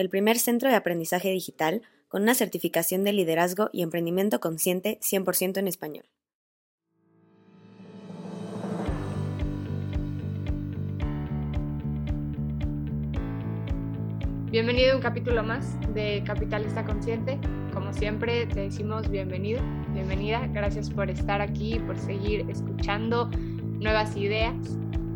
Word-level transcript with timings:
el 0.00 0.08
primer 0.08 0.38
centro 0.38 0.70
de 0.70 0.76
aprendizaje 0.76 1.30
digital 1.30 1.82
con 2.08 2.22
una 2.22 2.34
certificación 2.34 3.04
de 3.04 3.12
liderazgo 3.12 3.68
y 3.72 3.82
emprendimiento 3.82 4.40
consciente 4.40 4.98
100% 5.02 5.58
en 5.58 5.68
español. 5.68 6.04
Bienvenido 14.50 14.94
a 14.94 14.96
un 14.96 15.02
capítulo 15.02 15.44
más 15.44 15.76
de 15.94 16.24
Capitalista 16.26 16.84
Consciente. 16.84 17.38
Como 17.72 17.92
siempre, 17.92 18.46
te 18.46 18.60
decimos 18.60 19.08
bienvenido, 19.08 19.60
bienvenida. 19.92 20.44
Gracias 20.48 20.90
por 20.90 21.08
estar 21.08 21.40
aquí, 21.40 21.78
por 21.86 21.96
seguir 21.98 22.48
escuchando 22.50 23.26
nuevas 23.78 24.16
ideas, 24.16 24.56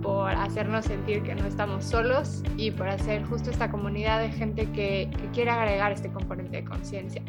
por 0.04 0.32
hacernos 0.32 0.84
sentir 0.84 1.22
que 1.22 1.34
no 1.34 1.46
estamos 1.46 1.86
solos 1.86 2.42
y 2.58 2.70
por 2.70 2.90
hacer 2.90 3.24
justo 3.24 3.50
esta 3.50 3.70
comunidad 3.70 4.20
de 4.20 4.28
gente 4.28 4.70
que, 4.70 5.10
que 5.10 5.30
quiere 5.32 5.50
agregar 5.50 5.92
este 5.92 6.12
componente 6.12 6.58
de 6.58 6.64
conciencia. 6.64 7.22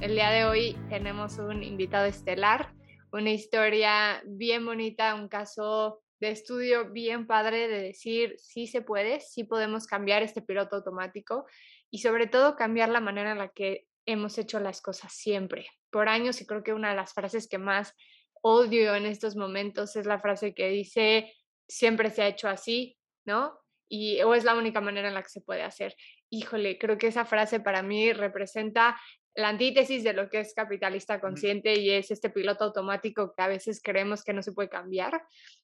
El 0.00 0.14
día 0.14 0.30
de 0.30 0.46
hoy 0.46 0.78
tenemos 0.88 1.36
un 1.36 1.62
invitado 1.62 2.06
estelar, 2.06 2.72
una 3.12 3.32
historia 3.32 4.22
bien 4.24 4.64
bonita, 4.64 5.14
un 5.14 5.28
caso 5.28 6.00
de 6.18 6.30
estudio 6.30 6.90
bien 6.90 7.26
padre 7.26 7.68
de 7.68 7.82
decir 7.82 8.36
sí 8.38 8.66
se 8.66 8.80
puede, 8.80 9.20
sí 9.20 9.44
podemos 9.44 9.86
cambiar 9.86 10.22
este 10.22 10.40
piloto 10.40 10.76
automático 10.76 11.44
y 11.90 11.98
sobre 11.98 12.26
todo 12.26 12.56
cambiar 12.56 12.88
la 12.88 13.00
manera 13.00 13.32
en 13.32 13.38
la 13.38 13.48
que 13.50 13.84
hemos 14.06 14.38
hecho 14.38 14.58
las 14.58 14.80
cosas 14.80 15.12
siempre. 15.12 15.66
Por 15.90 16.08
años 16.08 16.40
y 16.40 16.46
creo 16.46 16.62
que 16.62 16.72
una 16.72 16.88
de 16.88 16.96
las 16.96 17.12
frases 17.12 17.46
que 17.46 17.58
más 17.58 17.92
odio 18.40 18.94
en 18.94 19.04
estos 19.04 19.36
momentos 19.36 19.96
es 19.96 20.06
la 20.06 20.18
frase 20.18 20.54
que 20.54 20.68
dice 20.70 21.30
siempre 21.68 22.10
se 22.10 22.22
ha 22.22 22.28
hecho 22.28 22.48
así, 22.48 22.98
¿no? 23.24 23.58
Y 23.88 24.20
o 24.22 24.34
es 24.34 24.44
la 24.44 24.56
única 24.56 24.80
manera 24.80 25.08
en 25.08 25.14
la 25.14 25.22
que 25.22 25.28
se 25.28 25.40
puede 25.40 25.62
hacer. 25.62 25.94
Híjole, 26.30 26.78
creo 26.78 26.98
que 26.98 27.06
esa 27.06 27.24
frase 27.24 27.60
para 27.60 27.82
mí 27.82 28.12
representa 28.12 28.98
la 29.36 29.50
antítesis 29.50 30.02
de 30.02 30.14
lo 30.14 30.28
que 30.30 30.40
es 30.40 30.54
capitalista 30.54 31.20
consciente 31.20 31.78
y 31.78 31.90
es 31.90 32.10
este 32.10 32.30
piloto 32.30 32.64
automático 32.64 33.34
que 33.36 33.42
a 33.42 33.48
veces 33.48 33.80
creemos 33.82 34.24
que 34.24 34.32
no 34.32 34.42
se 34.42 34.52
puede 34.52 34.70
cambiar. 34.70 35.22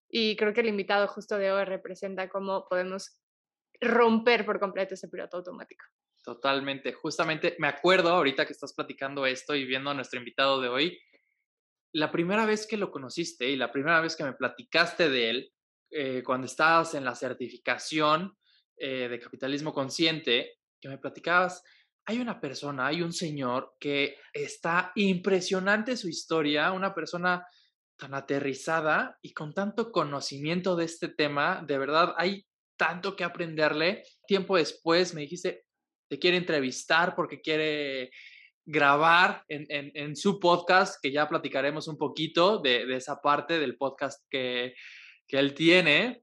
Y 0.08 0.36
creo 0.36 0.52
que 0.52 0.60
el 0.60 0.68
invitado 0.68 1.08
justo 1.08 1.38
de 1.38 1.50
hoy 1.50 1.64
representa 1.64 2.28
cómo 2.28 2.66
podemos 2.68 3.18
romper 3.80 4.44
por 4.44 4.60
completo 4.60 4.94
ese 4.94 5.08
piloto 5.08 5.38
automático. 5.38 5.84
Totalmente. 6.22 6.92
Justamente 6.92 7.56
me 7.58 7.66
acuerdo 7.66 8.10
ahorita 8.10 8.46
que 8.46 8.52
estás 8.52 8.74
platicando 8.74 9.26
esto 9.26 9.56
y 9.56 9.64
viendo 9.64 9.90
a 9.90 9.94
nuestro 9.94 10.18
invitado 10.18 10.60
de 10.60 10.68
hoy, 10.68 11.00
la 11.92 12.12
primera 12.12 12.46
vez 12.46 12.66
que 12.66 12.76
lo 12.76 12.90
conociste 12.90 13.48
y 13.48 13.56
la 13.56 13.72
primera 13.72 14.00
vez 14.00 14.16
que 14.16 14.24
me 14.24 14.34
platicaste 14.34 15.08
de 15.08 15.30
él, 15.30 15.52
eh, 15.94 16.22
cuando 16.24 16.46
estabas 16.46 16.94
en 16.94 17.04
la 17.04 17.14
certificación 17.14 18.34
eh, 18.78 19.08
de 19.08 19.20
capitalismo 19.20 19.74
consciente, 19.74 20.58
que 20.80 20.88
me 20.88 20.96
platicabas, 20.96 21.62
hay 22.06 22.18
una 22.18 22.40
persona, 22.40 22.86
hay 22.86 23.02
un 23.02 23.12
señor 23.12 23.74
que 23.78 24.16
está 24.32 24.90
impresionante 24.94 25.98
su 25.98 26.08
historia, 26.08 26.72
una 26.72 26.94
persona 26.94 27.46
tan 27.98 28.14
aterrizada 28.14 29.18
y 29.20 29.34
con 29.34 29.52
tanto 29.52 29.92
conocimiento 29.92 30.76
de 30.76 30.86
este 30.86 31.08
tema, 31.08 31.62
de 31.66 31.78
verdad 31.78 32.14
hay 32.16 32.46
tanto 32.78 33.14
que 33.14 33.24
aprenderle. 33.24 34.02
Tiempo 34.26 34.56
después 34.56 35.14
me 35.14 35.20
dijiste, 35.20 35.66
te 36.08 36.18
quiere 36.18 36.38
entrevistar 36.38 37.14
porque 37.14 37.42
quiere 37.42 38.10
grabar 38.64 39.44
en, 39.48 39.66
en, 39.68 39.92
en 39.94 40.16
su 40.16 40.40
podcast, 40.40 40.96
que 41.02 41.12
ya 41.12 41.28
platicaremos 41.28 41.86
un 41.86 41.98
poquito 41.98 42.58
de, 42.58 42.86
de 42.86 42.96
esa 42.96 43.20
parte 43.20 43.58
del 43.58 43.76
podcast 43.76 44.24
que, 44.30 44.74
que 45.32 45.38
él 45.38 45.54
tiene. 45.54 46.22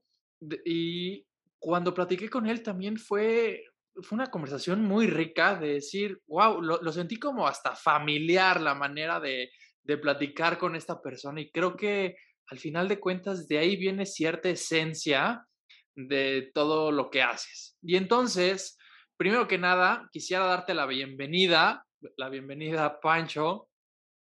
Y 0.64 1.26
cuando 1.58 1.92
platiqué 1.92 2.30
con 2.30 2.46
él 2.46 2.62
también 2.62 2.96
fue, 2.96 3.64
fue 4.02 4.14
una 4.14 4.30
conversación 4.30 4.82
muy 4.82 5.08
rica 5.08 5.56
de 5.56 5.74
decir, 5.74 6.22
wow, 6.28 6.62
lo, 6.62 6.80
lo 6.80 6.92
sentí 6.92 7.18
como 7.18 7.48
hasta 7.48 7.74
familiar 7.74 8.60
la 8.60 8.76
manera 8.76 9.18
de, 9.18 9.50
de 9.82 9.98
platicar 9.98 10.58
con 10.58 10.76
esta 10.76 11.02
persona 11.02 11.40
y 11.40 11.50
creo 11.50 11.76
que 11.76 12.16
al 12.46 12.58
final 12.58 12.86
de 12.86 13.00
cuentas 13.00 13.48
de 13.48 13.58
ahí 13.58 13.76
viene 13.76 14.06
cierta 14.06 14.48
esencia 14.48 15.44
de 15.96 16.50
todo 16.54 16.92
lo 16.92 17.10
que 17.10 17.22
haces. 17.22 17.76
Y 17.82 17.96
entonces, 17.96 18.78
primero 19.16 19.48
que 19.48 19.58
nada, 19.58 20.08
quisiera 20.12 20.44
darte 20.44 20.72
la 20.72 20.86
bienvenida, 20.86 21.84
la 22.16 22.28
bienvenida 22.28 22.84
a 22.84 23.00
Pancho, 23.00 23.68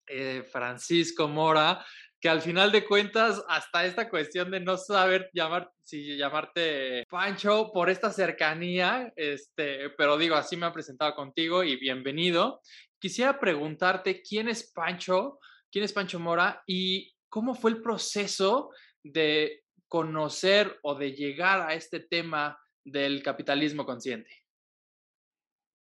eh, 0.08 0.44
Francisco 0.52 1.28
Mora, 1.28 1.86
que 2.22 2.30
al 2.30 2.42
final 2.42 2.72
de 2.72 2.86
cuentas, 2.86 3.44
hasta 3.50 3.84
esta 3.84 4.08
cuestión 4.08 4.52
de 4.52 4.60
no 4.60 4.78
saber 4.78 5.32
llamar, 5.34 5.72
si 5.84 6.18
llamarte 6.18 7.04
Pancho 7.10 7.72
por 7.74 7.90
esta 7.90 8.12
cercanía, 8.12 9.12
este, 9.16 9.90
pero 9.98 10.20
digo, 10.20 10.36
así 10.36 10.56
me 10.56 10.68
ha 10.68 10.72
presentado 10.72 11.16
contigo 11.16 11.64
y 11.64 11.78
bienvenido. 11.78 12.62
Quisiera 13.00 13.40
preguntarte 13.40 14.22
quién 14.22 14.50
es 14.50 14.72
Pancho, 14.72 15.40
quién 15.72 15.84
es 15.84 15.94
Pancho 15.94 16.20
Mora 16.20 16.62
y 16.68 17.12
cómo 17.28 17.56
fue 17.56 17.72
el 17.72 17.82
proceso 17.82 18.70
de 19.04 19.64
conocer 19.88 20.78
o 20.84 20.94
de 20.94 21.14
llegar 21.14 21.68
a 21.68 21.74
este 21.74 22.02
tema 22.02 22.56
del 22.86 23.24
capitalismo 23.24 23.84
consciente. 23.84 24.30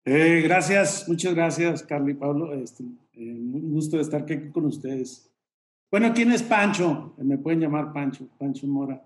Eh, 0.04 0.40
gracias, 0.42 1.08
muchas 1.08 1.34
gracias, 1.34 1.82
Carlos 1.82 2.10
y 2.10 2.14
Pablo. 2.14 2.54
Este, 2.54 2.84
eh, 2.84 3.32
un 3.32 3.72
gusto 3.72 3.96
de 3.96 4.02
estar 4.04 4.22
aquí 4.22 4.50
con 4.52 4.66
ustedes. 4.66 5.27
Bueno, 5.90 6.12
¿quién 6.14 6.30
es 6.32 6.42
Pancho? 6.42 7.14
Me 7.16 7.38
pueden 7.38 7.60
llamar 7.60 7.94
Pancho, 7.94 8.28
Pancho 8.38 8.66
Mora. 8.66 9.02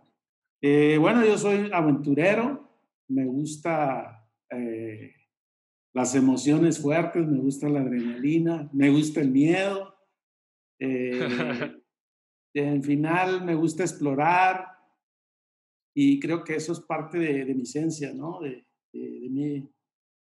Eh, 0.60 0.98
bueno, 0.98 1.24
yo 1.24 1.38
soy 1.38 1.70
aventurero, 1.72 2.68
me 3.06 3.24
gusta 3.24 4.28
eh, 4.50 5.14
las 5.94 6.16
emociones 6.16 6.80
fuertes, 6.80 7.24
me 7.24 7.38
gusta 7.38 7.68
la 7.68 7.82
adrenalina, 7.82 8.68
me 8.72 8.90
gusta 8.90 9.20
el 9.20 9.30
miedo. 9.30 9.94
Eh, 12.54 12.64
en 12.64 12.82
final, 12.82 13.46
me 13.46 13.54
gusta 13.54 13.82
explorar 13.82 14.66
y 15.94 16.20
creo 16.20 16.44
que 16.44 16.56
eso 16.56 16.72
es 16.72 16.80
parte 16.80 17.16
de, 17.18 17.46
de 17.46 17.54
mi 17.54 17.62
esencia, 17.62 18.12
¿no? 18.12 18.40
De, 18.40 18.66
de, 18.92 19.20
de, 19.20 19.28
mi, 19.30 19.70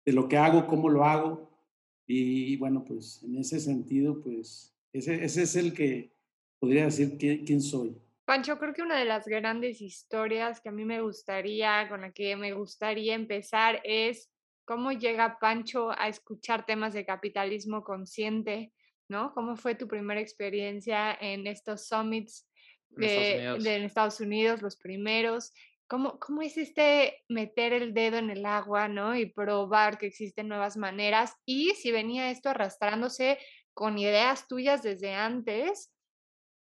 de 0.04 0.12
lo 0.12 0.28
que 0.28 0.36
hago, 0.36 0.66
cómo 0.66 0.90
lo 0.90 1.04
hago. 1.04 1.58
Y 2.06 2.54
bueno, 2.58 2.84
pues 2.84 3.22
en 3.22 3.36
ese 3.36 3.60
sentido, 3.60 4.20
pues 4.20 4.76
ese, 4.92 5.24
ese 5.24 5.44
es 5.44 5.56
el 5.56 5.72
que 5.72 6.17
podría 6.58 6.84
decir 6.84 7.16
quién, 7.18 7.44
quién 7.44 7.60
soy. 7.60 7.96
Pancho, 8.24 8.58
creo 8.58 8.74
que 8.74 8.82
una 8.82 8.98
de 8.98 9.06
las 9.06 9.26
grandes 9.26 9.80
historias 9.80 10.60
que 10.60 10.68
a 10.68 10.72
mí 10.72 10.84
me 10.84 11.00
gustaría, 11.00 11.88
con 11.88 12.02
la 12.02 12.12
que 12.12 12.36
me 12.36 12.52
gustaría 12.52 13.14
empezar 13.14 13.80
es 13.84 14.30
cómo 14.66 14.92
llega 14.92 15.38
Pancho 15.38 15.90
a 15.98 16.08
escuchar 16.08 16.66
temas 16.66 16.92
de 16.92 17.06
capitalismo 17.06 17.82
consciente, 17.82 18.70
¿no? 19.08 19.32
¿Cómo 19.32 19.56
fue 19.56 19.74
tu 19.74 19.88
primera 19.88 20.20
experiencia 20.20 21.16
en 21.18 21.46
estos 21.46 21.86
summits 21.86 22.46
de, 22.90 23.36
Estados, 23.36 23.64
de, 23.64 23.70
de 23.70 23.84
Estados 23.86 24.20
Unidos, 24.20 24.60
los 24.60 24.76
primeros? 24.76 25.54
¿Cómo, 25.86 26.18
¿Cómo 26.18 26.42
es 26.42 26.58
este 26.58 27.24
meter 27.28 27.72
el 27.72 27.94
dedo 27.94 28.18
en 28.18 28.28
el 28.28 28.44
agua, 28.44 28.88
¿no? 28.88 29.16
Y 29.16 29.24
probar 29.24 29.96
que 29.96 30.04
existen 30.04 30.48
nuevas 30.48 30.76
maneras. 30.76 31.32
Y 31.46 31.70
si 31.70 31.90
venía 31.92 32.30
esto 32.30 32.50
arrastrándose 32.50 33.38
con 33.72 33.96
ideas 33.96 34.46
tuyas 34.48 34.82
desde 34.82 35.14
antes, 35.14 35.90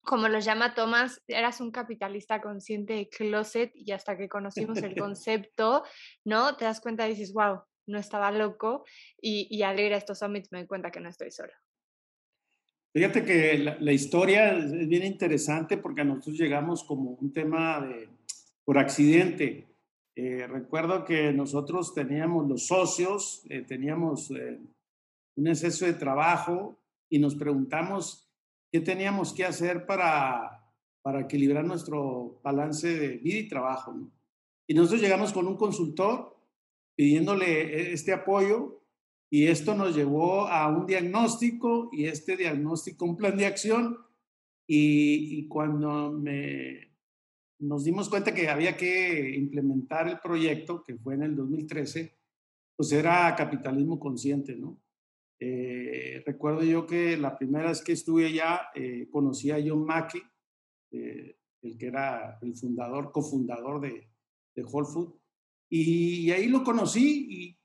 como 0.09 0.27
los 0.29 0.47
llama 0.47 0.75
Thomas, 0.75 1.23
eras 1.29 1.61
un 1.61 1.71
capitalista 1.71 2.41
consciente 2.41 2.95
de 2.95 3.11
closet 3.11 3.71
y 3.75 3.93
hasta 3.93 4.17
que 4.17 4.27
conocimos 4.27 4.79
el 4.79 4.97
concepto, 4.99 5.85
¿no? 6.25 6.57
Te 6.57 6.65
das 6.65 6.81
cuenta 6.81 7.07
y 7.07 7.11
dices, 7.11 7.35
wow, 7.35 7.61
no 7.87 7.99
estaba 7.99 8.31
loco 8.31 8.85
y, 9.21 9.55
y 9.55 9.63
al 9.65 9.79
ir 9.79 9.93
a 9.93 9.99
estos 9.99 10.21
summits 10.21 10.51
me 10.51 10.61
doy 10.61 10.67
cuenta 10.67 10.91
que 10.91 11.01
no 11.01 11.11
estoy 11.11 11.31
solo. 11.31 11.53
Fíjate 12.95 13.23
que 13.23 13.59
la, 13.59 13.77
la, 13.81 13.93
historia 13.93 14.57
es 14.57 14.89
bien 14.89 15.05
interesante 15.05 15.77
porque 15.77 16.03
nosotros 16.05 16.39
llegamos 16.39 16.85
como 16.85 17.11
un 17.11 17.31
tema 17.31 17.79
de, 17.83 18.09
por 18.65 18.79
accidente. 18.79 19.69
Eh, 20.17 20.47
recuerdo 20.47 21.05
que 21.05 21.35
nosotros 21.35 21.93
teníamos 21.93 22.49
los 22.49 22.67
socios, 22.67 23.43
eh, 23.51 23.61
teníamos 23.61 24.31
eh, 24.31 24.59
un 25.37 25.49
exceso 25.49 25.85
de 25.85 25.93
trabajo 25.93 26.81
y 27.11 27.19
nos 27.19 27.35
preguntamos 27.35 28.28
qué 28.71 28.81
teníamos 28.81 29.33
que 29.33 29.45
hacer 29.45 29.87
para, 29.87 30.65
para 31.03 31.21
equilibrar 31.21 31.65
nuestro 31.65 32.41
balance 32.43 32.89
de 32.89 33.17
vida 33.19 33.39
y 33.39 33.49
trabajo. 33.49 33.93
¿no? 33.93 34.11
Y 34.67 34.75
nosotros 34.75 35.01
llegamos 35.01 35.33
con 35.33 35.47
un 35.47 35.57
consultor 35.57 36.37
pidiéndole 36.95 37.93
este 37.93 38.13
apoyo 38.13 38.83
Y 39.31 39.47
esto 39.47 39.75
nos 39.75 39.95
llevó 39.95 40.47
a 40.47 40.69
un 40.69 40.87
diagnóstico 40.87 41.91
y 41.93 42.07
este 42.07 42.37
diagnóstico, 42.37 43.05
un 43.05 43.17
plan 43.17 43.37
de 43.37 43.47
acción. 43.47 43.99
Y, 44.67 45.39
y 45.39 45.49
cuando 45.49 46.11
me, 46.13 46.89
nos 47.59 47.85
dimos 47.85 48.09
cuenta 48.09 48.35
que 48.35 48.49
había 48.49 48.77
que 48.77 49.35
implementar 49.37 50.09
el 50.09 50.19
proyecto, 50.21 50.83
que 50.85 50.97
fue 50.97 51.15
en 51.15 51.23
el 51.25 51.37
2013, 51.37 52.17
pues 52.77 52.93
era 52.93 53.35
capitalismo 53.37 53.99
consciente, 53.99 54.55
¿no? 54.55 54.81
Eh, 55.41 56.23
recuerdo 56.27 56.65
yo 56.65 56.85
que 56.85 57.17
la 57.17 57.37
primera 57.39 57.69
vez 57.69 57.83
que 57.83 57.93
estuve 57.93 58.27
allá, 58.27 58.71
eh, 58.75 59.09
conocí 59.11 59.51
a 59.51 59.63
John 59.65 59.85
Mackey, 59.85 60.21
eh, 60.91 61.37
el 61.63 61.79
que 61.79 61.87
era 61.87 62.39
el 62.43 62.57
fundador, 62.57 63.13
cofundador 63.13 63.81
de, 63.81 64.09
Whole 64.61 64.89
Food, 64.93 65.15
y, 65.71 66.33
ahí 66.33 66.49
lo 66.49 66.65
conocí 66.65 67.29
y 67.31 67.59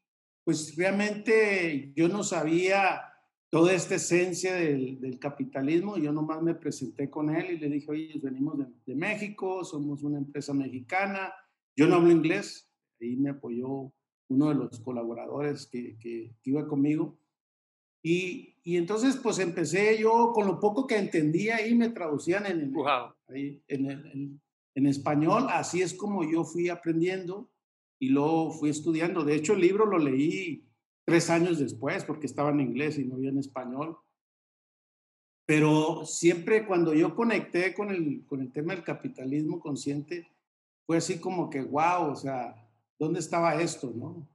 pues 0.44 0.76
realmente 0.76 1.92
yo 1.96 2.08
no 2.08 2.24
sabía 2.24 3.02
toda 3.50 3.74
esta 3.74 3.96
esencia 3.96 4.54
del, 4.54 5.18
capitalismo, 5.18 5.98
yo 5.98 6.12
nomás 6.12 6.44
me 6.44 6.54
presenté 6.54 7.10
con 7.10 7.36
él 7.36 7.54
y 7.54 7.58
le 7.58 7.70
dije, 7.70 7.90
oye, 7.90 8.20
venimos 8.22 8.60
de, 8.86 8.96
México, 8.96 9.64
somos 9.64 10.04
una 10.04 10.20
empresa 10.20 10.54
mexicana, 10.54 11.34
yo 11.76 11.88
no 11.88 11.96
hablo 11.96 12.12
inglés, 12.12 12.72
ahí 13.02 13.16
me 13.16 13.32
apoyó 13.32 13.92
uno 14.28 14.50
de 14.50 14.56
los 14.56 14.80
colaboradores 14.82 15.66
que 15.66 16.36
iba 16.44 16.68
conmigo. 16.68 17.18
Y, 18.04 18.58
y, 18.64 18.76
entonces, 18.76 19.16
pues 19.16 19.40
empecé 19.40 19.98
yo 19.98 20.32
con 20.34 20.46
lo 20.46 20.60
poco 20.60 20.86
que 20.86 20.98
entendía 20.98 21.66
y 21.66 21.74
me 21.74 21.90
traducían 21.90 22.46
en, 22.46 22.74
wow. 22.74 23.14
ahí, 23.30 23.64
en, 23.68 23.90
en, 23.90 24.42
en, 24.76 24.86
español. 24.86 25.48
Así 25.50 25.82
es 25.82 25.94
como 25.94 26.30
yo 26.30 26.44
fui 26.44 26.68
aprendiendo 26.68 27.50
y 28.00 28.10
luego 28.10 28.52
fui 28.52 28.70
estudiando. 28.70 29.24
De 29.24 29.36
hecho, 29.36 29.54
el 29.54 29.62
libro 29.62 29.86
lo 29.86 29.98
leí 29.98 30.68
tres 31.06 31.30
años 31.30 31.60
después 31.60 32.04
porque 32.04 32.28
estaba 32.28 32.50
en 32.52 32.60
inglés 32.60 33.00
y 33.00 33.06
no 33.06 33.16
había 33.16 33.30
en 33.30 33.40
español. 33.40 33.98
Pero 35.46 36.06
siempre 36.06 36.66
cuando 36.66 36.94
yo 36.94 37.16
conecté 37.16 37.74
con 37.74 37.90
el, 37.90 38.26
con 38.28 38.42
el 38.42 38.52
tema 38.52 38.76
del 38.76 38.84
capitalismo 38.84 39.60
consciente, 39.60 40.28
fue 40.86 40.98
así 40.98 41.20
como 41.20 41.50
que, 41.50 41.62
wow, 41.62 42.12
o 42.12 42.16
sea, 42.16 42.70
¿dónde 43.00 43.20
estaba 43.20 43.62
esto? 43.62 43.92
¿no? 43.96 44.28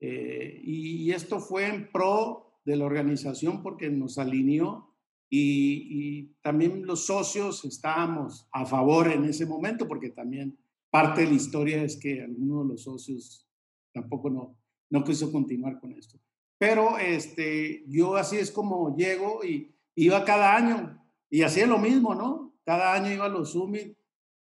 Eh, 0.00 0.60
y, 0.62 1.04
y, 1.04 1.12
esto 1.12 1.38
fue 1.38 1.66
en 1.66 1.90
pro 1.90 2.51
de 2.64 2.76
la 2.76 2.84
organización 2.84 3.62
porque 3.62 3.90
nos 3.90 4.18
alineó 4.18 4.94
y, 5.28 5.86
y, 5.88 6.36
también 6.42 6.84
los 6.84 7.06
socios 7.06 7.64
estábamos 7.64 8.46
a 8.52 8.66
favor 8.66 9.10
en 9.10 9.24
ese 9.24 9.46
momento 9.46 9.88
porque 9.88 10.10
también 10.10 10.58
parte 10.90 11.22
de 11.22 11.28
la 11.28 11.34
historia 11.34 11.82
es 11.82 11.96
que 11.96 12.22
alguno 12.22 12.62
de 12.62 12.68
los 12.68 12.82
socios 12.82 13.48
tampoco 13.94 14.28
no, 14.28 14.58
no 14.90 15.04
quiso 15.04 15.32
continuar 15.32 15.80
con 15.80 15.92
esto. 15.92 16.18
Pero 16.58 16.98
este, 16.98 17.82
yo 17.88 18.14
así 18.14 18.36
es 18.36 18.50
como 18.50 18.94
llego 18.94 19.42
y 19.42 19.74
iba 19.96 20.24
cada 20.24 20.54
año 20.54 21.02
y 21.30 21.42
hacía 21.42 21.66
lo 21.66 21.78
mismo, 21.78 22.14
¿no? 22.14 22.54
Cada 22.64 22.92
año 22.92 23.10
iba 23.10 23.24
a 23.24 23.30
los 23.30 23.52
summit 23.52 23.96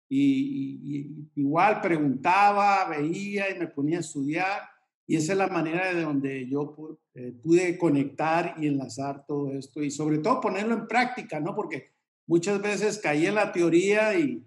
y, 0.09 0.81
y, 0.85 1.31
igual 1.37 1.81
preguntaba, 1.81 2.85
veía 2.89 3.55
y 3.55 3.59
me 3.59 3.69
ponía 3.69 3.99
a 3.99 4.01
estudiar. 4.01 4.63
Y 5.11 5.17
esa 5.17 5.33
es 5.33 5.39
la 5.39 5.49
manera 5.49 5.93
de 5.93 6.03
donde 6.03 6.49
yo 6.49 7.01
eh, 7.15 7.33
pude 7.43 7.77
conectar 7.77 8.55
y 8.61 8.69
enlazar 8.69 9.27
todo 9.27 9.51
esto 9.51 9.83
y 9.83 9.91
sobre 9.91 10.19
todo 10.19 10.41
ponerlo 10.41 10.73
en 10.73 10.87
práctica, 10.87 11.41
¿no? 11.41 11.53
Porque 11.53 11.91
muchas 12.29 12.63
veces 12.63 12.99
caí 12.99 13.27
en 13.27 13.35
la 13.35 13.51
teoría 13.51 14.17
y, 14.17 14.47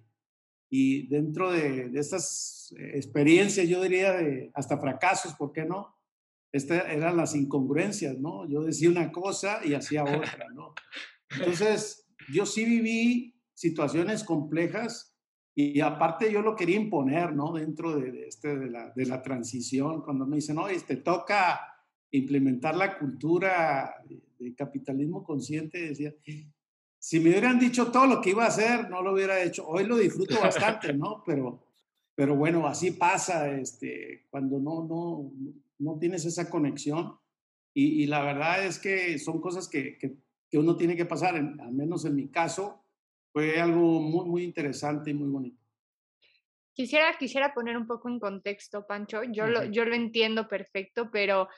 y 0.69 1.07
dentro 1.07 1.51
de, 1.51 1.89
de, 1.89 2.00
estas 2.00 2.74
experiencias, 2.77 3.68
yo 3.68 3.83
diría 3.83 4.13
de 4.13 4.51
hasta 4.54 4.77
fracasos, 4.77 5.33
¿por 5.33 5.51
qué 5.51 5.65
no? 5.65 5.98
Estas 6.54 6.88
eran 6.89 7.18
las 7.18 7.36
incongruencias, 7.36 8.18
¿no? 8.18 8.48
Yo 8.48 8.63
decía 8.63 8.89
una 8.89 9.12
cosa 9.12 9.59
y 9.66 9.74
hacía 9.74 10.06
otra, 10.06 10.48
¿no? 10.56 10.74
Entonces, 11.30 12.07
yo 12.33 12.45
sí 12.45 12.63
viví 12.63 13.36
situaciones 13.54 14.24
complejas 14.24 15.12
y 15.56 15.80
aparte 15.82 16.32
yo 16.32 16.42
lo 16.42 16.56
quería 16.56 16.78
imponer, 16.78 17.34
¿no? 17.34 17.54
Dentro 17.54 17.96
de, 17.96 18.28
este, 18.28 18.58
de, 18.58 18.70
la, 18.70 18.90
de 18.96 19.06
la 19.06 19.22
transición, 19.22 20.02
cuando 20.02 20.26
me 20.26 20.38
dicen, 20.38 20.58
oye, 20.58 20.80
te 20.80 20.98
toca 20.98 21.60
implementar 22.12 22.76
la 22.76 22.98
cultura 22.98 23.96
de 24.40 24.56
capitalismo 24.56 25.24
consciente, 25.24 25.90
decía, 25.90 26.14
si 26.98 27.20
me 27.20 27.30
hubieran 27.30 27.60
dicho 27.60 27.92
todo 27.92 28.08
lo 28.08 28.22
que 28.22 28.32
iba 28.32 28.46
a 28.46 28.48
hacer, 28.48 28.90
no 28.90 29.02
lo 29.02 29.14
hubiera 29.14 29.44
hecho. 29.44 29.68
Hoy 29.68 29.86
lo 29.86 29.98
disfruto 29.98 30.40
bastante, 30.40 30.94
¿no? 30.94 31.24
Pero, 31.26 31.64
pero 32.16 32.36
bueno, 32.36 32.66
así 32.68 32.92
pasa, 32.92 33.52
este, 33.52 34.26
cuando 34.30 34.60
no, 34.60 34.86
no, 34.88 35.32
no 35.80 36.00
tienes 36.00 36.26
esa 36.26 36.50
conexión. 36.50 37.16
Y, 37.76 38.04
y 38.04 38.06
la 38.08 38.24
verdad 38.24 38.66
es 38.66 38.80
que 38.80 39.20
son 39.20 39.42
cosas 39.42 39.68
que, 39.68 39.98
que, 39.98 40.16
que 40.50 40.58
uno 40.58 40.78
tiene 40.78 40.96
que 40.96 41.06
pasar, 41.06 41.36
en, 41.36 41.60
al 41.60 41.74
menos 41.74 42.06
en 42.06 42.16
mi 42.16 42.30
caso, 42.30 42.82
fue 43.33 43.59
algo 43.59 44.00
muy, 44.00 44.25
muy 44.25 44.44
interesante 44.44 45.09
y 45.09 45.15
muy 45.15 45.27
bonito. 45.27 45.59
Quisiera, 46.74 47.18
quisiera 47.18 47.53
poner 47.53 47.75
un 47.75 47.88
poco 47.88 48.09
en 48.09 48.19
contexto, 48.19 48.85
Pancho. 48.88 49.24
Yo, 49.24 49.44
uh 49.44 49.47
-huh. 49.47 49.51
lo, 49.51 49.63
yo 49.65 49.85
lo 49.85 49.95
entiendo 49.95 50.47
perfecto, 50.47 51.09
pero 51.12 51.50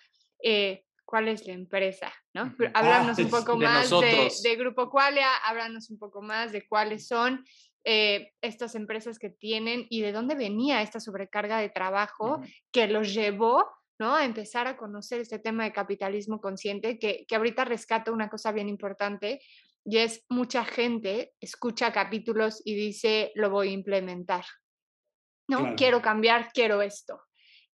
eh, 0.41 0.85
¿cuál 1.05 1.27
es 1.27 1.45
la 1.45 1.53
empresa? 1.53 2.11
¿no? 2.33 2.45
-huh. 2.45 2.71
Háblanos 2.73 3.19
ah, 3.19 3.21
un 3.21 3.29
poco 3.45 3.57
de 3.57 3.65
más 3.65 3.89
de, 3.89 4.31
de, 4.43 4.55
Grupo 4.55 4.89
Qualia, 4.89 5.27
háblanos 5.43 5.89
un 5.89 5.99
poco 5.99 6.21
más 6.21 6.51
de 6.51 6.67
cuáles 6.67 7.07
son 7.07 7.45
eh, 7.83 8.31
estas 8.41 8.75
empresas 8.75 9.19
que 9.19 9.29
tienen 9.29 9.85
y 9.89 10.01
de 10.01 10.11
dónde 10.11 10.35
venía 10.35 10.81
esta 10.81 10.99
sobrecarga 10.99 11.59
de 11.59 11.69
trabajo 11.69 12.37
uh 12.37 12.41
-huh. 12.41 12.63
que 12.71 12.87
los 12.87 13.13
llevó 13.13 13.65
¿no? 13.99 14.15
a 14.15 14.25
empezar 14.25 14.67
a 14.67 14.75
conocer 14.75 15.21
este 15.21 15.39
tema 15.39 15.63
de 15.63 15.71
capitalismo 15.71 16.41
consciente, 16.41 16.99
que, 16.99 17.25
que 17.27 17.35
ahorita 17.35 17.63
rescato 17.65 18.11
una 18.11 18.29
cosa 18.29 18.51
bien 18.51 18.67
importante, 18.67 19.39
y 19.85 19.99
es 19.99 20.25
mucha 20.29 20.65
gente 20.65 21.33
escucha 21.39 21.93
capítulos 21.93 22.61
y 22.65 22.75
dice, 22.75 23.31
lo 23.35 23.51
voy 23.51 23.69
a 23.69 23.73
implementar, 23.73 24.43
¿no? 25.47 25.59
Claro. 25.59 25.75
Quiero 25.77 26.01
cambiar, 26.01 26.49
quiero 26.51 26.81
esto. 26.81 27.21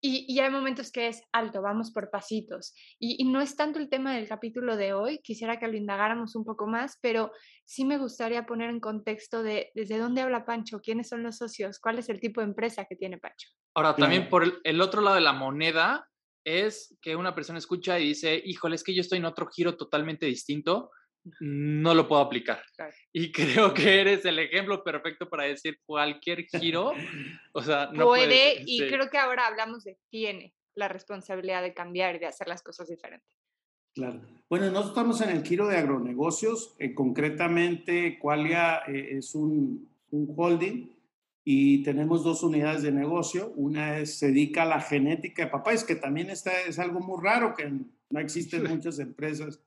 Y, 0.03 0.25
y, 0.27 0.39
hay 0.39 0.49
momentos 0.49 0.91
que 0.91 1.07
es 1.07 1.21
alto, 1.31 1.61
vamos 1.61 1.91
por 1.91 2.09
pasitos. 2.09 2.73
Y, 2.99 3.21
y, 3.21 3.31
no 3.31 3.39
es 3.39 3.55
tanto 3.55 3.77
el 3.77 3.87
tema 3.87 4.15
del 4.15 4.27
capítulo 4.27 4.75
de 4.75 4.93
hoy, 4.93 5.19
quisiera 5.19 5.59
que 5.59 5.67
lo 5.67 5.77
indagáramos 5.77 6.35
un 6.35 6.43
poco 6.43 6.65
más, 6.65 6.97
pero 7.03 7.31
sí 7.65 7.85
me 7.85 7.99
gustaría 7.99 8.47
poner 8.47 8.71
en 8.71 8.79
contexto 8.79 9.43
de 9.43 9.69
desde 9.75 9.99
dónde 9.99 10.21
habla 10.21 10.43
Pancho, 10.43 10.81
quiénes 10.81 11.07
son 11.07 11.21
los 11.21 11.37
socios, 11.37 11.79
cuál 11.79 11.99
es 11.99 12.09
el 12.09 12.19
tipo 12.19 12.41
de 12.41 12.47
empresa 12.47 12.85
que 12.85 12.95
tiene 12.95 13.19
Pancho. 13.19 13.49
Ahora, 13.75 13.95
también 13.95 14.27
por 14.27 14.43
el, 14.43 14.59
el 14.63 14.81
otro 14.81 15.01
lado 15.01 15.15
de 15.15 15.21
la 15.21 15.33
moneda 15.33 16.09
es 16.43 16.97
que 16.99 17.15
una 17.15 17.35
persona 17.35 17.59
escucha 17.59 17.99
y 17.99 18.07
dice, 18.07 18.41
híjole, 18.43 18.75
es 18.75 18.83
que 18.83 18.95
yo 18.95 19.01
estoy 19.01 19.19
en 19.19 19.25
otro 19.25 19.47
giro 19.53 19.77
totalmente 19.77 20.25
distinto 20.25 20.89
no 21.39 21.93
lo 21.93 22.07
puedo 22.07 22.21
aplicar. 22.21 22.61
Y 23.11 23.31
creo 23.31 23.73
que 23.73 24.01
eres 24.01 24.25
el 24.25 24.39
ejemplo 24.39 24.83
perfecto 24.83 25.29
para 25.29 25.43
decir 25.43 25.79
cualquier 25.85 26.45
giro, 26.45 26.93
o 27.53 27.61
sea, 27.61 27.89
no 27.93 28.05
puede, 28.05 28.25
puede 28.25 28.63
y 28.65 28.79
sí. 28.79 28.87
creo 28.87 29.09
que 29.09 29.17
ahora 29.17 29.47
hablamos 29.47 29.83
de 29.83 29.97
tiene 30.09 30.53
la 30.75 30.87
responsabilidad 30.87 31.61
de 31.61 31.73
cambiar 31.73 32.15
y 32.15 32.19
de 32.19 32.27
hacer 32.27 32.47
las 32.47 32.63
cosas 32.63 32.87
diferentes. 32.87 33.27
Claro. 33.93 34.21
Bueno, 34.49 34.67
nosotros 34.67 34.91
estamos 34.91 35.21
en 35.21 35.29
el 35.29 35.43
giro 35.45 35.67
de 35.67 35.77
agronegocios, 35.77 36.75
eh, 36.79 36.93
concretamente 36.93 38.17
Qualia 38.19 38.83
eh, 38.87 39.17
es 39.17 39.35
un, 39.35 39.89
un, 40.11 40.33
holding 40.35 40.89
y 41.43 41.83
tenemos 41.83 42.23
dos 42.23 42.41
unidades 42.41 42.83
de 42.83 42.93
negocio. 42.93 43.51
Una 43.57 43.97
es, 43.97 44.17
se 44.17 44.27
dedica 44.27 44.63
a 44.63 44.65
la 44.65 44.79
genética 44.79 45.43
de 45.43 45.51
papáis, 45.51 45.83
que 45.83 45.95
también 45.95 46.29
está, 46.29 46.51
es 46.61 46.79
algo 46.79 47.01
muy 47.01 47.21
raro, 47.21 47.53
que 47.53 47.69
no 48.09 48.19
existen 48.19 48.63
muchas 48.69 48.97
empresas 48.99 49.59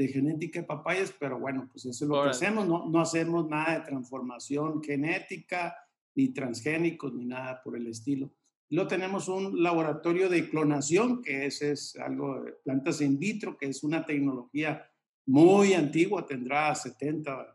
de 0.00 0.08
genética 0.08 0.60
de 0.60 0.66
papayas, 0.66 1.14
pero 1.20 1.38
bueno, 1.38 1.68
pues 1.70 1.84
eso 1.84 2.04
es 2.06 2.08
lo 2.08 2.16
Ahora. 2.16 2.30
que 2.30 2.36
hacemos, 2.36 2.66
no, 2.66 2.86
no 2.86 3.02
hacemos 3.02 3.46
nada 3.46 3.78
de 3.78 3.84
transformación 3.84 4.82
genética, 4.82 5.76
ni 6.14 6.30
transgénicos, 6.32 7.12
ni 7.12 7.26
nada 7.26 7.60
por 7.62 7.76
el 7.76 7.86
estilo. 7.86 8.32
Luego 8.70 8.88
tenemos 8.88 9.28
un 9.28 9.62
laboratorio 9.62 10.30
de 10.30 10.48
clonación, 10.48 11.20
que 11.20 11.44
ese 11.44 11.72
es 11.72 11.96
algo 11.96 12.42
de 12.42 12.52
plantas 12.64 13.02
in 13.02 13.18
vitro, 13.18 13.58
que 13.58 13.66
es 13.66 13.84
una 13.84 14.06
tecnología 14.06 14.90
muy 15.26 15.74
antigua, 15.74 16.24
tendrá 16.24 16.74
70, 16.74 17.54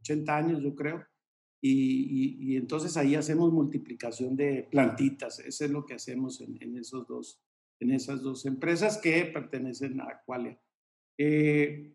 80 0.00 0.34
años, 0.34 0.62
yo 0.62 0.74
creo. 0.74 1.04
Y, 1.60 2.48
y, 2.48 2.52
y 2.52 2.56
entonces 2.56 2.96
ahí 2.96 3.14
hacemos 3.14 3.52
multiplicación 3.52 4.36
de 4.36 4.68
plantitas. 4.70 5.38
Eso 5.40 5.66
es 5.66 5.70
lo 5.70 5.84
que 5.84 5.94
hacemos 5.94 6.40
en, 6.40 6.56
en, 6.62 6.78
esos 6.78 7.06
dos, 7.06 7.42
en 7.78 7.90
esas 7.90 8.22
dos 8.22 8.46
empresas 8.46 8.96
que 8.96 9.26
pertenecen 9.26 10.00
a 10.00 10.22
Qualia. 10.24 10.58
Eh, 11.24 11.94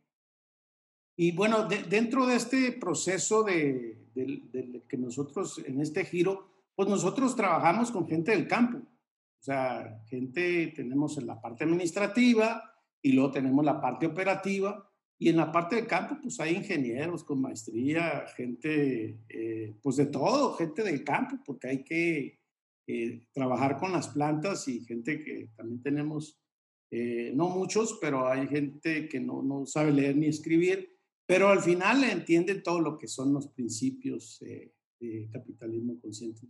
y 1.17 1.31
bueno, 1.33 1.67
de, 1.67 1.83
dentro 1.83 2.25
de 2.25 2.37
este 2.37 2.71
proceso 2.71 3.43
de, 3.43 4.05
de, 4.15 4.83
que 4.87 4.97
nosotros, 4.97 5.61
en 5.65 5.81
este 5.81 6.05
giro, 6.05 6.49
pues 6.75 6.87
nosotros 6.87 7.35
trabajamos 7.35 7.91
con 7.91 8.07
gente 8.07 8.31
del 8.31 8.47
campo. 8.47 8.77
O 8.77 9.43
sea, 9.43 10.01
gente 10.07 10.71
tenemos 10.73 11.17
en 11.17 11.27
la 11.27 11.41
parte 11.41 11.65
administrativa 11.65 12.73
y 13.01 13.11
luego 13.11 13.31
tenemos 13.31 13.65
la 13.65 13.81
parte 13.81 14.05
operativa. 14.05 14.89
Y 15.19 15.29
en 15.29 15.37
la 15.37 15.51
parte 15.51 15.75
del 15.75 15.87
campo, 15.87 16.19
pues 16.21 16.39
hay 16.39 16.55
ingenieros 16.55 17.23
con 17.25 17.41
maestría, 17.41 18.27
gente, 18.35 19.19
eh, 19.27 19.75
pues 19.81 19.97
de 19.97 20.05
todo, 20.05 20.53
gente 20.53 20.83
del 20.83 21.03
campo, 21.03 21.37
porque 21.43 21.67
hay 21.67 21.83
que 21.83 22.39
eh, 22.85 23.25
trabajar 23.33 23.77
con 23.77 23.91
las 23.91 24.07
plantas 24.07 24.67
y 24.69 24.85
gente 24.85 25.21
que 25.21 25.49
también 25.57 25.81
tenemos 25.81 26.39
Eh, 26.89 27.31
no 27.35 27.49
muchos, 27.49 27.97
pero 27.99 28.27
hay 28.27 28.47
gente 28.47 29.07
que 29.09 29.19
no, 29.19 29.41
no, 29.41 29.65
sabe 29.65 29.91
leer 29.91 30.15
ni 30.15 30.27
escribir, 30.27 30.97
pero 31.25 31.49
al 31.49 31.61
final 31.61 32.03
entiende 32.03 32.61
todo 32.61 32.79
lo 32.79 32.97
que 32.97 33.07
son 33.07 33.33
los 33.33 33.47
principios 33.47 34.39
de 34.39 35.29
capitalismo 35.31 35.99
consciente. 35.99 36.47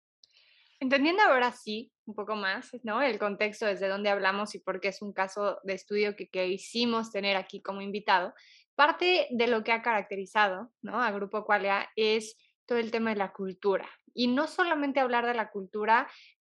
Entendiendo 0.79 1.23
ahora 1.23 1.51
sí 1.51 1.91
un 2.05 2.13
poco 2.13 2.35
más, 2.35 2.69
¿no? 2.83 3.01
El 3.01 3.17
contexto 3.17 3.65
desde 3.65 3.87
donde 3.87 4.09
hablamos 4.09 4.53
y 4.53 4.59
por 4.59 4.79
qué 4.79 4.89
es 4.89 5.01
un 5.01 5.11
caso 5.11 5.57
de 5.63 5.73
estudio 5.73 6.15
que, 6.15 6.29
que 6.29 6.47
hicimos 6.47 7.11
tener 7.11 7.35
aquí 7.35 7.61
como 7.61 7.81
invitado, 7.81 8.33
parte 8.75 9.27
de 9.31 9.47
lo 9.47 9.63
que 9.63 9.71
ha 9.71 9.81
caracterizado, 9.81 10.71
¿no? 10.83 11.01
A 11.01 11.09
Grupo 11.11 11.45
Qualia 11.45 11.89
es 11.95 12.37
todo 12.67 12.77
el 12.77 12.91
tema 12.91 13.09
de 13.09 13.15
la 13.15 13.33
cultura. 13.33 13.89
Y 14.13 14.27
no 14.27 14.47
solamente 14.47 14.99
hablar 14.99 15.25
de 15.25 15.33
la 15.33 15.49
cultura 15.49 16.07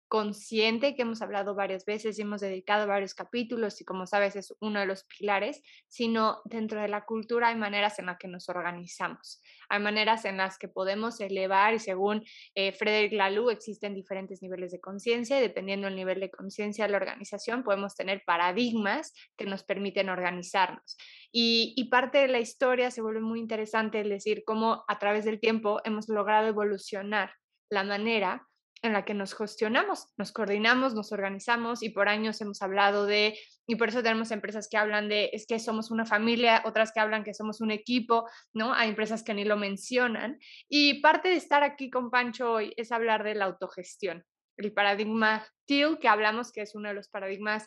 consciente 0.08 0.94
que 0.94 1.02
hemos 1.02 1.20
hablado 1.20 1.54
varias 1.54 1.84
veces 1.84 2.18
y 2.18 2.22
hemos 2.22 2.40
dedicado 2.40 2.86
varios 2.86 3.14
capítulos 3.14 3.80
y 3.80 3.84
como 3.84 4.06
sabes 4.06 4.36
es 4.36 4.54
uno 4.60 4.80
de 4.80 4.86
los 4.86 5.04
pilares, 5.04 5.62
sino 5.86 6.40
dentro 6.46 6.80
de 6.80 6.88
la 6.88 7.04
cultura 7.04 7.48
hay 7.48 7.56
maneras 7.56 7.98
en 7.98 8.06
las 8.06 8.18
que 8.18 8.26
nos 8.26 8.48
organizamos, 8.48 9.42
hay 9.68 9.80
maneras 9.80 10.24
en 10.24 10.38
las 10.38 10.58
que 10.58 10.68
podemos 10.68 11.20
elevar 11.20 11.74
y 11.74 11.78
según 11.78 12.24
eh, 12.54 12.72
Frederick 12.72 13.12
Laloux 13.12 13.50
existen 13.50 13.94
diferentes 13.94 14.42
niveles 14.42 14.72
de 14.72 14.80
conciencia 14.80 15.38
y 15.38 15.42
dependiendo 15.42 15.86
del 15.86 15.96
nivel 15.96 16.20
de 16.20 16.30
conciencia 16.30 16.86
de 16.86 16.92
la 16.92 16.96
organización 16.96 17.62
podemos 17.62 17.94
tener 17.94 18.22
paradigmas 18.24 19.12
que 19.36 19.44
nos 19.44 19.62
permiten 19.62 20.08
organizarnos. 20.08 20.96
Y, 21.30 21.74
y 21.76 21.90
parte 21.90 22.18
de 22.18 22.28
la 22.28 22.40
historia 22.40 22.90
se 22.90 23.02
vuelve 23.02 23.20
muy 23.20 23.40
interesante 23.40 24.00
el 24.00 24.08
decir 24.08 24.42
cómo 24.46 24.84
a 24.88 24.98
través 24.98 25.26
del 25.26 25.38
tiempo 25.38 25.80
hemos 25.84 26.08
logrado 26.08 26.48
evolucionar 26.48 27.34
la 27.70 27.84
manera 27.84 28.48
en 28.82 28.92
la 28.92 29.04
que 29.04 29.14
nos 29.14 29.34
gestionamos, 29.34 30.08
nos 30.16 30.32
coordinamos, 30.32 30.94
nos 30.94 31.12
organizamos 31.12 31.82
y 31.82 31.90
por 31.90 32.08
años 32.08 32.40
hemos 32.40 32.62
hablado 32.62 33.06
de, 33.06 33.38
y 33.66 33.76
por 33.76 33.88
eso 33.88 34.02
tenemos 34.02 34.30
empresas 34.30 34.68
que 34.70 34.76
hablan 34.76 35.08
de, 35.08 35.30
es 35.32 35.46
que 35.46 35.58
somos 35.58 35.90
una 35.90 36.06
familia, 36.06 36.62
otras 36.64 36.92
que 36.92 37.00
hablan 37.00 37.24
que 37.24 37.34
somos 37.34 37.60
un 37.60 37.70
equipo, 37.70 38.28
¿no? 38.52 38.72
Hay 38.72 38.88
empresas 38.88 39.22
que 39.22 39.34
ni 39.34 39.44
lo 39.44 39.56
mencionan. 39.56 40.38
Y 40.68 41.00
parte 41.00 41.28
de 41.28 41.36
estar 41.36 41.62
aquí 41.62 41.90
con 41.90 42.10
Pancho 42.10 42.52
hoy 42.52 42.72
es 42.76 42.92
hablar 42.92 43.24
de 43.24 43.34
la 43.34 43.46
autogestión, 43.46 44.24
el 44.56 44.72
paradigma 44.72 45.46
TIL, 45.66 45.98
que 46.00 46.08
hablamos 46.08 46.52
que 46.52 46.62
es 46.62 46.74
uno 46.74 46.88
de 46.88 46.94
los 46.94 47.08
paradigmas 47.08 47.66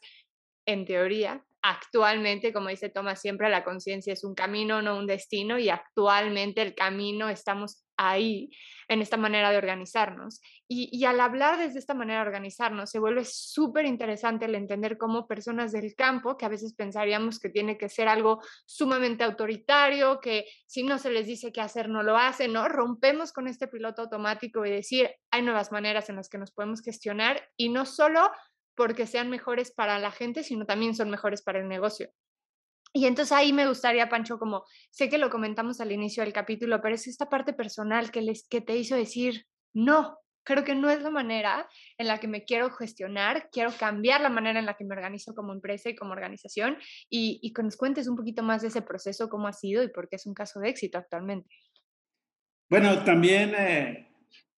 en 0.66 0.86
teoría. 0.86 1.44
Actualmente, 1.64 2.52
como 2.52 2.70
dice 2.70 2.90
Tomás 2.90 3.22
siempre, 3.22 3.50
la 3.50 3.64
conciencia 3.64 4.14
es 4.14 4.24
un 4.24 4.34
camino, 4.34 4.82
no 4.82 4.98
un 4.98 5.06
destino, 5.06 5.60
y 5.60 5.70
actualmente 5.70 6.62
el 6.64 6.74
camino 6.74 7.30
estamos 7.30 7.84
ahí 7.98 8.50
en 8.88 9.02
esta 9.02 9.16
manera 9.16 9.52
de 9.52 9.58
organizarnos. 9.58 10.42
Y, 10.68 11.06
al 11.06 11.20
hablar 11.20 11.60
desde 11.60 11.80
esta 11.80 11.94
manera 11.94 12.22
de 12.22 12.28
organizarnos, 12.28 12.90
se 12.90 13.00
vuelve 13.00 13.26
súper 13.26 13.86
interesante 13.86 14.46
el 14.46 14.56
entender 14.56 14.98
cómo 14.98 15.28
personas 15.28 15.72
del 15.72 15.96
campo, 15.96 16.36
que 16.36 16.46
a 16.46 16.50
veces 16.50 16.74
pensaríamos 16.74 17.40
que 17.40 17.50
tiene 17.50 17.78
que 17.78 17.90
ser 17.90 18.08
algo 18.08 18.42
sumamente 18.66 19.24
autoritario, 19.24 20.20
que 20.20 20.46
si 20.66 20.84
no 20.84 20.98
se 20.98 21.12
les 21.12 21.28
dice 21.28 21.52
qué 21.52 21.62
hacer, 21.62 21.90
no 21.90 22.02
lo 22.02 22.18
hacen, 22.18 22.54
¿no? 22.54 22.68
Rompemos 22.68 23.34
con 23.34 23.48
este 23.48 23.68
piloto 23.68 24.04
automático 24.04 24.66
y 24.66 24.72
decir, 24.72 25.12
hay 25.30 25.42
nuevas 25.44 25.72
maneras 25.72 26.10
en 26.10 26.16
las 26.16 26.28
que 26.28 26.38
nos 26.38 26.52
podemos 26.52 26.82
gestionar 26.82 27.42
y 27.56 27.70
no 27.70 27.86
solo 27.86 28.32
porque 28.76 29.08
sean 29.08 29.30
mejores 29.30 29.72
para 29.72 30.00
la 30.00 30.12
gente, 30.12 30.44
sino 30.44 30.66
también 30.66 30.96
son 30.96 31.10
mejores 31.10 31.42
para 31.42 31.60
el 31.60 31.68
negocio. 31.68 32.10
Y 32.94 33.06
entonces 33.06 33.32
ahí 33.32 33.54
me 33.54 33.68
gustaría, 33.68 34.10
Pancho, 34.10 34.38
como 34.38 34.66
sé 34.90 35.10
que 35.10 35.18
lo 35.18 35.30
comentamos 35.30 35.80
al 35.80 35.92
inicio 35.92 36.24
del 36.24 36.34
capítulo, 36.34 36.82
pero 36.82 36.96
es 36.96 37.08
esta 37.08 37.30
parte 37.30 37.54
personal 37.54 38.12
que, 38.12 38.22
les, 38.22 38.48
que 38.48 38.60
te 38.60 38.76
hizo 38.76 38.96
decir, 38.96 39.46
no, 39.74 40.18
creo 40.44 40.66
que 40.66 40.76
no 40.76 40.90
es 40.90 41.02
la 41.02 41.10
manera 41.10 41.70
en 41.98 42.08
la 42.08 42.20
que 42.20 42.28
me 42.28 42.44
quiero 42.44 42.70
gestionar, 42.72 43.50
quiero 43.52 43.72
cambiar 43.72 44.20
la 44.20 44.30
manera 44.30 44.60
en 44.60 44.66
la 44.66 44.74
que 44.74 44.84
me 44.84 44.94
organizo 44.94 45.34
como 45.34 45.54
empresa 45.54 45.90
y 45.90 45.96
como 45.96 46.12
organización 46.12 46.78
y, 47.10 47.40
y 47.42 47.54
que 47.54 47.64
nos 47.64 47.78
cuentes 47.78 48.08
un 48.08 48.18
poquito 48.18 48.44
más 48.44 48.62
de 48.62 48.68
ese 48.68 48.82
proceso, 48.82 49.30
cómo 49.30 49.48
ha 49.48 49.54
sido 49.54 49.84
y 49.84 49.88
por 49.90 50.10
qué 50.10 50.18
es 50.18 50.26
un 50.26 50.34
caso 50.34 50.60
de 50.60 50.70
éxito 50.70 50.98
actualmente. 50.98 51.50
Bueno, 52.70 53.04
también, 53.04 53.54
eh, 53.58 54.11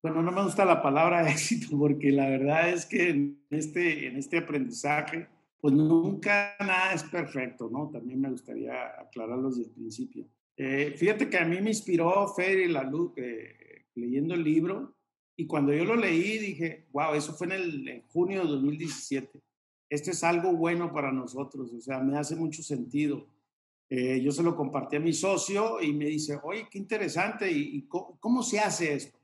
bueno, 0.04 0.22
no 0.22 0.32
me 0.32 0.44
gusta 0.44 0.66
la 0.66 0.82
palabra 0.82 1.28
éxito 1.32 1.78
porque 1.78 2.12
la 2.12 2.30
verdad 2.30 2.70
es 2.70 2.86
que 2.86 3.10
en 3.10 3.40
este, 3.50 4.08
en 4.08 4.18
este 4.18 4.38
aprendizaje, 4.38 5.28
pues 5.60 5.74
nunca 5.74 6.56
nada 6.60 6.94
es 6.94 7.04
perfecto, 7.04 7.70
¿no? 7.72 7.90
También 7.90 8.20
me 8.20 8.30
gustaría 8.30 9.00
aclararlo 9.00 9.50
desde 9.50 9.64
el 9.64 9.72
principio. 9.72 10.28
Eh, 10.58 10.94
fíjate 10.98 11.30
que 11.30 11.38
a 11.38 11.46
mí 11.46 11.60
me 11.62 11.70
inspiró 11.70 12.28
Fer 12.36 12.60
y 12.60 12.68
la 12.68 12.84
luz 12.84 13.14
eh, 13.16 13.86
leyendo 13.96 14.36
el 14.36 14.44
libro 14.44 14.94
y 15.36 15.48
cuando 15.48 15.74
yo 15.74 15.86
lo 15.86 15.96
leí 15.96 16.38
dije, 16.38 16.88
wow, 16.92 17.16
eso 17.16 17.34
fue 17.34 17.48
en, 17.48 17.54
el, 17.54 18.04
junio 18.12 18.44
de 18.44 18.50
2017. 18.50 19.42
Esto 19.90 20.12
es 20.12 20.24
algo 20.24 20.54
bueno 20.54 20.92
para 20.92 21.12
nosotros, 21.12 21.74
o 21.74 21.82
sea, 21.82 22.00
me 22.00 22.18
hace 22.18 22.36
mucho 22.36 22.62
sentido. 22.62 23.28
Eh, 23.90 24.22
yo 24.22 24.32
se 24.32 24.44
lo 24.44 24.56
compartí 24.56 24.96
a 24.96 25.00
mi 25.00 25.14
socio 25.14 25.82
y 25.82 25.94
me 25.94 26.06
dice, 26.06 26.40
oye, 26.44 26.68
qué 26.70 26.78
interesante, 26.78 27.52
¿y, 27.52 27.88
cómo, 27.88 28.44
se 28.44 28.60
hace 28.60 28.94
esto? 28.94 29.18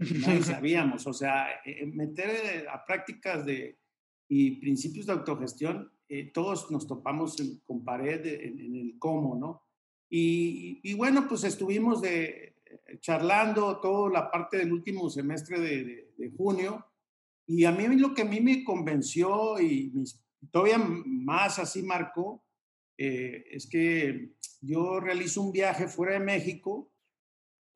No 0.00 0.42
sabíamos, 0.42 1.06
o 1.06 1.12
sea, 1.12 1.46
meter 1.86 2.66
a 2.68 2.84
prácticas 2.84 3.44
de, 3.44 3.78
y 4.28 4.52
principios 4.60 5.06
de 5.06 5.12
autogestión, 5.12 5.92
eh, 6.08 6.30
todos 6.32 6.70
nos 6.70 6.86
topamos 6.86 7.36
con 7.64 7.84
pared 7.84 8.24
en, 8.26 8.74
el 8.76 8.98
cómo, 8.98 9.36
¿no? 9.36 9.62
Y, 10.08 10.94
bueno, 10.94 11.26
pues 11.28 11.44
estuvimos 11.44 12.00
de, 12.00 12.56
eh, 12.64 12.98
charlando 13.00 13.78
toda 13.80 14.10
la 14.10 14.30
parte 14.30 14.58
del 14.58 14.72
último 14.72 15.08
semestre 15.08 15.60
de, 15.60 16.12
de, 16.16 16.30
junio 16.30 16.84
y 17.46 17.64
a 17.64 17.70
mí 17.70 17.86
lo 17.96 18.12
que 18.12 18.22
a 18.22 18.24
mí 18.24 18.40
me 18.40 18.64
convenció 18.64 19.60
y 19.60 19.92
todavía 20.50 20.78
más 20.78 21.60
así 21.60 21.82
marcó 21.82 22.42
eh, 22.98 23.44
es 23.50 23.68
que 23.68 24.32
yo 24.60 25.00
realizo 25.00 25.42
un 25.42 25.52
viaje 25.52 25.88
fuera 25.88 26.14
de 26.14 26.20
México 26.20 26.89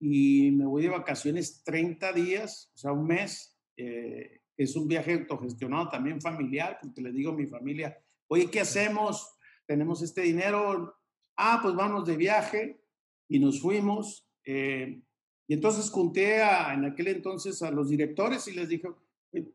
y 0.00 0.50
me 0.52 0.66
voy 0.66 0.82
de 0.82 0.88
vacaciones 0.90 1.62
30 1.64 2.12
días, 2.12 2.70
o 2.74 2.76
sea, 2.76 2.92
un 2.92 3.06
mes, 3.06 3.56
eh, 3.76 4.40
es 4.56 4.76
un 4.76 4.86
viaje 4.86 5.14
autogestionado 5.14 5.88
también 5.88 6.20
familiar, 6.20 6.78
porque 6.80 7.00
le 7.00 7.12
digo 7.12 7.32
a 7.32 7.36
mi 7.36 7.46
familia, 7.46 7.98
oye, 8.28 8.50
¿qué 8.50 8.60
hacemos? 8.60 9.36
Tenemos 9.66 10.02
este 10.02 10.22
dinero, 10.22 10.94
ah, 11.36 11.58
pues 11.62 11.74
vamos 11.74 12.06
de 12.06 12.16
viaje 12.16 12.80
y 13.28 13.38
nos 13.38 13.60
fuimos. 13.60 14.28
Eh, 14.44 15.00
y 15.46 15.54
entonces 15.54 15.90
junté 15.90 16.42
a, 16.42 16.72
en 16.74 16.84
aquel 16.84 17.08
entonces 17.08 17.62
a 17.62 17.70
los 17.70 17.88
directores 17.88 18.46
y 18.48 18.52
les 18.52 18.68
dije, 18.68 18.88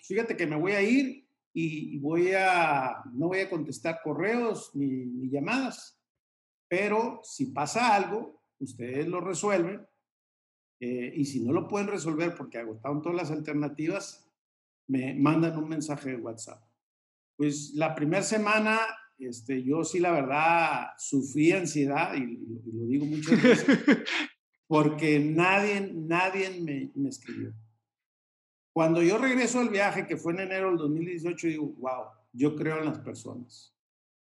fíjate 0.02 0.36
que 0.36 0.48
me 0.48 0.58
voy 0.58 0.74
a 0.74 0.82
ir 0.82 1.26
y, 1.54 1.98
voy 2.00 2.32
a, 2.34 3.04
no 3.14 3.28
voy 3.28 3.40
a 3.40 3.50
contestar 3.50 4.02
correos 4.04 4.72
ni, 4.76 5.30
llamadas, 5.30 6.00
pero 6.68 7.22
si 7.24 7.48
pasa 7.48 7.96
algo, 7.96 8.44
ustedes 8.60 9.08
lo 9.08 9.20
resuelven 9.20 9.86
eh, 10.80 11.14
y 11.16 11.26
si 11.26 11.42
no 11.42 11.52
lo 11.52 11.68
pueden 11.68 11.88
resolver 11.88 12.36
porque 12.36 12.58
agotaron 12.58 13.02
todas 13.02 13.18
las 13.18 13.32
alternativas, 13.32 14.30
me 14.88 15.14
mandan 15.14 15.58
un 15.58 15.70
mensaje 15.70 16.12
de 16.12 16.18
WhatsApp. 16.18 16.64
Pues 17.36 17.74
la 17.76 17.96
primera 17.96 18.24
semana, 18.24 18.80
este, 19.18 19.64
yo 19.64 19.84
sí, 19.84 20.00
la 20.00 20.12
verdad, 20.12 20.88
sufrí 20.98 21.52
ansiedad 21.52 22.16
y, 22.16 22.38
lo 22.72 22.86
digo 22.86 23.06
muchas 23.06 23.42
veces, 23.42 23.78
porque 24.68 25.20
nadie, 25.20 25.92
nadie 25.94 26.62
me, 26.62 26.92
me, 26.96 27.10
escribió. 27.10 27.54
Cuando 28.74 29.04
yo 29.04 29.18
regreso 29.18 29.60
al 29.60 29.70
viaje, 29.70 30.08
que 30.08 30.18
fue 30.18 30.34
en 30.34 30.42
enero 30.42 30.70
del 30.70 30.78
2018, 30.78 31.48
digo, 31.48 31.68
wow, 31.80 32.06
yo 32.32 32.56
creo 32.56 32.80
en 32.80 32.86
las 32.86 33.00
personas. 33.00 33.76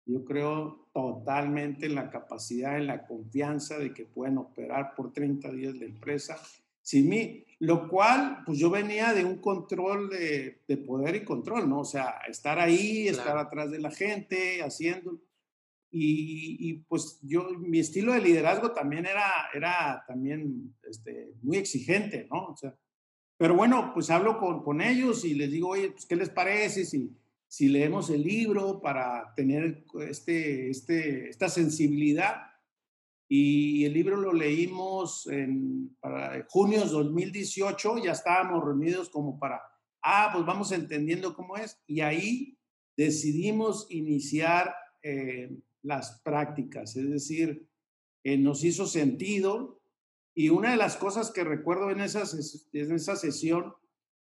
Yo 0.07 0.25
creo 0.25 0.89
totalmente 0.95 1.87
en 1.87 1.97
la 1.97 2.11
capacidad, 2.11 2.79
en 2.79 2.87
la 2.87 3.07
confianza 3.07 3.79
de 3.79 3.93
que 3.93 4.05
pueden 4.05 4.39
operar 4.39 4.95
por 4.95 5.13
30 5.13 5.51
días 5.53 5.75
la 5.75 5.85
empresa 5.85 6.41
sin 6.81 7.09
mí, 7.09 7.45
lo 7.59 7.89
cual, 7.89 8.45
pues 8.47 8.59
yo 8.59 8.71
venía 8.71 9.13
de 9.13 9.25
un 9.25 9.39
control 9.39 10.09
de, 10.09 10.63
de 10.69 10.77
poder 10.77 11.17
y 11.17 11.25
control, 11.25 11.69
¿no? 11.69 11.81
O 11.81 11.85
sea, 11.85 12.21
estar 12.29 12.61
ahí, 12.61 13.09
estar 13.09 13.37
atrás 13.37 13.73
de 13.73 13.81
la 13.81 13.91
gente, 13.91 14.63
haciendo. 14.63 15.21
Y, 15.91 16.57
y, 16.61 16.75
pues 16.89 17.19
yo, 17.23 17.49
mi 17.59 17.81
estilo 17.81 18.13
de 18.13 18.21
liderazgo 18.21 18.71
también 18.71 19.07
era, 19.07 19.33
era 19.53 20.05
también 20.07 20.77
este, 20.89 21.33
muy 21.43 21.57
exigente, 21.57 22.29
¿no? 22.31 22.47
O 22.47 22.57
sea, 22.57 22.73
pero 23.37 23.55
bueno, 23.55 23.91
pues 23.93 24.09
hablo 24.11 24.39
con, 24.39 24.63
con 24.63 24.81
ellos 24.81 25.25
y 25.25 25.35
les 25.35 25.51
digo, 25.51 25.71
oye, 25.71 25.91
pues, 25.91 26.07
¿qué 26.07 26.15
les 26.15 26.31
parece 26.31 26.85
si, 26.85 27.11
si 27.57 27.69
leemos 27.69 28.11
el 28.11 28.23
libro 28.23 28.83
para 28.83 29.33
tener 29.35 29.87
este, 30.01 30.69
este, 30.69 31.31
esta 31.31 31.49
sensibilidad? 31.49 32.43
y 33.29 33.85
el 33.85 33.93
libro 33.93 34.17
lo 34.17 34.33
leímos 34.33 35.27
en 35.27 35.97
para 35.99 36.47
junio 36.49 36.83
de 36.83 36.91
2018, 36.91 37.99
ya 38.05 38.13
estábamos 38.13 38.65
reunidos 38.65 39.11
como 39.11 39.39
para, 39.39 39.61
ah, 40.03 40.31
pues 40.33 40.47
vamos 40.47 40.71
entendiendo 40.71 41.35
cómo 41.35 41.57
es, 41.57 41.83
y 41.89 42.03
ahí 42.03 42.57
decidimos 42.97 43.89
iniciar 43.91 44.77
eh, 45.03 45.59
las 45.83 46.21
prácticas, 46.21 46.95
es 46.95 47.11
decir, 47.11 47.69
eh, 48.23 48.39
nos 48.39 48.63
hizo 48.63 48.87
sentido, 48.87 49.83
y 50.33 50.51
una 50.51 50.71
de 50.71 50.77
las 50.77 50.97
cosas 50.97 51.33
que 51.33 51.43
recuerdo 51.43 51.91
en, 51.91 52.03
esas, 52.03 52.69
en 52.73 52.93
esa 52.95 53.17
sesión 53.17 53.75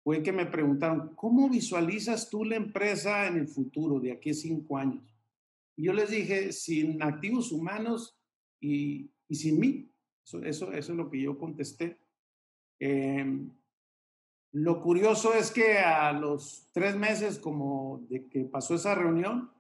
fue 0.04 0.24
que 0.24 0.32
me 0.32 0.46
preguntaron, 0.46 1.16
¿cómo 1.16 1.50
visualizas 1.50 2.30
tú 2.30 2.44
la 2.44 2.56
empresa 2.56 3.28
en 3.28 3.38
el 3.38 3.48
futuro, 3.48 4.00
de 4.00 4.12
aquí 4.12 4.32
a 4.32 4.34
cinco 4.34 4.78
años? 4.78 5.04
Y 5.76 5.84
yo 5.84 5.94
les 5.94 6.10
dije, 6.10 6.52
sin 6.52 7.02
activos 7.04 7.52
humanos 7.52 8.18
y, 8.60 9.12
y 9.28 9.36
sin 9.36 9.60
mí. 9.60 9.92
Eso, 10.26 10.44
eso, 10.44 10.72
eso, 10.72 10.92
es 10.92 10.98
lo 10.98 11.10
que 11.10 11.22
yo 11.22 11.38
contesté. 11.38 11.98
Eh, 12.80 13.48
lo 14.54 14.82
curioso 14.82 15.34
es 15.34 15.52
que 15.52 15.78
a 15.78 16.12
los 16.12 16.68
tres 16.74 16.96
meses 16.96 17.40
como 17.40 18.06
de 18.10 18.28
que 18.28 18.44
pasó 18.44 18.76
esa 18.76 18.96
reunión, 18.96 19.52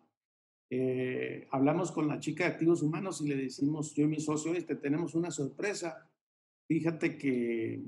eh, 0.70 1.48
hablamos 1.52 1.92
con 1.92 2.08
la 2.08 2.20
chica 2.20 2.46
de 2.46 2.52
activos 2.52 2.82
humanos 2.82 3.22
y 3.22 3.28
le 3.28 3.36
decimos, 3.36 3.94
yo 3.94 4.06
y 4.06 4.08
mi 4.08 4.20
socio, 4.20 4.54
este, 4.54 4.76
tenemos 4.76 5.16
una 5.16 5.32
sorpresa. 5.32 6.10
Fíjate 6.68 7.18
que 7.18 7.84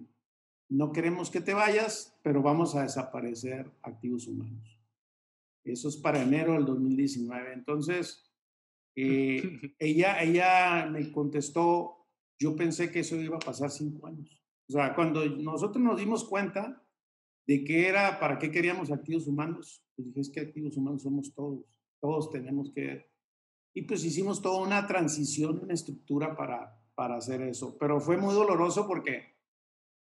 no 0.74 0.92
queremos 0.92 1.30
que 1.30 1.40
te 1.40 1.54
vayas, 1.54 2.18
pero 2.24 2.42
vamos 2.42 2.76
a 2.76 2.82
desaparecer 2.82 3.72
activos 3.84 4.26
humanos. 4.28 4.82
Eso 5.64 5.88
es 5.88 5.98
para 5.98 6.24
enero 6.24 6.54
del 6.54 6.66
2019. 6.66 7.54
Entonces, 7.54 8.34
eh, 8.96 9.76
ella, 9.80 10.24
ella 10.24 10.88
me 10.88 11.12
contestó, 11.12 12.08
yo 12.40 12.56
pensé 12.56 12.92
que 12.92 13.02
eso 13.02 13.16
iba 13.18 13.36
a 13.36 13.40
pasar 13.40 13.70
cinco 13.70 14.08
años. 14.08 14.44
O 14.68 14.74
sea, 14.74 14.96
cuando 14.96 15.24
nosotros 15.26 15.84
nos 15.84 16.00
dimos 16.00 16.24
cuenta 16.24 16.84
de 17.46 17.64
qué 17.64 17.88
era, 17.88 18.20
para 18.20 18.40
qué 18.40 18.50
queríamos 18.50 18.90
activos 18.90 19.28
humanos, 19.28 19.86
pues 19.96 20.08
dije, 20.08 20.22
es 20.22 20.30
que 20.32 20.40
activos 20.40 20.76
humanos 20.76 21.04
somos 21.04 21.36
todos, 21.36 21.66
todos 22.02 22.32
tenemos 22.32 22.72
que... 22.72 23.12
Y 23.76 23.84
pues 23.84 24.04
hicimos 24.04 24.42
toda 24.42 24.66
una 24.66 24.88
transición, 24.88 25.60
una 25.64 25.76
estructura 25.76 26.36
para, 26.36 26.82
para 26.96 27.18
hacer 27.18 27.44
eso. 27.44 27.78
Pero 27.78 28.00
fue 28.00 28.18
muy 28.18 28.34
doloroso 28.34 28.88
porque, 28.88 29.33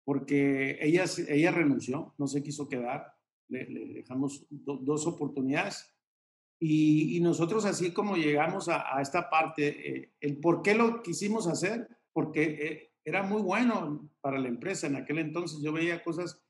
porque 0.08 0.78
ella, 0.80 1.04
ella 1.28 1.50
renunció, 1.50 2.14
no 2.16 2.26
se 2.26 2.42
quiso 2.42 2.66
quedar, 2.66 3.12
le, 3.48 3.66
dejamos 3.92 4.46
dos 4.48 5.06
oportunidades. 5.06 5.94
Y, 6.58 7.14
y, 7.14 7.20
nosotros 7.20 7.66
así 7.66 7.92
como 7.92 8.16
llegamos 8.16 8.70
a, 8.70 8.96
a 8.96 9.02
esta 9.02 9.28
parte, 9.28 9.66
eh, 9.68 10.14
el 10.22 10.38
por 10.38 10.62
qué 10.62 10.74
lo 10.74 11.02
quisimos 11.02 11.46
hacer, 11.46 11.88
porque 12.14 12.42
eh, 12.42 12.92
era 13.04 13.22
muy 13.22 13.42
bueno 13.42 14.08
para 14.22 14.38
la 14.38 14.48
empresa. 14.48 14.86
En 14.86 14.96
aquel 14.96 15.18
entonces 15.18 15.60
yo 15.60 15.74
veía 15.74 16.02
cosas 16.02 16.42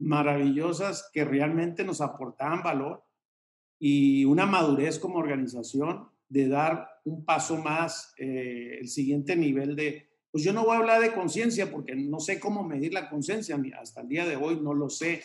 maravillosas 0.00 1.08
que 1.12 1.24
realmente 1.24 1.84
nos 1.84 2.00
aportaban 2.00 2.64
valor 2.64 3.04
y 3.78 4.24
una 4.24 4.44
madurez 4.44 4.98
como 4.98 5.20
organización 5.20 6.08
de 6.28 6.48
dar 6.48 6.88
un 7.04 7.24
paso 7.24 7.58
más, 7.58 8.12
eh, 8.18 8.78
el 8.80 8.88
siguiente 8.88 9.36
nivel 9.36 9.76
de, 9.76 10.13
pues 10.34 10.42
yo 10.42 10.52
no 10.52 10.64
voy 10.64 10.74
a 10.74 10.80
hablar 10.80 11.00
de 11.00 11.14
conciencia 11.14 11.70
porque 11.70 11.94
no 11.94 12.18
sé 12.18 12.40
cómo 12.40 12.64
medir 12.64 12.92
la 12.92 13.08
conciencia, 13.08 13.56
hasta 13.80 14.00
el 14.00 14.08
día 14.08 14.26
de 14.26 14.34
hoy 14.34 14.58
no 14.60 14.74
lo 14.74 14.90
sé, 14.90 15.22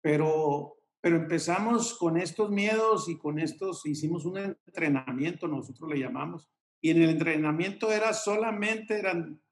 pero, 0.00 0.78
pero 1.00 1.16
empezamos 1.16 1.98
con 1.98 2.16
estos 2.16 2.52
miedos 2.52 3.08
y 3.08 3.18
con 3.18 3.40
estos, 3.40 3.84
hicimos 3.86 4.24
un 4.24 4.38
entrenamiento, 4.38 5.48
nosotros 5.48 5.90
le 5.90 5.98
llamamos, 5.98 6.48
y 6.80 6.90
en 6.90 7.02
el 7.02 7.10
entrenamiento 7.10 7.90
era 7.90 8.12
solamente, 8.12 8.96
eran 8.96 9.42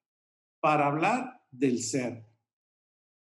para 0.61 0.87
hablar 0.87 1.41
del 1.51 1.81
ser 1.81 2.25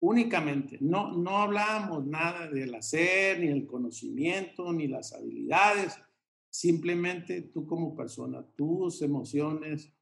únicamente. 0.00 0.76
No, 0.82 1.16
no 1.16 1.38
hablábamos 1.38 2.04
nada 2.04 2.46
del 2.46 2.74
hacer, 2.74 3.40
ni 3.40 3.46
el 3.46 3.66
conocimiento, 3.66 4.70
ni 4.70 4.86
las 4.86 5.14
habilidades. 5.14 5.98
Simplemente 6.50 7.40
tú 7.40 7.66
como 7.66 7.96
persona, 7.96 8.44
tus 8.54 9.00
emociones, 9.00 9.94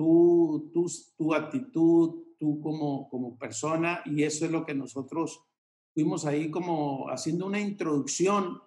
tu, 0.00 0.70
tu, 0.72 0.86
tu 1.18 1.34
actitud, 1.34 2.22
tú 2.38 2.58
como, 2.62 3.06
como 3.10 3.36
persona. 3.36 4.00
Y 4.06 4.22
eso 4.22 4.46
es 4.46 4.50
lo 4.50 4.64
que 4.64 4.74
nosotros 4.74 5.44
fuimos 5.92 6.24
ahí 6.24 6.50
como 6.50 7.10
haciendo 7.10 7.44
una 7.44 7.60
introducción 7.60 8.62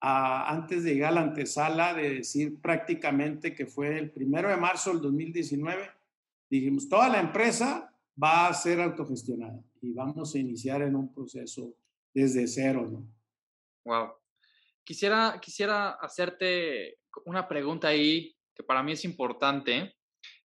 a, 0.00 0.50
antes 0.50 0.82
de 0.82 0.94
llegar 0.94 1.12
a 1.12 1.14
la 1.14 1.20
antesala 1.20 1.94
de 1.94 2.16
decir 2.16 2.60
prácticamente 2.60 3.54
que 3.54 3.66
fue 3.66 3.96
el 3.96 4.10
primero 4.10 4.48
de 4.48 4.56
marzo 4.56 4.90
del 4.90 5.00
2019. 5.00 5.90
Dijimos, 6.50 6.88
toda 6.88 7.08
la 7.08 7.20
empresa 7.20 7.96
va 8.20 8.48
a 8.48 8.54
ser 8.54 8.80
autogestionada 8.80 9.62
y 9.80 9.92
vamos 9.92 10.34
a 10.34 10.38
iniciar 10.40 10.82
en 10.82 10.96
un 10.96 11.14
proceso 11.14 11.72
desde 12.12 12.48
cero, 12.48 12.88
¿no? 12.90 13.06
Wow. 13.84 14.14
Quisiera, 14.82 15.38
quisiera 15.40 15.90
hacerte 15.90 16.98
una 17.26 17.46
pregunta 17.46 17.86
ahí 17.86 18.34
que 18.52 18.64
para 18.64 18.82
mí 18.82 18.90
es 18.90 19.04
importante. 19.04 19.94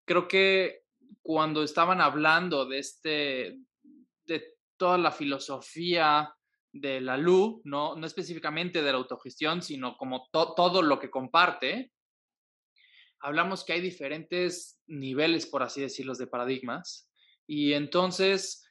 Creo 0.07 0.25
que 0.27 0.83
cuando 1.21 1.63
estaban 1.63 1.99
hablando 1.99 2.65
de 2.65 2.79
este, 2.79 3.59
de 4.25 4.55
toda 4.77 4.97
la 4.97 5.11
filosofía 5.11 6.33
de 6.71 7.01
la 7.01 7.17
LU, 7.17 7.61
no, 7.65 7.97
no 7.97 8.07
específicamente 8.07 8.81
de 8.81 8.89
la 8.89 8.97
autogestión, 8.97 9.61
sino 9.61 9.97
como 9.97 10.29
todo 10.31 10.81
lo 10.81 10.97
que 10.97 11.09
comparte, 11.09 11.91
hablamos 13.19 13.65
que 13.65 13.73
hay 13.73 13.81
diferentes 13.81 14.79
niveles, 14.87 15.45
por 15.45 15.61
así 15.61 15.81
decirlo, 15.81 16.13
de 16.13 16.27
paradigmas. 16.27 17.11
Y 17.45 17.73
entonces 17.73 18.65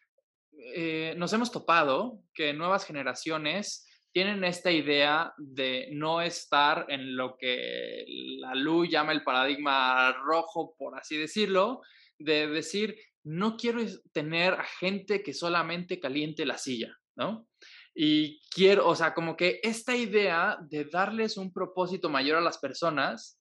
eh, 0.74 1.12
nos 1.18 1.34
hemos 1.34 1.52
topado 1.52 2.22
que 2.32 2.54
nuevas 2.54 2.86
generaciones 2.86 3.86
tienen 4.16 4.44
esta 4.44 4.70
idea 4.70 5.34
de 5.36 5.90
no 5.92 6.22
estar 6.22 6.86
en 6.88 7.18
lo 7.18 7.36
que 7.36 8.02
la 8.38 8.54
luz 8.54 8.88
llama 8.88 9.12
el 9.12 9.22
paradigma 9.22 10.10
rojo, 10.24 10.74
por 10.78 10.98
así 10.98 11.18
decirlo, 11.18 11.82
de 12.18 12.46
decir, 12.46 12.96
no 13.24 13.58
quiero 13.58 13.82
tener 14.12 14.54
a 14.54 14.64
gente 14.64 15.22
que 15.22 15.34
solamente 15.34 16.00
caliente 16.00 16.46
la 16.46 16.56
silla, 16.56 16.96
¿no? 17.14 17.46
Y 17.94 18.40
quiero, 18.48 18.88
o 18.88 18.96
sea, 18.96 19.12
como 19.12 19.36
que 19.36 19.60
esta 19.62 19.94
idea 19.94 20.56
de 20.62 20.86
darles 20.86 21.36
un 21.36 21.52
propósito 21.52 22.08
mayor 22.08 22.38
a 22.38 22.40
las 22.40 22.56
personas 22.56 23.38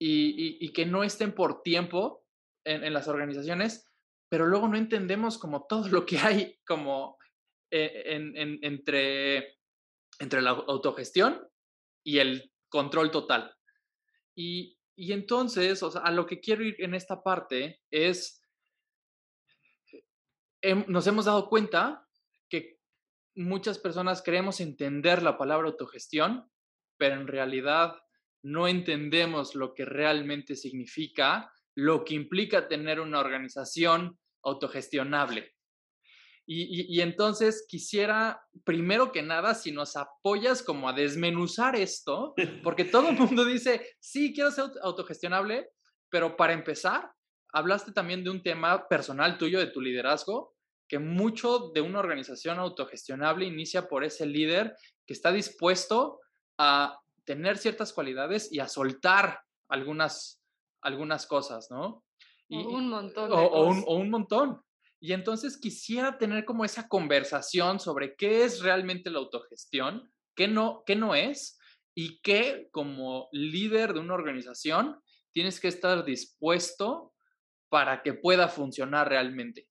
y, 0.00 0.72
que 0.72 0.84
no 0.84 1.04
estén 1.04 1.32
por 1.32 1.62
tiempo 1.62 2.24
en 2.64 2.92
las 2.92 3.06
organizaciones, 3.06 3.88
pero 4.28 4.46
luego 4.46 4.66
no 4.66 4.76
entendemos 4.76 5.38
como 5.38 5.64
todo 5.68 5.86
lo 5.86 6.04
que 6.04 6.18
hay 6.18 6.58
como 6.66 7.18
eh, 7.70 8.02
en, 8.06 8.58
entre, 8.62 9.57
entre 10.18 10.42
la 10.42 10.50
autogestión 10.50 11.48
y 12.04 12.18
el 12.18 12.52
control 12.68 13.10
total. 13.10 13.54
Y, 14.34 14.76
entonces, 14.96 15.82
o 15.82 15.90
sea, 15.90 16.02
a 16.02 16.10
lo 16.10 16.26
que 16.26 16.40
quiero 16.40 16.64
ir 16.64 16.76
en 16.78 16.94
esta 16.94 17.22
parte 17.22 17.80
es, 17.90 18.42
nos 20.86 21.06
hemos 21.06 21.24
dado 21.24 21.48
cuenta 21.48 22.06
que 22.48 22.78
muchas 23.36 23.78
personas 23.78 24.22
queremos 24.22 24.60
entender 24.60 25.22
la 25.22 25.38
palabra 25.38 25.68
autogestión, 25.68 26.50
pero 26.96 27.14
en 27.14 27.28
realidad 27.28 27.96
no 28.42 28.66
entendemos 28.68 29.54
lo 29.54 29.74
que 29.74 29.84
realmente 29.84 30.56
significa 30.56 31.52
lo 31.74 32.04
que 32.04 32.14
implica 32.14 32.66
tener 32.66 32.98
una 32.98 33.20
organización 33.20 34.18
autogestionable. 34.42 35.54
Y, 36.50 37.02
entonces 37.02 37.66
quisiera, 37.68 38.40
primero 38.64 39.12
que 39.12 39.20
nada, 39.22 39.54
si 39.54 39.70
nos 39.70 39.96
apoyas 39.96 40.62
como 40.62 40.88
a 40.88 40.94
desmenuzar 40.94 41.76
esto, 41.76 42.32
porque 42.64 42.86
todo 42.86 43.10
el 43.10 43.18
mundo 43.18 43.44
dice, 43.44 43.86
sí, 44.00 44.32
quiero 44.32 44.50
ser 44.50 44.70
autogestionable, 44.82 45.68
pero 46.08 46.38
para 46.38 46.54
empezar, 46.54 47.12
hablaste 47.52 47.92
también 47.92 48.24
de 48.24 48.30
un 48.30 48.42
tema 48.42 48.88
personal 48.88 49.36
tuyo, 49.36 49.58
de 49.58 49.66
tu 49.66 49.82
liderazgo, 49.82 50.54
que 50.88 50.98
mucho 50.98 51.70
de 51.74 51.82
una 51.82 51.98
organización 51.98 52.58
autogestionable 52.58 53.44
inicia 53.44 53.86
por 53.86 54.02
ese 54.02 54.24
líder 54.24 54.74
que 55.06 55.12
está 55.12 55.30
dispuesto 55.30 56.18
a 56.56 56.98
tener 57.24 57.58
ciertas 57.58 57.92
cualidades 57.92 58.50
y 58.50 58.60
a 58.60 58.68
soltar 58.68 59.40
algunas, 59.68 60.40
algunas 60.80 61.26
cosas, 61.26 61.70
¿no? 61.70 62.04
Y, 62.48 62.64
o 62.64 62.68
un 62.70 62.88
montón. 62.88 63.32
O, 63.32 63.64
un, 63.66 63.84
o, 63.86 63.96
un, 63.96 64.08
montón. 64.08 64.62
Y 65.00 65.12
entonces 65.12 65.56
quisiera 65.56 66.18
tener 66.18 66.44
como 66.44 66.64
esa 66.64 66.88
conversación 66.88 67.78
sobre 67.78 68.16
qué 68.16 68.44
es 68.44 68.62
realmente 68.62 69.10
la 69.10 69.18
autogestión, 69.18 70.10
qué 70.34 70.48
no, 70.48 70.82
qué 70.86 70.96
no 70.96 71.14
es 71.14 71.58
y 71.94 72.20
qué 72.20 72.68
como 72.72 73.28
líder 73.32 73.94
de 73.94 74.00
una 74.00 74.14
organización 74.14 75.00
tienes 75.32 75.60
que 75.60 75.68
estar 75.68 76.04
dispuesto 76.04 77.14
para 77.68 78.02
que 78.02 78.14
pueda 78.14 78.48
funcionar 78.48 79.08
realmente. 79.08 79.68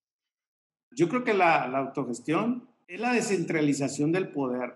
Yo 0.91 1.09
creo 1.09 1.23
que 1.23 1.33
la, 1.33 1.65
autogestión 1.77 2.69
es 2.87 2.99
la 2.99 3.11
descentralización 3.11 4.11
del 4.11 4.31
poder. 4.31 4.75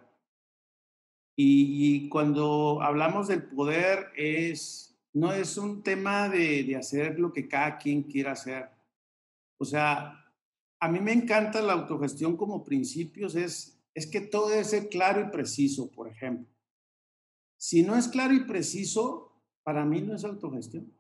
Y, 1.38 2.06
y 2.06 2.10
cuando 2.10 2.82
hablamos 2.82 3.30
del 3.30 3.44
poder 3.44 4.12
es 4.16 4.92
no 5.14 5.34
es 5.34 5.58
un 5.58 5.84
tema 5.84 6.30
de, 6.30 6.76
hacer 6.76 7.20
lo 7.20 7.34
que 7.34 7.48
cada 7.48 7.78
quien 7.78 8.04
quiera 8.04 8.32
hacer. 8.32 8.70
O 9.58 9.66
sea, 9.66 10.21
a 10.82 10.90
mí 10.90 11.00
me 11.00 11.14
encanta 11.14 11.62
la 11.62 11.74
autogestión 11.74 12.36
como 12.36 12.66
principios, 12.66 13.36
es, 13.36 13.82
es 13.94 14.08
que 14.08 14.20
todo 14.20 14.50
debe 14.50 14.66
ser 14.66 14.90
claro 14.90 15.22
y 15.22 15.32
preciso, 15.32 15.90
por 15.92 16.10
ejemplo. 16.10 16.54
Si 17.58 17.84
no 17.84 17.96
es 17.96 18.10
claro 18.10 18.34
y 18.34 18.44
preciso, 18.44 19.42
para 19.64 19.86
mí 19.86 20.02
no 20.02 20.16
es 20.16 20.26
autogestión. 20.26 20.92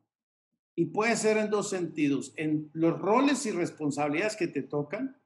Y 0.75 0.85
puede 0.85 1.17
ser 1.17 1.37
en 1.37 1.49
dos 1.49 1.69
sentidos, 1.69 2.33
en 2.37 2.69
los 2.73 2.97
roles 2.97 3.45
y 3.45 3.51
responsabilidades 3.51 4.37
que 4.37 4.47
te 4.47 4.61
tocan, 4.61 5.19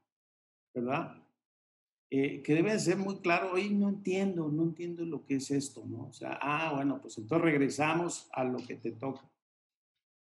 ¿verdad? 0.74 1.26
eh, 2.18 2.42
que 2.44 2.54
deben 2.54 2.80
ser 2.80 2.98
muy 2.98 3.18
claros, 3.18 3.52
hoy 3.54 3.72
no 3.72 3.90
entiendo, 3.90 4.48
no 4.50 4.64
entiendo 4.64 5.04
lo 5.06 5.26
que 5.26 5.36
es 5.36 5.52
esto, 5.52 5.84
¿no? 5.86 6.08
O 6.08 6.14
sea, 6.14 6.40
ah, 6.42 6.74
bueno, 6.76 7.02
pues 7.02 7.18
entonces 7.18 7.44
regresamos 7.44 8.30
a 8.32 8.44
lo 8.44 8.58
que 8.58 8.76
te 8.76 8.92
toca. 8.92 9.30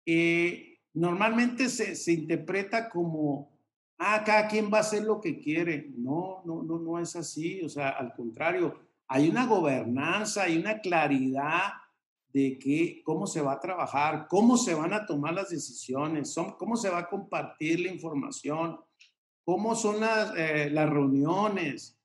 Eh, 0.07 0.78
normalmente 0.94 1.68
se, 1.68 1.94
se, 1.94 2.12
interpreta 2.12 2.88
como, 2.88 3.58
ah, 3.99 4.23
cada 4.25 4.49
quien 4.49 4.73
va 4.73 4.79
a 4.79 4.83
hacer 4.83 5.03
lo 5.03 5.21
que 5.21 5.39
quiere. 5.39 5.91
No, 5.97 6.43
no, 6.45 6.63
no, 6.63 6.79
no 6.79 6.99
es 6.99 7.15
así. 7.17 7.63
O 7.63 7.69
sea, 7.69 7.91
al 7.91 8.15
contrario, 8.15 8.79
hay 9.09 9.29
una 9.29 9.47
gobernanza, 9.47 10.45
hay 10.45 10.59
una 10.59 10.81
claridad 10.81 11.73
de 12.33 12.59
que, 12.59 13.03
cómo 13.05 13.27
se 13.27 13.41
va 13.41 13.55
a 13.55 13.61
trabajar, 13.61 14.27
cómo 14.29 14.57
se 14.57 14.75
van 14.75 14.93
a 14.93 15.07
tomar 15.07 15.35
las 15.35 15.51
decisiones, 15.51 16.33
son, 16.33 16.53
cómo 16.53 16.77
se 16.77 16.91
va 16.91 16.99
a 16.99 17.09
compartir 17.09 17.81
la 17.81 17.91
información, 17.91 18.79
cómo 19.45 19.75
son 19.75 20.01
las, 20.01 20.35
eh, 20.37 20.69
las 20.71 20.91
reuniones, 20.91 21.99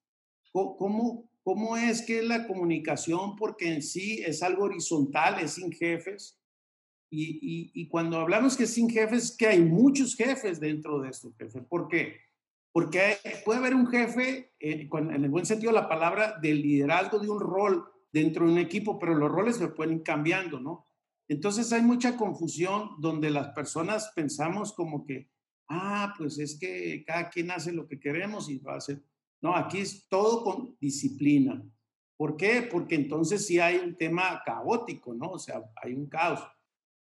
cómo, 0.52 1.30
cómo 1.44 1.76
es 1.76 2.02
que 2.02 2.20
es 2.20 2.26
la 2.26 2.48
comunicación, 2.48 3.36
porque 3.36 3.74
en 3.74 3.82
sí 3.82 4.24
es 4.26 4.42
algo 4.42 4.64
horizontal, 4.64 5.40
es 5.40 5.56
sin 5.56 5.72
jefes. 5.72 6.40
Y, 7.16 7.72
y, 7.74 7.88
cuando 7.90 8.20
hablamos 8.20 8.58
que 8.58 8.66
sin 8.66 8.90
jefes, 8.90 9.26
es 9.26 9.38
que 9.38 9.48
hay 9.48 9.62
muchos 9.62 10.16
jefes 10.16 10.60
dentro 10.60 11.00
de 11.00 11.10
esto, 11.10 11.32
jefe. 11.38 11.62
¿Por 11.62 11.88
qué? 11.88 12.18
Porque 12.72 13.18
puede 13.46 13.60
haber 13.60 13.76
un 13.76 13.86
jefe, 13.86 14.54
eh, 14.60 14.90
en 14.92 15.24
el 15.24 15.30
buen 15.30 15.46
sentido 15.46 15.72
de 15.72 15.80
la 15.80 15.88
palabra, 15.88 16.40
del 16.42 16.62
liderazgo 16.62 17.20
de 17.20 17.30
un 17.30 17.40
rol 17.40 17.86
dentro 18.12 18.48
de 18.48 18.54
un 18.54 18.58
equipo, 18.58 18.98
pero 18.98 19.14
los 19.14 19.32
roles 19.32 19.58
se 19.58 19.68
pueden 19.68 19.98
ir 19.98 20.04
cambiando, 20.04 20.60
¿no? 20.60 20.88
Entonces 21.28 21.72
hay 21.72 21.84
mucha 21.84 22.18
confusión 22.18 22.92
donde 23.00 23.30
las 23.30 23.50
personas 23.50 24.12
pensamos 24.16 24.74
como 24.74 25.06
que 25.06 25.30
ah, 25.70 26.14
pues 26.18 26.40
es 26.40 26.58
que 26.60 27.04
cada 27.06 27.30
quien 27.30 27.52
hace 27.52 27.72
lo 27.72 27.88
que 27.88 28.00
queremos 28.00 28.50
y 28.50 28.58
va 28.60 28.74
a 28.74 28.78
hacer. 28.78 29.04
No, 29.42 29.56
aquí 29.56 29.80
es 29.80 30.08
todo 30.08 30.44
con 30.44 30.78
disciplina. 30.80 31.64
¿Por 32.18 32.38
qué? 32.38 32.62
Porque 32.62 32.96
entonces 32.96 33.46
sí 33.46 33.60
hay 33.60 33.78
un 33.78 33.96
tema 33.98 34.42
caótico, 34.46 35.14
¿no? 35.14 35.32
O 35.32 35.40
sea, 35.40 35.62
hay 35.82 35.94
un 35.94 36.08
caos. 36.08 36.40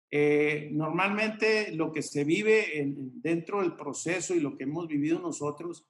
Eh, 0.09 0.69
normalmente 0.71 1.73
lo 1.73 1.91
que 1.91 2.01
se 2.01 2.23
vive 2.23 2.79
en, 2.79 3.21
dentro 3.21 3.61
del 3.61 3.75
proceso 3.75 4.33
y 4.33 4.39
lo 4.39 4.57
que 4.57 4.63
hemos 4.63 4.87
vivido 4.87 5.19
nosotros 5.19 5.85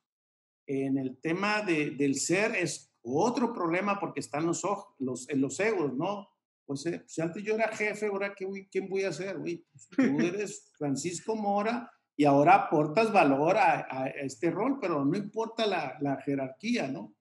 en 0.65 0.97
el 0.97 1.17
tema 1.17 1.61
de, 1.61 1.91
del 1.91 2.15
ser 2.15 2.55
es 2.55 2.91
otro 3.03 3.53
problema 3.53 3.99
porque 3.99 4.19
están 4.19 4.45
los, 4.45 4.63
los, 4.99 5.29
en 5.29 5.41
los 5.41 5.59
egos, 5.59 5.93
¿no? 5.93 6.29
Pues 6.65 6.85
eh, 6.87 7.03
si 7.07 7.21
antes 7.21 7.43
yo 7.43 7.55
era 7.55 7.69
jefe, 7.69 8.07
ahora 8.07 8.33
¿qué, 8.35 8.45
¿quién 8.69 8.89
voy 8.89 9.03
a 9.03 9.13
ser? 9.13 9.37
Uy, 9.37 9.65
pues, 9.71 9.87
tú 9.89 10.01
eres 10.19 10.71
Francisco 10.77 11.35
Mora 11.35 11.89
y 12.17 12.25
ahora 12.25 12.55
aportas 12.55 13.13
valor 13.13 13.55
a, 13.57 14.07
este 14.21 14.49
rol, 14.49 14.79
pero 14.81 15.05
no 15.05 15.15
importa 15.15 15.65
la, 15.67 16.21
jerarquía, 16.25 16.87
¿no? 16.87 17.15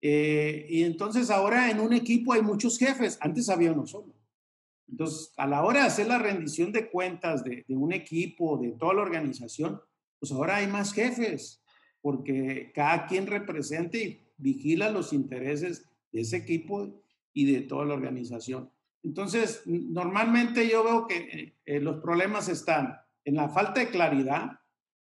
Eh, 0.00 0.66
y 0.68 0.82
entonces 0.82 1.30
ahora 1.30 1.70
en 1.70 1.80
un 1.80 1.92
equipo 1.92 2.32
hay 2.32 2.42
muchos 2.42 2.78
jefes, 2.78 3.16
antes 3.20 3.48
había 3.48 3.72
uno 3.72 3.86
solo. 3.86 4.17
Entonces, 4.88 5.32
a 5.36 5.46
la 5.46 5.64
hora 5.64 5.80
de 5.80 5.86
hacer 5.86 6.06
la 6.06 6.18
rendición 6.18 6.72
de 6.72 6.88
cuentas 6.88 7.44
de, 7.44 7.64
un 7.68 7.92
equipo, 7.92 8.58
de 8.58 8.72
toda 8.72 8.94
la 8.94 9.02
organización, 9.02 9.80
pues 10.18 10.32
ahora 10.32 10.56
hay 10.56 10.66
más 10.66 10.92
jefes, 10.92 11.62
porque 12.00 12.72
cada 12.74 13.06
quien 13.06 13.26
representa 13.26 13.98
y 13.98 14.26
vigila 14.36 14.90
los 14.90 15.12
intereses 15.12 15.86
de 16.10 16.22
ese 16.22 16.38
equipo 16.38 17.02
y 17.32 17.52
de 17.52 17.60
toda 17.62 17.84
la 17.84 17.94
organización. 17.94 18.70
Entonces, 19.02 19.62
normalmente 19.66 20.68
yo 20.68 20.82
veo 20.82 21.06
que 21.06 21.16
eh, 21.16 21.54
eh, 21.66 21.80
los 21.80 22.00
problemas 22.00 22.48
están 22.48 22.96
en 23.24 23.36
la 23.36 23.48
falta 23.48 23.80
de 23.80 23.90
claridad 23.90 24.58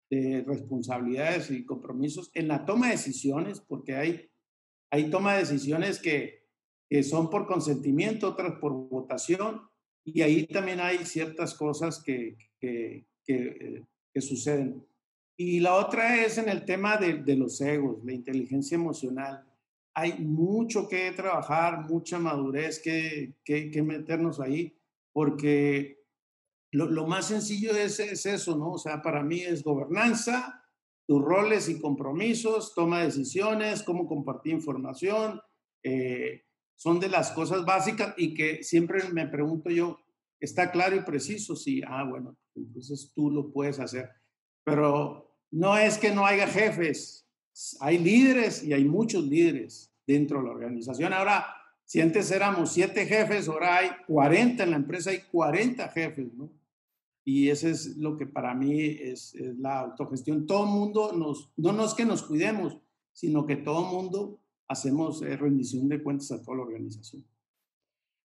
de 0.10 0.43
responsabilidades 0.45 1.51
y 1.51 1.63
compromisos, 1.63 2.32
en 2.34 2.47
la 2.47 2.65
toma 2.65 2.88
de 2.88 2.93
decisiones, 2.93 3.62
porque 3.62 3.95
hay, 3.95 4.29
hay 4.89 5.10
toma 5.12 5.34
de 5.34 5.39
decisiones 5.41 5.99
que, 5.99 6.38
que 6.89 7.04
son 7.04 7.30
por 7.30 7.45
consentimiento, 7.45 8.30
otras 8.30 8.60
por 8.60 8.73
votación, 8.73 9.62
y 10.04 10.21
ahí 10.21 10.47
también 10.47 10.80
hay 10.80 11.06
ciertas 11.06 11.54
cosas 11.54 12.02
que, 12.04 12.36
que, 12.60 13.06
que, 13.23 13.86
que 14.12 14.21
suceden. 14.21 14.86
Y 15.38 15.60
la 15.60 15.75
otra 15.75 16.25
es 16.25 16.38
en 16.38 16.49
el 16.49 16.65
tema 16.65 16.97
de, 16.97 17.23
de, 17.23 17.36
los 17.36 17.62
egos, 17.62 18.04
la 18.04 18.13
inteligencia 18.13 18.75
emocional. 18.75 19.45
Hay 19.93 20.19
mucho 20.19 20.89
que 20.89 21.12
trabajar, 21.12 21.88
mucha 21.89 22.19
madurez 22.19 22.82
que, 22.82 23.36
que, 23.45 23.82
meternos 23.82 24.39
ahí, 24.39 24.75
porque 25.13 26.04
lo, 26.71 27.08
más 27.08 27.28
sencillo 27.28 27.71
es, 27.71 27.99
eso, 27.99 28.58
¿no? 28.58 28.73
O 28.73 28.78
sea, 28.78 29.02
para 29.02 29.23
mí 29.23 29.41
es 29.41 29.63
gobernanza, 29.63 30.63
tus 31.08 31.21
roles 31.21 31.69
y 31.69 31.80
compromisos, 31.80 32.73
toma 32.75 32.99
de 32.99 33.06
decisiones, 33.06 33.84
cómo 33.84 34.08
compartir 34.08 34.54
información, 34.54 35.39
eh, 35.84 36.43
son 36.80 37.02
de 37.02 37.10
las 37.10 37.32
cosas 37.32 37.65
básicas 37.65 38.13
y 38.15 38.34
que 38.34 38.63
siempre 38.63 39.04
me 39.10 39.28
pregunto 39.28 39.70
yo, 39.70 40.00
¿está 40.39 40.72
claro 40.72 40.96
y 40.96 41.02
preciso? 41.02 41.54
Sí, 41.54 41.82
ah, 41.86 42.06
bueno, 42.06 42.38
entonces 42.56 43.12
tú 43.13 43.30
lo 43.30 43.52
puedes 43.52 43.82
hacer. 43.82 44.10
Pero 44.63 45.36
no 45.52 45.78
es 45.78 45.98
que 45.98 46.12
no 46.12 46.26
haya 46.26 46.48
jefes, 46.48 47.28
hay 47.82 47.98
líderes 47.98 48.63
y 48.63 48.72
hay 48.72 48.86
muchos 48.86 49.26
líderes 49.26 49.92
dentro 50.08 50.38
de 50.38 50.46
la 50.46 50.52
organización. 50.52 51.12
Ahora, 51.12 51.48
si 51.84 52.00
antes 52.00 52.32
éramos 52.32 52.72
siete 52.72 53.06
jefes, 53.06 53.50
ahora 53.50 53.76
hay 53.76 53.89
40 54.08 54.63
en 54.63 54.72
la 54.72 54.78
empresa, 54.78 55.10
hay 55.10 55.24
40 55.30 55.86
jefes, 55.89 56.34
¿no? 56.34 56.50
Y 57.26 57.50
eso 57.50 57.68
es 57.68 57.98
lo 57.98 58.15
que 58.15 58.26
para 58.26 58.56
mí 58.56 58.86
es, 58.86 59.36
la 59.58 59.82
autogestión. 59.82 60.48
Todo 60.48 60.65
mundo, 60.65 61.12
nos, 61.12 61.52
no, 61.58 61.74
no 61.74 61.84
es 61.84 61.94
que 61.94 62.06
nos 62.06 62.24
cuidemos, 62.24 62.78
sino 63.12 63.46
que 63.46 63.58
todo 63.58 63.86
el 63.86 63.92
mundo 63.94 64.39
hacemos 64.69 65.21
eh, 65.23 65.36
rendición 65.36 65.89
de 65.89 66.01
cuentas 66.01 66.32
a 66.32 66.41
toda 66.41 66.58
la 66.58 66.63
organización. 66.63 67.25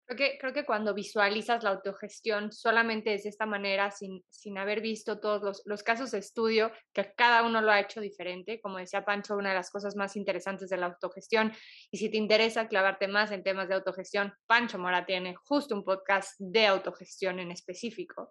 Creo 0.05 0.17
que, 0.17 0.37
creo 0.39 0.53
que 0.53 0.65
cuando 0.65 0.95
visualizas 0.95 1.63
la 1.63 1.69
autogestión 1.69 2.51
solamente 2.51 3.13
es 3.13 3.23
de 3.23 3.29
esta 3.29 3.45
manera, 3.45 3.91
sin, 3.91 4.23
sin 4.27 4.57
haber 4.57 4.81
visto 4.81 5.19
todos 5.19 5.43
los, 5.43 5.61
los, 5.65 5.83
casos 5.83 6.09
de 6.09 6.17
estudio, 6.17 6.71
que 6.93 7.13
cada 7.15 7.43
uno 7.43 7.61
lo 7.61 7.69
ha 7.69 7.79
hecho 7.79 8.01
diferente, 8.01 8.59
como 8.59 8.79
decía 8.79 9.05
Pancho, 9.05 9.35
una 9.35 9.49
de 9.49 9.55
las 9.55 9.69
cosas 9.69 9.95
más 9.95 10.15
interesantes 10.15 10.69
de 10.69 10.77
la 10.77 10.87
autogestión. 10.87 11.53
Y 11.91 11.99
si 11.99 12.09
te 12.09 12.17
interesa 12.17 12.67
clavarte 12.67 13.07
más 13.07 13.29
en 13.29 13.43
temas 13.43 13.67
de 13.67 13.75
autogestión, 13.75 14.33
Pancho 14.47 14.79
Mora 14.79 15.05
tiene 15.05 15.35
justo 15.43 15.75
un 15.75 15.83
podcast 15.83 16.33
de 16.39 16.65
autogestión 16.65 17.39
en 17.39 17.51
específico. 17.51 18.29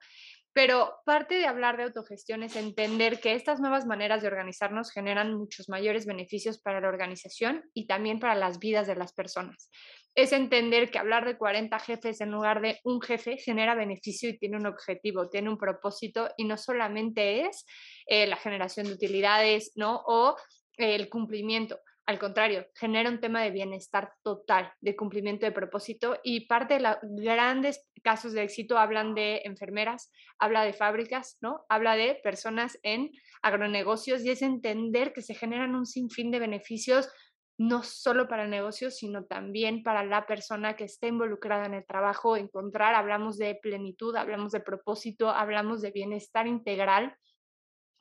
Pero 0.58 0.96
parte 1.04 1.36
de 1.36 1.46
hablar 1.46 1.76
de 1.76 1.84
autogestión 1.84 2.42
es 2.42 2.56
entender 2.56 3.20
que 3.20 3.34
estas 3.34 3.60
nuevas 3.60 3.86
maneras 3.86 4.22
de 4.22 4.26
organizarnos 4.26 4.90
generan 4.90 5.32
muchos 5.38 5.68
mayores 5.68 6.04
beneficios 6.04 6.58
para 6.58 6.80
la 6.80 6.88
organización 6.88 7.70
y 7.74 7.86
también 7.86 8.18
para 8.18 8.34
las 8.34 8.58
vidas 8.58 8.88
de 8.88 8.96
las 8.96 9.12
personas. 9.12 9.70
Es 10.16 10.32
entender 10.32 10.90
que 10.90 10.98
hablar 10.98 11.24
de 11.26 11.38
40 11.38 11.78
jefes 11.78 12.20
en 12.20 12.32
lugar 12.32 12.60
de 12.60 12.80
un 12.82 13.00
jefe 13.00 13.36
genera 13.36 13.76
beneficio 13.76 14.30
y 14.30 14.36
tiene 14.36 14.56
un 14.56 14.66
objetivo, 14.66 15.28
tiene 15.28 15.48
un 15.48 15.58
propósito 15.58 16.28
y 16.36 16.42
no 16.42 16.56
solamente 16.56 17.42
es 17.42 17.64
eh, 18.08 18.26
la 18.26 18.36
generación 18.36 18.86
de 18.86 18.94
utilidades 18.94 19.70
¿no? 19.76 20.02
o 20.08 20.34
el 20.76 21.08
cumplimiento, 21.08 21.78
al 22.08 22.18
contrario, 22.18 22.66
genera 22.74 23.10
un 23.10 23.20
tema 23.20 23.42
de 23.42 23.50
bienestar 23.50 24.14
total, 24.22 24.72
de 24.80 24.96
cumplimiento 24.96 25.44
de 25.44 25.52
propósito 25.52 26.18
y 26.24 26.46
parte 26.46 26.74
de 26.74 26.80
los 26.80 26.96
grandes 27.02 27.86
casos 28.02 28.32
de 28.32 28.44
éxito 28.44 28.78
hablan 28.78 29.14
de 29.14 29.42
enfermeras, 29.44 30.10
habla 30.38 30.62
de 30.62 30.72
fábricas, 30.72 31.36
¿no? 31.42 31.66
Habla 31.68 31.96
de 31.96 32.14
personas 32.14 32.78
en 32.82 33.10
agronegocios 33.42 34.24
y 34.24 34.30
es 34.30 34.40
entender 34.40 35.12
que 35.12 35.20
se 35.20 35.34
generan 35.34 35.74
un 35.74 35.84
sinfín 35.84 36.30
de 36.30 36.38
beneficios 36.38 37.10
no 37.58 37.82
solo 37.82 38.26
para 38.26 38.44
el 38.44 38.50
negocio, 38.50 38.90
sino 38.90 39.26
también 39.26 39.82
para 39.82 40.02
la 40.02 40.26
persona 40.26 40.76
que 40.76 40.84
está 40.84 41.08
involucrada 41.08 41.66
en 41.66 41.74
el 41.74 41.84
trabajo, 41.84 42.38
encontrar, 42.38 42.94
hablamos 42.94 43.36
de 43.36 43.54
plenitud, 43.56 44.16
hablamos 44.16 44.52
de 44.52 44.60
propósito, 44.60 45.28
hablamos 45.28 45.82
de 45.82 45.90
bienestar 45.90 46.46
integral. 46.46 47.14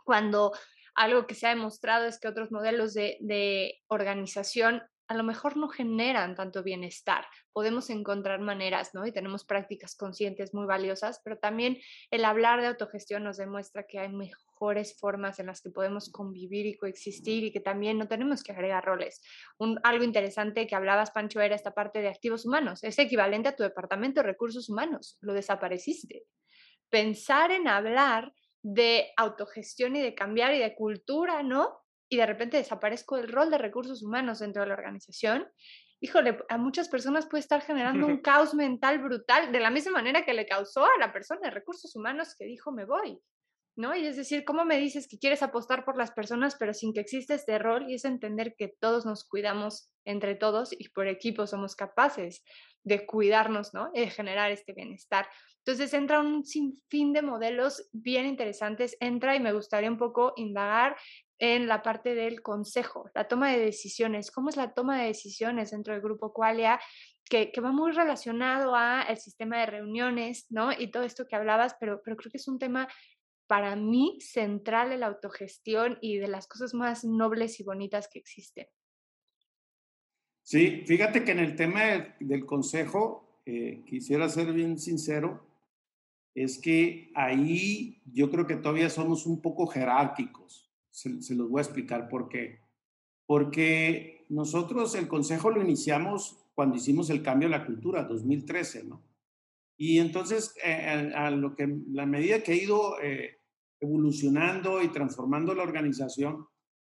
Cuando 0.05 0.53
algo 0.97 1.27
que 1.27 1.35
se 1.35 1.45
ha 1.45 1.51
demostrado 1.51 2.05
es 2.05 2.19
que 2.19 2.27
otros 2.27 2.51
modelos 2.51 2.93
de, 2.93 3.79
organización 3.87 4.81
a 5.07 5.13
lo 5.13 5.23
mejor 5.23 5.55
no 5.55 5.69
generan 5.69 6.35
tanto 6.35 6.63
bienestar. 6.63 7.25
Podemos 7.53 7.89
encontrar 7.89 8.41
maneras, 8.41 8.93
¿no? 8.93 9.05
Y 9.05 9.13
tenemos 9.13 9.45
prácticas 9.45 9.95
conscientes 9.95 10.53
muy 10.53 10.65
valiosas, 10.65 11.21
pero 11.23 11.37
también 11.37 11.77
el 12.11 12.25
hablar 12.25 12.59
de 12.59 12.67
autogestión 12.67 13.23
nos 13.23 13.37
demuestra 13.37 13.85
que 13.87 13.99
hay 13.99 14.09
mejores 14.09 14.99
formas 14.99 15.39
en 15.39 15.45
las 15.45 15.61
que 15.61 15.69
podemos 15.69 16.11
convivir 16.11 16.65
y 16.65 16.75
coexistir 16.75 17.45
y 17.45 17.53
que 17.53 17.61
también 17.61 17.97
no 17.97 18.09
tenemos 18.09 18.43
que 18.43 18.51
agregar 18.51 18.83
roles. 18.83 19.21
Un, 19.59 19.79
algo 19.83 20.03
interesante 20.03 20.67
que 20.67 20.75
hablabas, 20.75 21.11
Pancho, 21.11 21.39
era 21.39 21.55
esta 21.55 21.73
parte 21.73 22.01
de 22.01 22.09
activos 22.09 22.45
humanos. 22.45 22.83
Es 22.83 22.99
equivalente 22.99 23.47
a 23.47 23.55
tu 23.55 23.63
departamento 23.63 24.19
de 24.21 24.27
recursos 24.27 24.67
humanos. 24.67 25.17
Lo 25.21 25.33
desapareciste. 25.33 26.23
Pensar 26.89 27.51
en 27.51 27.69
hablar 27.69 28.33
de 28.73 29.11
autogestión 29.15 29.95
y 29.95 30.01
de 30.01 30.13
cambiar 30.13 30.53
y 30.53 30.59
de 30.59 30.75
cultura, 30.75 31.41
¿no? 31.41 31.79
Y 32.09 32.17
de 32.17 32.25
repente 32.25 32.57
desaparezco 32.57 33.17
el 33.17 33.29
rol 33.29 33.49
de 33.49 33.57
recursos 33.57 34.03
humanos 34.03 34.39
dentro 34.39 34.61
de 34.61 34.67
la 34.67 34.73
organización, 34.73 35.47
híjole, 36.01 36.37
a 36.49 36.57
muchas 36.57 36.89
personas 36.89 37.27
puede 37.27 37.41
estar 37.41 37.61
generando 37.61 38.05
un 38.05 38.17
caos 38.21 38.53
mental 38.53 38.99
brutal, 38.99 39.51
de 39.51 39.59
la 39.59 39.69
misma 39.69 39.93
manera 39.93 40.25
que 40.25 40.33
le 40.33 40.45
causó 40.45 40.83
a 40.83 40.99
la 40.99 41.13
persona 41.13 41.41
de 41.43 41.51
recursos 41.51 41.95
humanos 41.95 42.35
que 42.37 42.45
dijo 42.45 42.71
me 42.71 42.85
voy. 42.85 43.19
¿No? 43.77 43.95
Y 43.95 44.05
es 44.05 44.17
decir, 44.17 44.43
¿cómo 44.43 44.65
me 44.65 44.77
dices 44.77 45.07
que 45.07 45.19
quieres 45.19 45.43
apostar 45.43 45.85
por 45.85 45.97
las 45.97 46.11
personas, 46.11 46.55
pero 46.59 46.73
sin 46.73 46.93
que 46.93 46.99
exista 46.99 47.35
este 47.35 47.59
rol? 47.59 47.89
Y 47.89 47.93
es 47.93 48.05
entender 48.05 48.55
que 48.57 48.75
todos 48.79 49.05
nos 49.05 49.23
cuidamos 49.23 49.91
entre 50.03 50.35
todos 50.35 50.73
y 50.77 50.89
por 50.89 51.07
equipo 51.07 51.47
somos 51.47 51.75
capaces 51.75 52.43
de 52.83 53.05
cuidarnos, 53.05 53.73
¿no? 53.73 53.91
Y 53.93 54.01
de 54.01 54.09
generar 54.09 54.51
este 54.51 54.73
bienestar. 54.73 55.27
Entonces 55.65 55.93
entra 55.93 56.21
un 56.21 56.45
sinfín 56.45 57.13
de 57.13 57.21
modelos 57.21 57.89
bien 57.91 58.25
interesantes, 58.25 58.95
entra 58.99 59.35
y 59.35 59.39
me 59.39 59.53
gustaría 59.53 59.91
un 59.91 59.97
poco 59.97 60.33
indagar 60.37 60.95
en 61.39 61.67
la 61.67 61.83
parte 61.83 62.15
del 62.15 62.41
consejo, 62.41 63.09
la 63.13 63.27
toma 63.27 63.51
de 63.51 63.59
decisiones. 63.59 64.31
¿Cómo 64.31 64.49
es 64.49 64.55
la 64.55 64.73
toma 64.73 64.99
de 64.99 65.07
decisiones 65.07 65.71
dentro 65.71 65.93
del 65.93 66.01
grupo 66.01 66.33
Qualia? 66.33 66.79
Que, 67.29 67.51
que 67.51 67.59
va 67.59 67.73
muy 67.73 67.91
relacionado 67.91 68.73
a 68.73 69.01
el 69.03 69.17
sistema 69.17 69.59
de 69.59 69.65
reuniones, 69.65 70.45
¿no? 70.49 70.71
Y 70.71 70.89
todo 70.89 71.03
esto 71.03 71.27
que 71.27 71.35
hablabas, 71.35 71.75
pero, 71.77 72.01
pero 72.03 72.15
creo 72.15 72.31
que 72.31 72.37
es 72.37 72.47
un 72.47 72.57
tema 72.57 72.87
para 73.47 73.75
mí 73.75 74.17
central 74.21 74.91
en 74.91 74.99
la 74.99 75.07
autogestión 75.07 75.97
y 76.01 76.17
de 76.17 76.27
las 76.27 76.47
cosas 76.47 76.73
más 76.73 77.03
nobles 77.03 77.59
y 77.59 77.63
bonitas 77.63 78.07
que 78.07 78.19
existen. 78.19 78.67
Sí, 80.43 80.83
fíjate 80.85 81.23
que 81.23 81.31
en 81.31 81.39
el 81.39 81.55
tema 81.55 82.15
del, 82.19 82.45
consejo, 82.45 83.41
eh, 83.45 83.83
quisiera 83.85 84.29
ser 84.29 84.53
bien 84.53 84.77
sincero, 84.77 85.45
es 86.35 86.59
que 86.59 87.11
ahí 87.15 88.01
yo 88.05 88.29
creo 88.29 88.45
que 88.45 88.55
todavía 88.55 88.89
somos 88.89 89.25
un 89.25 89.41
poco 89.41 89.67
jerárquicos. 89.67 90.71
Se, 90.91 91.21
se, 91.21 91.35
los 91.35 91.49
voy 91.49 91.59
a 91.59 91.63
explicar 91.63 92.07
por 92.07 92.29
qué. 92.29 92.59
Porque 93.25 94.25
nosotros 94.29 94.95
el 94.95 95.07
consejo 95.07 95.49
lo 95.51 95.61
iniciamos 95.61 96.37
cuando 96.53 96.75
hicimos 96.75 97.09
el 97.09 97.21
cambio 97.21 97.47
a 97.47 97.51
la 97.51 97.65
cultura, 97.65 98.03
2013, 98.03 98.83
¿no? 98.85 99.03
Y 99.77 99.99
entonces, 99.99 100.55
eh, 100.63 101.11
a, 101.13 101.29
lo 101.29 101.55
que, 101.55 101.67
la 101.91 102.07
medida 102.07 102.41
que 102.41 102.53
he 102.53 102.63
ido 102.63 102.99
eh, 102.99 103.36
evolucionando 103.79 104.81
y 104.81 104.89
transformando 104.89 105.53
la 105.53 105.63
organización, 105.63 106.47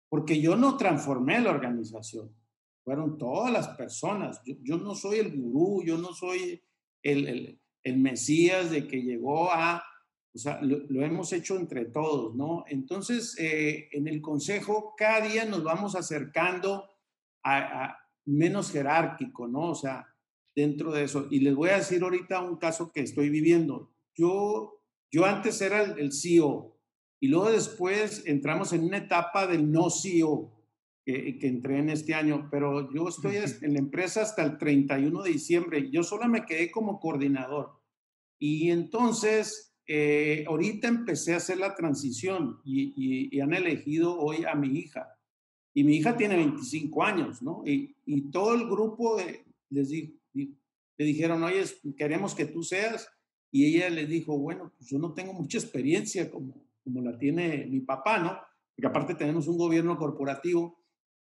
porque 0.10 0.42
yo 0.42 0.56
no 0.56 0.76
transformé 0.78 1.40
la 1.40 1.52
organización, 1.52 2.36
fueron 2.84 3.18
todas 3.18 3.52
las 3.52 3.70
personas. 3.70 4.42
Yo, 4.44 4.78
no 4.78 4.96
soy 4.96 5.20
el 5.20 5.40
gurú, 5.40 5.84
yo 5.84 5.98
no 5.98 6.14
soy 6.14 6.62
el, 7.04 7.28
el, 7.28 7.62
el, 7.84 7.98
Mesías 7.98 8.72
de 8.72 8.88
que 8.88 9.04
llegó 9.04 9.52
a, 9.52 9.84
o 10.34 10.38
sea, 10.38 10.60
lo, 10.62 10.80
lo 10.90 11.06
hemos 11.06 11.32
hecho 11.32 11.56
entre 11.58 11.86
todos, 11.86 12.36
¿no? 12.36 12.64
Entonces, 12.68 13.38
eh, 13.38 13.90
en 13.92 14.08
el 14.08 14.22
consejo, 14.22 14.96
cada 14.98 15.28
día 15.28 15.46
nos 15.46 15.64
vamos 15.64 15.96
acercando 15.96 16.90
a, 17.44 17.86
a 17.86 17.98
menos 18.26 18.72
jerárquico, 18.72 19.48
¿no? 19.48 19.70
O 19.70 19.76
sea, 19.76 20.08
dentro 20.56 20.92
de 20.92 21.04
eso. 21.04 21.28
Y 21.30 21.42
les 21.42 21.56
voy 21.56 21.70
a 21.70 21.78
decir 21.78 22.02
ahorita 22.02 22.42
un 22.42 22.58
caso 22.58 22.92
que 22.92 23.02
estoy 23.02 23.30
viviendo. 23.30 23.92
Yo, 24.16 24.82
yo 25.12 25.26
antes 25.26 25.62
era 25.62 25.84
el, 25.84 26.00
el 26.00 26.12
CEO 26.12 26.79
y 27.20 27.28
luego 27.28 27.52
después 27.52 28.24
entramos 28.26 28.74
en 28.74 28.84
una 28.84 28.98
etapa 28.98 29.46
del 29.46 29.72
no 29.72 29.90
CEO 29.90 30.52
que, 31.06 31.38
que, 31.38 31.48
entré 31.48 31.80
en 31.80 31.90
este 31.90 32.14
año, 32.14 32.48
pero 32.50 32.94
yo 32.94 33.10
estoy 33.10 33.38
en 33.38 33.74
la 33.74 33.80
empresa 33.80 34.22
hasta 34.22 34.44
el 34.44 34.58
31 34.58 35.24
de 35.24 35.32
diciembre. 35.32 35.90
Yo 35.92 36.04
solo 36.04 36.28
me 36.28 36.46
quedé 36.46 36.72
como 36.72 37.00
coordinador. 37.00 37.72
Y 38.38 38.70
entonces, 38.70 39.76
eh, 39.86 40.46
ahorita 40.48 40.88
empecé 40.88 41.34
a 41.34 41.38
hacer 41.38 41.58
la 41.58 41.76
transición 41.76 42.60
y, 42.64 42.94
y, 42.96 43.36
y, 43.36 43.40
han 43.42 43.54
elegido 43.54 44.18
hoy 44.18 44.46
a 44.46 44.56
mi 44.56 44.78
hija. 44.78 45.08
Y 45.74 45.84
mi 45.84 45.98
hija 45.98 46.16
tiene 46.16 46.38
25 46.38 47.04
años, 47.04 47.42
¿no? 47.42 47.64
Y, 47.66 47.96
y 48.06 48.30
todo 48.32 48.54
el 48.54 48.66
grupo 48.66 49.18
de, 49.18 49.46
les 49.70 49.90
dijo, 49.90 50.14
le 50.34 51.06
dijeron, 51.06 51.44
oye, 51.44 51.64
queremos 51.98 52.36
que 52.36 52.46
tú 52.46 52.62
seas. 52.62 53.10
Y 53.52 53.66
ella 53.66 53.90
le 53.90 54.06
dijo, 54.06 54.38
bueno, 54.38 54.72
pues 54.78 54.90
yo 54.90 55.00
no 55.00 55.14
tengo 55.14 55.34
mucha 55.34 55.58
experiencia 55.58 56.30
como, 56.30 56.69
como 56.90 57.08
la 57.08 57.18
tiene 57.18 57.68
mi 57.68 57.82
papá, 57.82 58.20
¿no? 58.20 58.40
Porque 58.76 58.88
aparte 58.88 59.16
tenemos 59.16 59.48
un 59.48 59.58
gobierno 59.58 59.98
corporativo. 59.98 60.84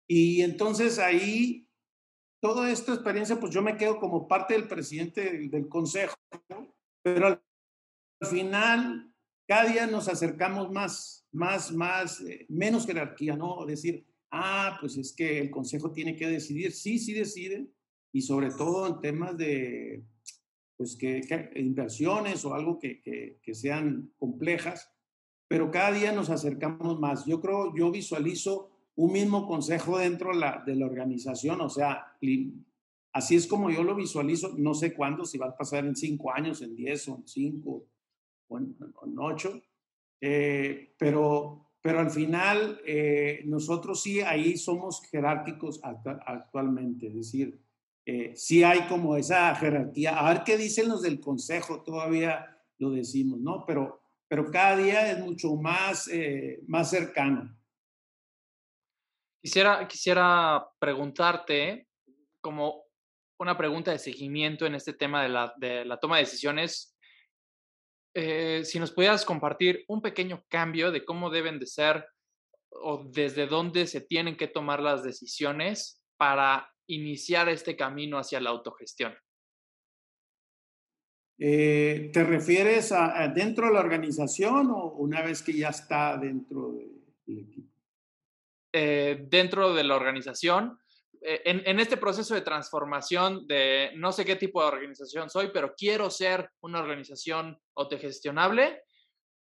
Y 0.09 0.43
entonces 0.43 0.99
ahí, 0.99 1.69
toda 2.41 2.71
esta 2.71 2.95
experiencia, 2.95 3.39
pues 3.39 3.53
yo 3.53 3.63
me 3.63 3.77
quedo 3.77 3.99
como 3.99 4.29
parte 4.29 4.55
del 4.55 4.69
presidente 4.69 5.49
del, 5.49 5.69
consejo, 5.69 6.15
pero 7.03 7.27
al, 7.27 7.43
al, 8.21 8.29
final, 8.29 9.13
cada 9.47 9.71
día 9.71 9.87
nos 9.87 10.09
acercamos 10.09 10.71
más, 10.71 11.27
más, 11.33 11.73
más, 11.73 12.21
eh, 12.21 12.47
menos 12.49 12.87
jerarquía, 12.87 13.37
¿no? 13.37 13.65
Decir, 13.67 14.07
ah, 14.31 14.79
pues 14.81 14.97
es 14.97 15.13
que 15.13 15.41
el 15.41 15.51
consejo 15.51 15.93
tiene 15.93 16.17
que 16.17 16.29
decidir, 16.29 16.73
sí, 16.73 16.99
sí 16.99 17.13
decide, 17.13 17.69
y 18.13 18.23
sobre 18.23 18.51
todo 18.51 18.87
en 18.89 19.01
temas 19.01 19.37
de 19.37 20.05
pues 20.81 20.97
que, 20.97 21.21
inversiones 21.57 22.43
o 22.47 22.55
algo 22.55 22.79
que, 22.79 23.03
que, 23.03 23.55
sean 23.55 24.15
complejas, 24.17 24.91
pero 25.51 25.73
cada 25.73 25.91
día 25.91 26.13
nos 26.13 26.31
acercamos 26.31 27.01
más. 27.01 27.27
Yo 27.27 27.41
creo, 27.41 27.75
yo 27.75 27.91
visualizo 27.91 28.71
un 28.95 29.11
mismo 29.11 29.49
consejo 29.49 29.99
dentro 29.99 30.33
la, 30.33 30.63
de 30.65 30.77
la 30.77 30.87
organización, 30.87 31.61
o 31.61 31.69
sea, 31.69 32.17
así 33.13 33.35
es 33.35 33.49
como 33.49 33.69
yo 33.69 33.83
lo 33.83 33.97
visualizo, 33.97 34.55
no 34.57 34.75
sé 34.75 34.95
cuándo, 34.95 35.25
si 35.25 35.39
va 35.39 35.47
a 35.47 35.57
pasar 35.57 35.87
en 35.87 35.97
cinco 35.97 36.33
años, 36.33 36.63
en 36.63 36.77
diez 36.77 37.09
o 37.09 37.17
en 37.17 37.27
cinco 37.27 37.85
o 38.47 38.59
en, 38.59 38.77
ocho, 39.19 39.61
eh, 40.21 40.95
pero, 40.97 41.73
pero 41.81 41.99
al 41.99 42.13
final 42.13 42.81
eh, 42.87 43.43
nosotros 43.47 44.01
sí 44.01 44.21
ahí 44.21 44.57
somos 44.57 45.03
jerárquicos 45.11 45.81
actualmente, 45.83 47.09
es 47.09 47.15
decir, 47.17 47.61
eh, 48.07 48.35
sí 48.37 48.63
hay 48.63 48.87
como 48.87 49.17
esa 49.17 49.53
jerarquía. 49.57 50.17
A 50.17 50.33
ver 50.33 50.45
qué 50.45 50.57
dicen 50.57 50.89
los 50.89 51.03
del 51.03 51.19
consejo, 51.19 51.83
todavía 51.83 52.57
lo 52.79 52.91
decimos, 52.91 53.41
¿no? 53.41 53.65
Pero, 53.67 54.01
pero 54.31 54.49
cada 54.49 54.77
día 54.77 55.11
es 55.11 55.19
mucho 55.19 55.57
más, 55.57 56.07
eh, 56.07 56.61
más 56.69 56.89
cercano. 56.89 57.53
Quisiera, 59.43 59.89
quisiera 59.89 60.69
preguntarte, 60.79 61.89
como 62.41 62.85
una 63.41 63.59
pregunta 63.59 63.91
de 63.91 63.99
seguimiento 63.99 64.67
en 64.67 64.77
este 64.77 64.93
tema 64.93 65.25
de 65.25 65.31
la, 65.31 65.53
de 65.57 65.85
la 65.85 65.99
toma 65.99 66.19
de 66.19 66.23
decisiones, 66.23 66.97
eh, 68.15 68.63
si 68.65 68.79
nos 68.79 68.93
pudieras 68.93 69.25
compartir 69.25 69.85
un 69.89 70.01
pequeño 70.01 70.45
cambio 70.49 70.93
de 70.93 71.05
cómo 71.05 71.29
deben 71.29 71.59
de 71.59 71.67
ser 71.67 72.07
o 72.71 73.03
desde 73.11 73.49
dónde 73.49 73.89
se 73.89 74.01
tienen 74.01 74.37
que 74.37 74.47
tomar 74.47 74.81
las 74.81 75.03
decisiones 75.03 76.05
para 76.17 76.73
iniciar 76.87 77.49
este 77.49 77.75
camino 77.75 78.17
hacia 78.17 78.41
la 78.41 78.51
autogestión? 78.51 79.13
Eh, 81.43 82.11
¿Te 82.13 82.23
refieres 82.23 82.93
a, 82.93 83.27
dentro 83.29 83.67
de 83.67 83.73
la 83.73 83.81
organización 83.81 84.71
o 84.71 84.93
una 84.93 85.23
vez 85.23 85.43
que 85.43 85.55
ya 85.55 85.71
está 85.71 86.19
dentro 86.19 86.73
del 86.73 87.41
equipo? 87.41 87.73
Eh, 88.71 89.25
dentro 89.27 89.73
de 89.73 89.83
la 89.83 89.97
organización, 89.97 90.79
eh, 91.23 91.41
en, 91.47 91.63
en, 91.65 91.81
este 91.81 91.97
proceso 91.97 92.35
de 92.35 92.43
transformación 92.43 93.47
de 93.47 93.91
no 93.97 94.13
sé 94.13 94.27
qué 94.27 94.37
tipo 94.37 94.61
de 94.61 94.69
organización 94.69 95.31
soy, 95.31 95.49
pero 95.51 95.75
quiero 95.75 96.11
ser 96.11 96.51
una 96.61 96.81
organización 96.81 97.59
autogestionable, 97.75 98.83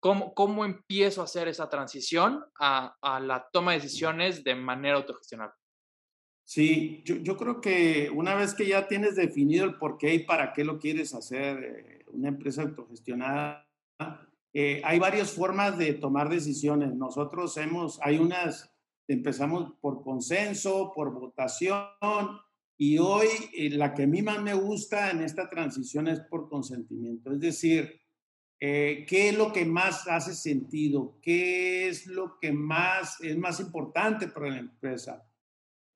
¿cómo, 0.00 0.34
cómo 0.34 0.64
empiezo 0.64 1.20
a 1.20 1.24
hacer 1.24 1.46
esa 1.46 1.68
transición 1.68 2.44
a, 2.58 2.96
a 3.00 3.20
la 3.20 3.48
toma 3.52 3.72
de 3.72 3.78
decisiones 3.78 4.42
de 4.42 4.56
manera 4.56 4.96
autogestionable? 4.96 5.54
Sí, 6.48 7.02
yo, 7.04 7.36
creo 7.36 7.60
que 7.60 8.08
una 8.14 8.36
vez 8.36 8.54
que 8.54 8.68
ya 8.68 8.86
tienes 8.86 9.16
definido 9.16 9.64
el 9.64 9.74
por 9.74 9.98
qué 9.98 10.14
y 10.14 10.20
para 10.20 10.52
qué 10.52 10.64
lo 10.64 10.78
quieres 10.78 11.12
hacer, 11.12 11.58
eh, 11.62 12.04
una 12.12 12.28
empresa 12.28 12.62
autogestionada, 12.62 13.68
eh, 14.54 14.80
hay 14.84 14.98
varias 15.00 15.32
formas 15.32 15.76
de 15.76 15.94
tomar 15.94 16.28
decisiones. 16.28 16.94
Nosotros 16.94 17.56
hemos, 17.56 18.00
hay 18.00 18.18
unas, 18.18 18.72
empezamos 19.08 19.74
por 19.80 20.04
consenso, 20.04 20.92
por 20.94 21.12
votación, 21.12 21.88
y 22.78 22.98
hoy 22.98 23.26
eh, 23.56 23.70
la 23.70 23.92
que 23.92 24.04
a 24.04 24.06
mí 24.06 24.22
más 24.22 24.40
me 24.40 24.54
gusta 24.54 25.10
en 25.10 25.22
esta 25.22 25.48
transición 25.48 26.08
es 26.08 26.20
por 26.20 26.48
consentimiento. 26.48 27.32
Es 27.32 27.40
decir, 27.40 28.00
eh, 28.60 29.04
¿qué 29.08 29.30
es 29.30 29.36
lo 29.36 29.52
que 29.52 29.64
más 29.64 30.06
hace 30.08 30.34
sentido? 30.34 31.18
¿Qué 31.20 31.88
es 31.88 32.06
lo 32.06 32.38
que 32.38 32.52
más 32.52 33.20
es 33.20 33.36
más 33.36 33.60
importante 33.60 34.28
para 34.28 34.50
la 34.50 34.58
empresa? 34.58 35.26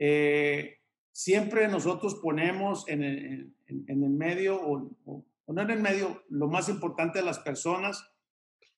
Eh, 0.01 0.79
siempre 1.13 1.69
nosotros 1.69 2.15
ponemos 2.17 2.89
en 2.89 3.03
el, 3.03 3.55
medio, 4.11 4.59
o, 4.61 5.25
no 5.47 5.63
en 5.63 5.71
el 5.71 5.81
medio, 5.81 6.25
lo 6.31 6.49
más 6.49 6.71
importante 6.71 7.19
de 7.19 7.25
las 7.25 7.39
personas, 7.39 8.11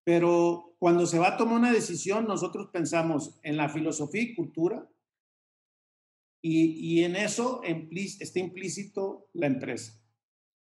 pero 0.02 0.74
cuando 0.80 1.06
se 1.06 1.20
va 1.20 1.28
a 1.28 1.36
tomar 1.36 1.60
una 1.60 1.72
decisión, 1.72 2.26
nosotros 2.26 2.70
pensamos 2.72 3.38
en 3.44 3.56
la 3.56 3.68
filosofía 3.68 4.22
y 4.22 4.34
cultura, 4.34 4.88
y, 6.44 7.04
en 7.04 7.14
eso 7.14 7.62
está 7.62 8.40
implícito 8.40 9.28
la 9.32 9.46
empresa, 9.46 10.02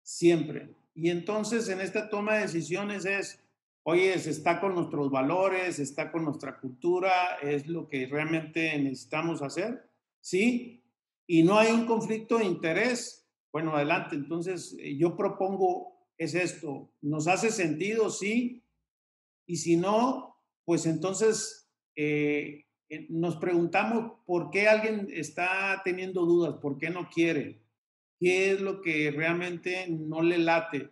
siempre. 0.03 0.75
Y 0.93 1.09
entonces 1.09 1.69
en 1.69 1.81
esta 1.81 2.07
toma 2.07 2.35
de 2.35 2.41
decisiones 2.41 3.05
es, 3.05 3.43
oye, 3.81 4.13
está 4.13 4.61
con 4.61 4.75
nuestros 4.75 5.09
valores, 5.09 5.79
está 5.79 6.11
con 6.11 6.23
nuestra 6.23 6.59
cultura, 6.59 7.37
es 7.41 7.65
lo 7.65 7.87
que 7.87 8.05
realmente 8.05 8.77
necesitamos 8.77 9.41
hacer 9.41 9.90
¿sí? 10.21 10.83
Y 11.27 11.43
no 11.43 11.57
hay 11.57 11.71
un 11.71 11.85
conflicto 11.85 12.37
de 12.37 12.45
interés, 12.45 13.27
bueno, 13.51 13.75
adelante. 13.75 14.15
Entonces, 14.15 14.75
eh, 14.79 14.95
yo 14.95 15.15
propongo, 15.15 16.07
es 16.17 16.35
esto, 16.35 16.93
¿nos 17.01 17.27
hace 17.27 17.51
sentido? 17.51 18.09
Sí. 18.09 18.63
Y 19.47 19.57
si 19.57 19.75
no, 19.75 20.37
pues 20.63 20.85
entonces 20.85 21.69
eh, 21.95 22.65
eh, 22.89 23.07
nos 23.09 23.35
preguntamos 23.37 24.19
por 24.25 24.51
qué 24.51 24.67
alguien 24.67 25.07
está 25.11 25.81
teniendo 25.83 26.25
dudas, 26.25 26.55
por 26.61 26.77
qué 26.77 26.89
no 26.89 27.09
quiere, 27.09 27.61
qué 28.19 28.51
es 28.51 28.61
lo 28.61 28.81
que 28.81 29.11
realmente 29.11 29.87
no 29.89 30.21
le 30.21 30.37
late. 30.37 30.89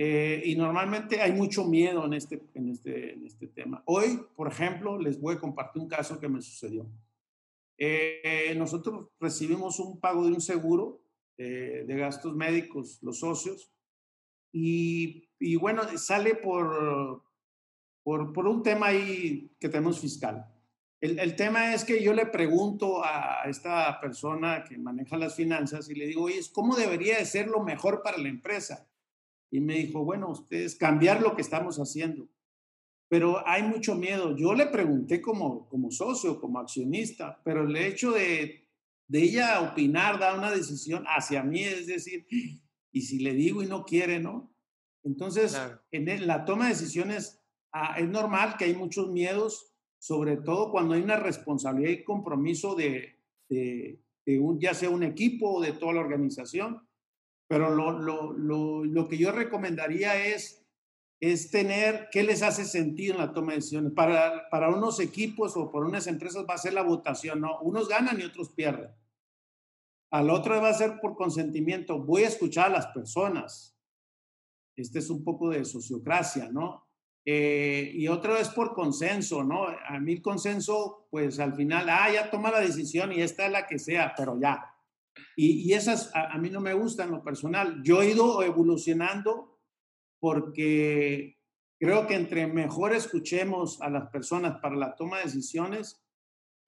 Y 0.00 0.54
normalmente 0.54 1.20
hay 1.20 1.32
mucho 1.32 1.64
miedo 1.64 2.06
en 2.06 2.12
este, 2.12 2.40
en, 2.54 2.68
este, 2.68 3.14
en 3.14 3.26
este 3.26 3.48
tema. 3.48 3.82
Hoy, 3.84 4.20
por 4.36 4.46
ejemplo, 4.46 4.96
les 4.96 5.20
voy 5.20 5.34
a 5.34 5.40
compartir 5.40 5.82
un 5.82 5.88
caso 5.88 6.20
que 6.20 6.28
me 6.28 6.40
sucedió. 6.40 6.88
Nosotros 8.56 9.08
recibimos 9.20 9.78
un 9.78 10.00
pago 10.00 10.26
de 10.26 10.32
un 10.32 10.40
seguro 10.40 11.00
de 11.36 11.96
gastos 11.96 12.34
médicos, 12.34 12.98
los 13.02 13.20
socios, 13.20 13.70
y, 14.52 15.28
y 15.38 15.56
bueno, 15.56 15.82
sale 15.98 16.34
por, 16.34 17.22
por, 18.02 18.32
por, 18.32 18.46
un 18.46 18.62
tema 18.62 18.86
ahí 18.88 19.50
que 19.60 19.68
tenemos 19.68 20.00
fiscal. 20.00 20.52
El, 21.00 21.18
el, 21.18 21.36
tema 21.36 21.74
es 21.74 21.84
que 21.84 22.02
yo 22.02 22.12
le 22.12 22.26
pregunto 22.26 23.04
a 23.04 23.42
esta 23.46 24.00
persona 24.00 24.64
que 24.64 24.78
maneja 24.78 25.16
las 25.16 25.36
finanzas 25.36 25.88
y 25.88 25.94
le 25.94 26.06
digo, 26.06 26.24
oye, 26.24 26.40
¿cómo 26.52 26.74
debería 26.74 27.18
de 27.18 27.24
ser 27.24 27.46
lo 27.46 27.62
mejor 27.62 28.02
para 28.02 28.18
la 28.18 28.28
empresa? 28.28 28.88
Y 29.50 29.60
me 29.60 29.74
dijo, 29.74 30.04
bueno, 30.04 30.28
ustedes 30.28 30.74
cambiar 30.74 31.22
lo 31.22 31.36
que 31.36 31.42
estamos 31.42 31.78
haciendo. 31.78 32.26
Pero 33.08 33.46
hay 33.46 33.62
mucho 33.62 33.94
miedo. 33.94 34.36
Yo 34.36 34.54
le 34.54 34.66
pregunté 34.66 35.20
como, 35.20 35.66
como 35.68 35.90
socio, 35.90 36.40
como 36.40 36.58
accionista, 36.58 37.40
pero 37.42 37.66
el 37.66 37.74
hecho 37.76 38.12
de, 38.12 38.68
de 39.06 39.22
ella 39.22 39.60
opinar, 39.62 40.18
dar 40.18 40.38
una 40.38 40.50
decisión 40.50 41.04
hacia 41.06 41.42
mí, 41.42 41.62
es 41.62 41.86
decir, 41.86 42.26
y 42.92 43.02
si 43.02 43.20
le 43.20 43.32
digo 43.32 43.62
y 43.62 43.66
no 43.66 43.84
quiere, 43.84 44.20
¿no? 44.20 44.52
Entonces, 45.04 45.58
en 45.90 46.26
la 46.26 46.44
toma 46.44 46.64
de 46.64 46.74
decisiones 46.74 47.40
ah, 47.72 47.96
es 47.98 48.08
normal 48.08 48.56
que 48.58 48.66
hay 48.66 48.74
muchos 48.74 49.10
miedos, 49.10 49.72
sobre 49.98 50.36
todo 50.36 50.70
cuando 50.70 50.94
hay 50.94 51.02
una 51.02 51.16
responsabilidad 51.16 51.90
y 51.90 52.04
compromiso 52.04 52.74
de, 52.74 53.16
de, 53.48 54.00
un, 54.38 54.60
ya 54.60 54.74
sea 54.74 54.90
un 54.90 55.02
equipo 55.02 55.54
o 55.54 55.62
de 55.62 55.72
toda 55.72 55.94
la 55.94 56.00
organización. 56.00 56.86
Pero 57.48 57.74
lo, 57.74 57.98
lo, 57.98 58.32
lo, 58.32 58.84
lo, 58.84 59.08
que 59.08 59.16
yo 59.16 59.32
recomendaría 59.32 60.26
es, 60.26 60.57
es 61.20 61.50
tener 61.50 62.08
qué 62.12 62.22
les 62.22 62.42
hace 62.42 62.64
sentido 62.64 63.14
en 63.14 63.20
la 63.20 63.32
toma 63.32 63.52
de 63.52 63.56
decisiones. 63.56 63.92
Para, 63.92 64.48
para 64.50 64.70
unos 64.70 65.00
equipos 65.00 65.56
o 65.56 65.70
por 65.70 65.84
unas 65.84 66.06
empresas 66.06 66.44
va 66.48 66.54
a 66.54 66.58
ser 66.58 66.74
la 66.74 66.82
votación, 66.82 67.40
¿no? 67.40 67.60
Unos 67.60 67.88
ganan 67.88 68.20
y 68.20 68.24
otros 68.24 68.50
pierden. 68.50 68.90
Al 70.10 70.30
otro 70.30 70.60
va 70.62 70.70
a 70.70 70.74
ser 70.74 71.00
por 71.00 71.16
consentimiento. 71.16 71.98
Voy 71.98 72.22
a 72.22 72.28
escuchar 72.28 72.66
a 72.66 72.74
las 72.74 72.86
personas. 72.88 73.76
Este 74.76 75.00
es 75.00 75.10
un 75.10 75.24
poco 75.24 75.50
de 75.50 75.64
sociocracia, 75.64 76.48
¿no? 76.50 76.86
Eh, 77.24 77.90
y 77.94 78.08
otro 78.08 78.36
es 78.36 78.48
por 78.48 78.72
consenso, 78.72 79.42
¿no? 79.42 79.66
A 79.66 79.98
mí 79.98 80.14
el 80.14 80.22
consenso, 80.22 81.08
pues 81.10 81.38
al 81.40 81.54
final, 81.54 81.88
ah, 81.90 82.10
ya 82.10 82.30
toma 82.30 82.50
la 82.50 82.60
decisión 82.60 83.12
y 83.12 83.20
esta 83.20 83.44
es 83.44 83.52
la 83.52 83.66
que 83.66 83.78
sea, 83.78 84.14
pero 84.16 84.38
ya. 84.40 84.64
Y, 85.36 85.68
y 85.68 85.74
esas 85.74 86.14
a, 86.14 86.32
a, 86.32 86.38
mí 86.38 86.48
no 86.48 86.60
me 86.60 86.72
gustan 86.72 87.10
lo 87.10 87.22
personal. 87.22 87.82
Yo 87.82 88.00
he 88.00 88.12
ido 88.12 88.42
evolucionando 88.42 89.57
porque 90.20 91.38
creo 91.78 92.06
que 92.06 92.14
entre 92.14 92.46
mejor 92.46 92.92
escuchemos 92.92 93.80
a 93.80 93.90
las 93.90 94.08
personas 94.10 94.58
para 94.60 94.76
la 94.76 94.96
toma 94.96 95.18
de 95.18 95.24
decisiones, 95.24 96.02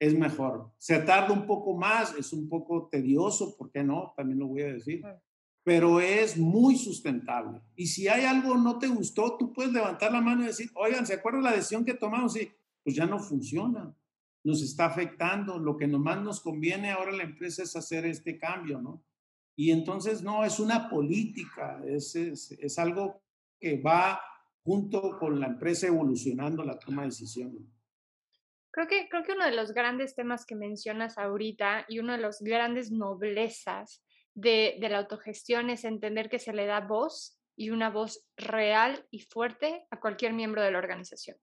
es 0.01 0.17
mejor. 0.17 0.71
Se 0.79 0.97
tarda 0.99 1.31
un 1.31 1.45
poco 1.45 1.77
más, 1.77 2.15
es 2.15 2.33
un 2.33 2.49
poco 2.49 2.89
tedioso, 2.91 3.55
¿por 3.55 3.71
qué 3.71 3.83
no? 3.83 4.13
También 4.17 4.39
lo 4.39 4.47
voy 4.47 4.61
a 4.63 4.73
decir. 4.73 5.03
Pero 5.63 6.01
es 6.01 6.37
muy 6.37 6.75
sustentable. 6.75 7.61
Y 7.75 7.85
si 7.85 8.07
hay 8.07 8.25
algo 8.25 8.57
no 8.57 8.79
te 8.79 8.87
gustó, 8.87 9.37
tú 9.37 9.53
puedes 9.53 9.71
levantar 9.71 10.11
la 10.11 10.19
mano 10.19 10.41
y 10.41 10.47
decir, 10.47 10.71
oigan, 10.73 11.05
¿se 11.05 11.13
acuerdan 11.13 11.43
la 11.43 11.51
decisión 11.51 11.85
que 11.85 11.93
tomamos? 11.93 12.35
Y 12.35 12.51
pues 12.83 12.95
ya 12.95 13.05
no 13.05 13.19
funciona. 13.19 13.95
Nos 14.43 14.63
está 14.63 14.85
afectando. 14.85 15.59
Lo 15.59 15.77
que 15.77 15.85
más 15.85 16.19
nos 16.23 16.39
conviene 16.39 16.89
ahora 16.89 17.11
la 17.11 17.23
empresa 17.23 17.61
es 17.61 17.75
hacer 17.75 18.07
este 18.07 18.39
cambio, 18.39 18.81
¿no? 18.81 19.03
Y 19.55 19.69
entonces 19.69 20.23
no, 20.23 20.43
es 20.43 20.59
una 20.59 20.89
política, 20.89 21.79
es, 21.85 22.15
es, 22.15 22.53
es 22.53 22.79
algo 22.79 23.21
que 23.61 23.79
va 23.79 24.19
junto 24.63 25.17
con 25.19 25.39
la 25.39 25.47
empresa 25.47 25.87
evolucionando 25.87 26.63
la 26.63 26.77
toma 26.77 27.03
de 27.03 27.09
decisiones. 27.09 27.61
Creo 28.71 28.87
que, 28.87 29.07
creo 29.09 29.23
que 29.23 29.33
uno 29.33 29.45
de 29.45 29.55
los 29.55 29.73
grandes 29.73 30.15
temas 30.15 30.45
que 30.45 30.55
mencionas 30.55 31.17
ahorita 31.17 31.85
y 31.87 31.99
uno 31.99 32.13
de 32.13 32.19
los 32.19 32.39
grandes 32.41 32.91
noblezas 32.91 34.03
de, 34.33 34.77
de 34.79 34.89
la 34.89 34.99
autogestión 34.99 35.69
es 35.69 35.83
entender 35.83 36.29
que 36.29 36.39
se 36.39 36.53
le 36.53 36.65
da 36.65 36.79
voz 36.79 37.37
y 37.55 37.69
una 37.69 37.89
voz 37.89 38.25
real 38.37 39.05
y 39.11 39.19
fuerte 39.19 39.85
a 39.91 39.99
cualquier 39.99 40.33
miembro 40.33 40.63
de 40.63 40.71
la 40.71 40.79
organización. 40.79 41.37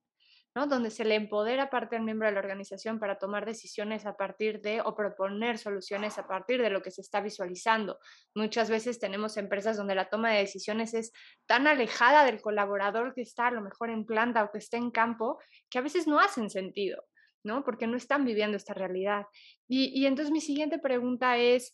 Donde 0.67 0.89
se 0.89 1.05
le 1.05 1.15
empodera 1.15 1.69
parte 1.69 1.95
del 1.95 2.03
miembro 2.03 2.27
de 2.27 2.33
la 2.33 2.39
organización 2.39 2.99
para 2.99 3.17
tomar 3.17 3.45
decisiones 3.45 4.05
a 4.05 4.17
partir 4.17 4.61
de 4.61 4.81
o 4.81 4.95
proponer 4.95 5.57
soluciones 5.57 6.17
a 6.17 6.27
partir 6.27 6.61
de 6.61 6.69
lo 6.69 6.81
que 6.81 6.91
se 6.91 7.01
está 7.01 7.21
visualizando. 7.21 7.99
Muchas 8.35 8.69
veces 8.69 8.99
tenemos 8.99 9.37
empresas 9.37 9.77
donde 9.77 9.95
la 9.95 10.09
toma 10.09 10.31
de 10.31 10.39
decisiones 10.39 10.93
es 10.93 11.11
tan 11.45 11.67
alejada 11.67 12.25
del 12.25 12.41
colaborador 12.41 13.13
que 13.13 13.21
está 13.21 13.47
a 13.47 13.51
lo 13.51 13.61
mejor 13.61 13.89
en 13.89 14.05
planta 14.05 14.43
o 14.43 14.51
que 14.51 14.57
está 14.57 14.77
en 14.77 14.91
campo 14.91 15.39
que 15.69 15.77
a 15.77 15.81
veces 15.81 16.07
no 16.07 16.19
hacen 16.19 16.49
sentido. 16.49 17.03
¿no? 17.41 17.63
Porque 17.63 17.87
no 17.87 17.95
están 17.95 18.25
viviendo 18.25 18.57
esta 18.57 18.73
realidad. 18.73 19.25
Y, 19.65 19.97
y 19.97 20.07
entonces 20.07 20.29
mi 20.29 20.41
siguiente 20.41 20.77
pregunta 20.77 21.37
es, 21.37 21.73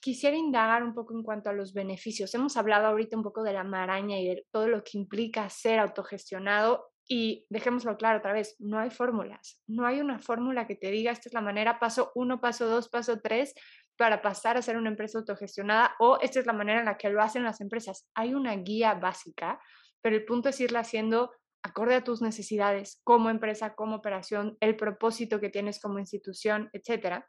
quisiera 0.00 0.36
indagar 0.36 0.82
un 0.82 0.94
poco 0.94 1.14
en 1.14 1.22
cuanto 1.22 1.50
a 1.50 1.52
los 1.52 1.72
beneficios. 1.72 2.34
Hemos 2.34 2.56
hablado 2.56 2.86
ahorita 2.86 3.16
un 3.16 3.22
poco 3.22 3.42
de 3.42 3.52
la 3.52 3.64
maraña 3.64 4.18
y 4.18 4.28
de 4.28 4.46
todo 4.50 4.68
lo 4.68 4.82
que 4.82 4.96
implica 4.98 5.48
ser 5.50 5.78
autogestionado 5.78 6.86
y 7.08 7.46
dejémoslo 7.48 7.96
claro 7.96 8.18
otra 8.18 8.34
vez, 8.34 8.54
no 8.58 8.78
hay 8.78 8.90
fórmulas, 8.90 9.62
no 9.66 9.86
hay 9.86 10.00
una 10.00 10.18
fórmula 10.18 10.66
que 10.66 10.76
te 10.76 10.90
diga 10.90 11.10
esta 11.10 11.30
es 11.30 11.32
la 11.32 11.40
manera, 11.40 11.78
paso 11.78 12.12
uno, 12.14 12.40
paso 12.40 12.68
dos, 12.68 12.90
paso 12.90 13.20
tres, 13.20 13.54
para 13.96 14.20
pasar 14.20 14.56
a 14.56 14.62
ser 14.62 14.76
una 14.76 14.90
empresa 14.90 15.18
autogestionada 15.18 15.96
o 15.98 16.18
esta 16.20 16.38
es 16.38 16.46
la 16.46 16.52
manera 16.52 16.80
en 16.80 16.86
la 16.86 16.98
que 16.98 17.08
lo 17.08 17.20
hacen 17.22 17.42
las 17.42 17.60
empresas. 17.60 18.08
Hay 18.14 18.34
una 18.34 18.54
guía 18.56 18.94
básica, 18.94 19.60
pero 20.02 20.16
el 20.16 20.24
punto 20.24 20.50
es 20.50 20.60
irla 20.60 20.80
haciendo 20.80 21.32
acorde 21.62 21.94
a 21.96 22.04
tus 22.04 22.22
necesidades 22.22 23.00
como 23.02 23.30
empresa, 23.30 23.74
como 23.74 23.96
operación, 23.96 24.56
el 24.60 24.76
propósito 24.76 25.40
que 25.40 25.50
tienes 25.50 25.80
como 25.80 25.98
institución, 25.98 26.70
etcétera. 26.72 27.26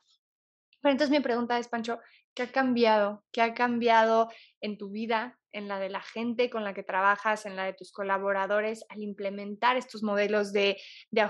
Pero 0.82 0.92
entonces 0.92 1.16
mi 1.16 1.22
pregunta 1.22 1.60
es, 1.60 1.68
Pancho, 1.68 2.00
¿qué 2.34 2.44
ha 2.44 2.52
cambiado? 2.52 3.24
¿Qué 3.32 3.42
ha 3.42 3.54
cambiado 3.54 4.30
en 4.62 4.78
tu 4.78 4.90
vida, 4.90 5.38
en 5.52 5.68
la 5.68 5.80
de 5.80 5.90
la 5.90 6.02
gente 6.02 6.50
con 6.50 6.64
la 6.64 6.74
que 6.74 6.84
trabajas, 6.84 7.46
en 7.46 7.56
la 7.56 7.66
de 7.66 7.74
tus 7.74 7.92
colaboradores 7.92 8.86
al 8.90 9.02
implementar 9.02 9.78
estos 9.78 10.04
modelos 10.04 10.54
de, 10.54 10.78
de, 11.12 11.28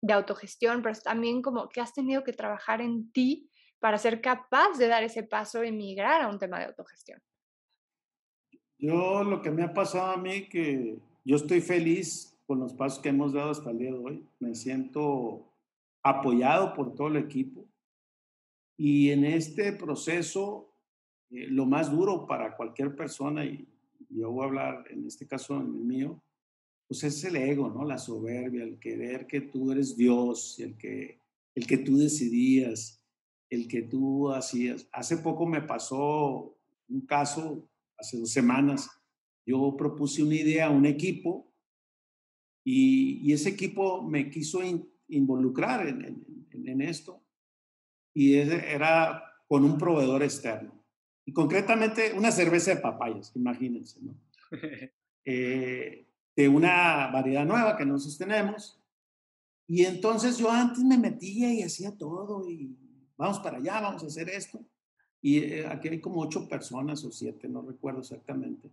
de 0.00 0.12
autogestión, 0.12 0.82
pero 0.82 0.98
también 1.00 1.42
como 1.42 1.68
que 1.68 1.80
has 1.80 1.92
tenido 1.92 2.22
que 2.22 2.32
trabajar 2.32 2.80
en 2.80 3.10
ti 3.12 3.50
para 3.80 3.98
ser 3.98 4.20
capaz 4.20 4.78
de 4.78 4.86
dar 4.86 5.02
ese 5.02 5.24
paso 5.24 5.64
y 5.64 5.72
migrar 5.72 6.22
a 6.22 6.28
un 6.28 6.38
tema 6.38 6.58
de 6.58 6.66
autogestión? 6.66 7.20
Yo 8.78 9.24
lo 9.24 9.42
que 9.42 9.50
me 9.50 9.64
ha 9.64 9.72
pasado 9.72 10.12
a 10.12 10.16
mí 10.16 10.48
que 10.48 10.98
yo 11.24 11.36
estoy 11.36 11.60
feliz 11.60 12.36
con 12.46 12.60
los 12.60 12.74
pasos 12.74 13.00
que 13.00 13.08
hemos 13.08 13.32
dado 13.32 13.50
hasta 13.50 13.70
el 13.70 13.78
día 13.78 13.92
de 13.92 13.98
hoy. 13.98 14.28
Me 14.40 14.54
siento 14.54 15.52
apoyado 16.02 16.74
por 16.74 16.94
todo 16.94 17.08
el 17.08 17.16
equipo. 17.16 17.64
Y 18.76 19.10
en 19.10 19.24
este 19.24 19.72
proceso, 19.72 20.74
eh, 21.30 21.46
lo 21.48 21.66
más 21.66 21.90
duro 21.90 22.26
para 22.26 22.56
cualquier 22.56 22.94
persona, 22.94 23.44
y, 23.44 23.68
yo 24.08 24.30
voy 24.30 24.42
a 24.42 24.48
hablar 24.48 24.84
en 24.90 25.06
este 25.06 25.26
caso 25.26 25.56
en 25.56 25.66
el 25.66 25.84
mío, 25.84 26.22
pues 26.86 27.04
es 27.04 27.24
el 27.24 27.36
ego, 27.36 27.70
¿no? 27.70 27.84
La 27.84 27.96
soberbia, 27.96 28.62
el 28.62 28.78
querer 28.78 29.26
que 29.26 29.40
tú 29.40 29.72
eres 29.72 29.96
Dios, 29.96 30.58
el 30.58 30.76
que, 30.76 31.20
el 31.54 31.66
que 31.66 31.78
tú 31.78 31.96
decidías, 31.96 33.02
el 33.48 33.68
que 33.68 33.82
tú 33.82 34.30
hacías. 34.30 34.88
Hace 34.92 35.18
poco 35.18 35.46
me 35.46 35.62
pasó 35.62 36.58
un 36.88 37.00
caso, 37.06 37.68
hace 37.96 38.18
dos 38.18 38.30
semanas, 38.30 38.90
yo 39.46 39.76
propuse 39.76 40.22
una 40.22 40.34
idea 40.34 40.66
a 40.66 40.70
un 40.70 40.86
equipo 40.86 41.52
y, 42.64 43.32
ese 43.32 43.48
equipo 43.48 44.02
me 44.02 44.30
quiso 44.30 44.60
involucrar 45.08 45.88
en, 45.88 46.46
en, 46.52 46.80
esto 46.80 47.21
y 48.14 48.34
era 48.34 49.22
con 49.48 49.64
un 49.64 49.78
proveedor 49.78 50.22
externo. 50.22 50.72
Y 51.24 51.32
concretamente 51.32 52.12
una 52.14 52.30
cerveza 52.30 52.74
de 52.74 52.80
papayas, 52.80 53.32
imagínense, 53.34 54.00
¿no? 54.00 54.14
Eh, 55.24 56.08
de 56.34 56.48
una 56.48 57.06
variedad 57.12 57.44
nueva 57.44 57.76
que 57.76 57.86
nosotros 57.86 58.18
tenemos. 58.18 58.82
Y 59.68 59.84
entonces 59.84 60.36
yo 60.36 60.50
antes 60.50 60.82
me 60.82 60.98
metía 60.98 61.54
y 61.54 61.62
hacía 61.62 61.96
todo 61.96 62.50
y 62.50 62.76
vamos 63.16 63.38
para 63.38 63.58
allá, 63.58 63.80
vamos 63.80 64.02
a 64.02 64.08
hacer 64.08 64.28
esto. 64.28 64.58
Y 65.20 65.38
eh, 65.38 65.66
aquí 65.68 65.86
hay 65.86 66.00
como 66.00 66.22
ocho 66.22 66.48
personas 66.48 67.04
o 67.04 67.12
siete, 67.12 67.48
no 67.48 67.62
recuerdo 67.62 68.00
exactamente 68.00 68.68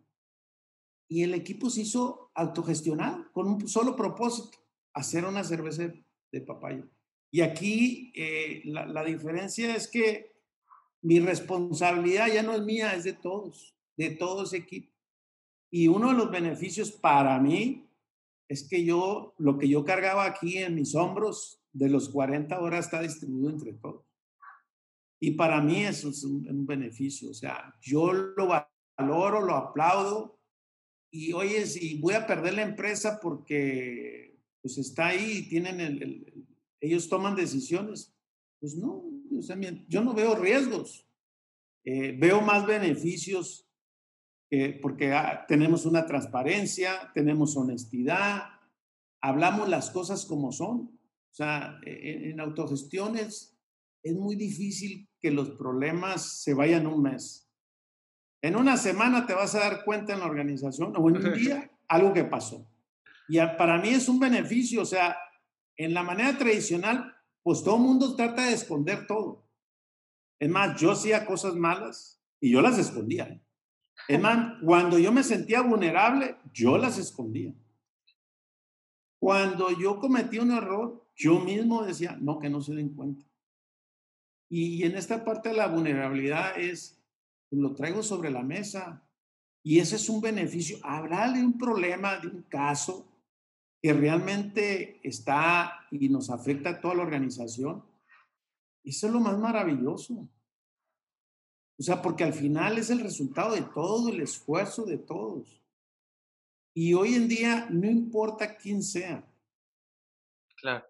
y 1.10 1.24
el 1.24 1.34
equipo 1.34 1.70
se 1.70 1.82
hizo 1.82 2.32
autogestionado 2.36 3.26
con 3.34 3.48
un 3.48 3.68
solo 3.68 3.96
propósito, 3.96 4.60
hacer 4.94 5.26
una 5.26 5.44
cerveza 5.44 5.92
de 6.32 6.42
papaya. 6.42 6.88
Y 7.32 7.42
aquí 7.42 8.12
eh, 8.16 8.62
la, 8.66 8.86
la, 8.86 9.04
diferencia 9.04 9.76
es 9.76 9.88
que 9.88 10.34
mi 11.02 11.20
responsabilidad 11.20 12.28
ya 12.28 12.44
no 12.44 12.54
es 12.54 12.62
mía, 12.62 12.96
es 12.96 13.04
de 13.04 13.14
todos, 13.14 13.76
de 13.98 14.12
todo 14.12 14.44
ese 14.44 14.58
equipo. 14.58 14.92
Y 15.72 15.88
uno 15.88 16.10
de 16.10 16.16
los 16.16 16.32
beneficios 16.32 16.92
para 16.92 17.40
mí 17.40 17.88
es 18.48 18.68
que 18.68 18.84
yo, 18.84 19.36
lo 19.38 19.60
que 19.60 19.70
yo 19.70 19.86
cargaba 19.86 20.26
aquí 20.26 20.58
en 20.58 20.76
mis 20.76 20.96
hombros, 20.96 21.60
de 21.72 21.90
los 21.90 22.10
40 22.10 22.60
horas 22.60 22.86
está 22.86 23.02
distribuido 23.02 23.50
entre 23.50 23.74
todos. 23.74 24.06
Y 25.20 25.32
para 25.32 25.62
mí 25.62 25.84
eso 25.84 26.10
es 26.10 26.24
un, 26.24 26.66
beneficio. 26.66 27.30
O 27.30 27.34
sea, 27.34 27.76
yo 27.82 28.14
lo 28.14 28.48
valoro, 28.48 29.42
lo 29.42 29.56
aplaudo. 29.56 30.40
Y 31.12 31.34
oye, 31.34 31.66
si 31.66 32.00
voy 32.00 32.14
a 32.14 32.26
perder 32.26 32.54
la 32.54 32.62
empresa 32.62 33.20
porque 33.22 34.38
pues 34.62 34.78
está 34.78 35.08
ahí 35.08 35.40
y 35.40 35.50
tienen 35.50 35.80
el, 35.80 36.48
ellos 36.82 37.10
toman 37.10 37.36
decisiones, 37.36 38.14
pues 38.60 38.76
no, 38.76 39.04
o 39.38 39.42
sea, 39.42 39.58
yo 39.88 40.04
no 40.04 40.14
veo 40.14 40.36
riesgos. 40.36 41.06
Eh, 41.86 42.16
veo 42.18 42.42
más 42.42 42.66
beneficios 42.66 43.70
porque 44.82 45.14
ah, 45.14 45.46
tenemos 45.48 45.86
una 45.86 46.06
transparencia, 46.06 47.12
tenemos 47.14 47.56
honestidad, 47.56 48.46
hablamos 49.22 49.70
las 49.70 49.92
cosas 49.92 50.26
como 50.26 50.52
son. 50.52 51.00
O 51.32 51.34
sea, 51.34 51.80
e, 51.86 51.92
e, 51.92 52.30
en, 52.32 52.40
autogestiones 52.40 53.56
es 54.02 54.16
muy 54.16 54.36
difícil 54.36 55.08
que 55.20 55.32
los 55.32 55.52
problemas 55.52 56.42
se 56.42 56.54
vayan 56.54 56.88
un 56.88 57.04
mes. 57.04 57.48
En 58.42 58.56
una 58.56 58.78
semana 58.78 59.28
te 59.28 59.34
vas 59.34 59.54
a 59.54 59.60
dar 59.60 59.84
cuenta 59.86 60.14
en 60.14 60.20
la 60.20 60.26
organización 60.26 60.94
o 60.96 61.10
en 61.10 61.18
un 61.18 61.34
día 61.38 61.72
algo 61.88 62.14
que 62.14 62.24
pasó. 62.24 62.68
Y 63.28 63.38
para 63.58 63.78
mí 63.78 63.90
es 63.90 64.10
un 64.10 64.20
beneficio, 64.20 64.82
o 64.82 64.86
sea, 64.86 65.16
en 65.80 65.94
la 65.94 66.04
manera 66.04 66.38
tradicional, 66.38 67.16
pues 67.42 67.64
todo 67.64 67.78
el 67.78 67.84
mundo 67.84 68.14
trata 68.16 68.46
de 68.46 68.54
esconder 68.54 69.08
todo. 69.08 69.48
Es 70.38 70.50
más, 70.50 70.80
yo 70.80 70.92
hacía 70.92 71.26
cosas 71.26 71.56
malas 71.56 72.22
y 72.42 72.52
yo 72.52 72.62
las 72.62 72.78
escondía. 72.78 73.42
Es 74.10 74.20
más, 74.20 74.62
cuando 74.62 75.00
yo 75.00 75.14
me 75.14 75.24
sentía 75.24 75.62
vulnerable, 75.62 76.36
yo 76.54 76.78
las 76.78 76.98
escondía. 76.98 77.54
Cuando 79.20 79.72
yo 79.72 80.00
cometí 80.00 80.38
un 80.38 80.52
error, 80.52 81.08
yo 81.16 81.40
mismo 81.40 81.86
decía, 81.86 82.18
no, 82.20 82.40
que 82.40 82.50
no 82.50 82.62
se 82.62 82.76
den 82.76 82.90
cuenta. 82.90 83.26
Y, 84.50 84.84
en 84.84 84.98
esta 84.98 85.24
parte 85.24 85.50
de 85.50 85.56
la 85.56 85.68
vulnerabilidad 85.68 86.60
es, 86.60 87.02
lo 87.52 87.74
traigo 87.74 88.04
sobre 88.04 88.32
la 88.32 88.44
mesa. 88.44 89.02
Y 89.64 89.80
ese 89.80 89.96
es 89.96 90.10
un 90.10 90.20
beneficio. 90.20 90.78
Hablar 90.84 91.34
de 91.34 91.44
un 91.44 91.58
problema, 91.58 92.18
de 92.18 92.28
un 92.28 92.42
caso 92.44 93.09
que 93.82 93.94
realmente 93.94 95.00
está 95.08 95.88
y 95.92 96.10
nos 96.10 96.30
afecta 96.30 96.72
a 96.72 96.82
toda 96.82 96.96
la 96.96 97.04
organización. 97.04 97.84
Eso 98.84 99.08
es 99.08 99.14
lo 99.14 99.20
más 99.20 99.38
maravilloso. 99.38 100.28
O 101.78 101.84
sea, 101.84 102.02
porque 102.02 102.26
al 102.26 102.34
final 102.34 102.78
es 102.78 102.90
el 102.90 103.00
resultado 103.00 103.56
de 103.56 103.62
todo 103.62 104.10
el 104.10 104.20
esfuerzo 104.20 104.86
de 104.86 104.98
todos. 104.98 105.64
Y 106.74 106.94
hoy 106.94 107.16
en 107.16 107.28
día 107.28 107.68
no 107.70 107.90
importa 107.90 108.58
quién 108.58 108.84
sea. 108.84 109.26
Claro. 110.58 110.86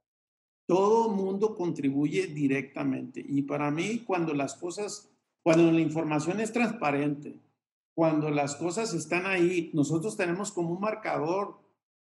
Todo 0.66 1.10
mundo 1.10 1.56
contribuye 1.56 2.28
directamente. 2.28 3.24
Y 3.28 3.44
para 3.44 3.70
mí, 3.70 4.00
cuando 4.00 4.34
las 4.34 4.56
cosas, 4.56 5.12
cuando 5.44 5.72
la 5.72 5.80
información 5.80 6.40
es 6.40 6.52
transparente, 6.52 7.40
cuando 7.94 8.30
las 8.32 8.56
cosas 8.56 8.94
están 8.94 9.26
ahí, 9.26 9.72
nosotros 9.74 10.16
tenemos 10.16 10.52
como 10.52 10.72
un 10.72 10.80
marcador, 10.80 11.60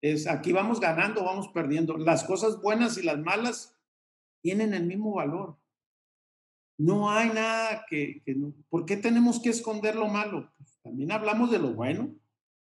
es 0.03 0.27
aquí 0.27 0.51
vamos 0.51 0.81
ganando, 0.81 1.23
vamos 1.23 1.47
perdiendo. 1.47 1.97
Las 1.97 2.25
cosas 2.25 2.61
buenas 2.61 2.97
y 2.97 3.03
las 3.03 3.17
malas 3.19 3.73
tienen 4.41 4.73
el 4.73 4.85
mismo 4.85 5.13
valor. 5.13 5.57
No 6.77 7.09
hay 7.09 7.29
nada 7.29 7.85
que. 7.89 8.21
¿Por 8.69 8.85
qué 8.85 8.97
tenemos 8.97 9.39
que 9.39 9.49
esconder 9.49 9.95
lo 9.95 10.09
malo? 10.09 10.51
Pues, 10.57 10.77
también 10.83 11.13
hablamos 11.13 11.51
de 11.51 11.59
lo 11.59 11.73
bueno 11.73 12.13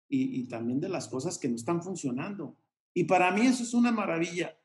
y, 0.07 0.47
también 0.47 0.80
de 0.80 0.88
las 0.88 1.09
cosas 1.09 1.38
que 1.38 1.49
no 1.49 1.57
están 1.57 1.84
funcionando. 1.84 2.55
Y 2.93 3.03
para 3.03 3.30
mí 3.32 3.45
eso 3.45 3.63
es 3.63 3.73
una 3.73 3.91
maravilla. 3.91 4.57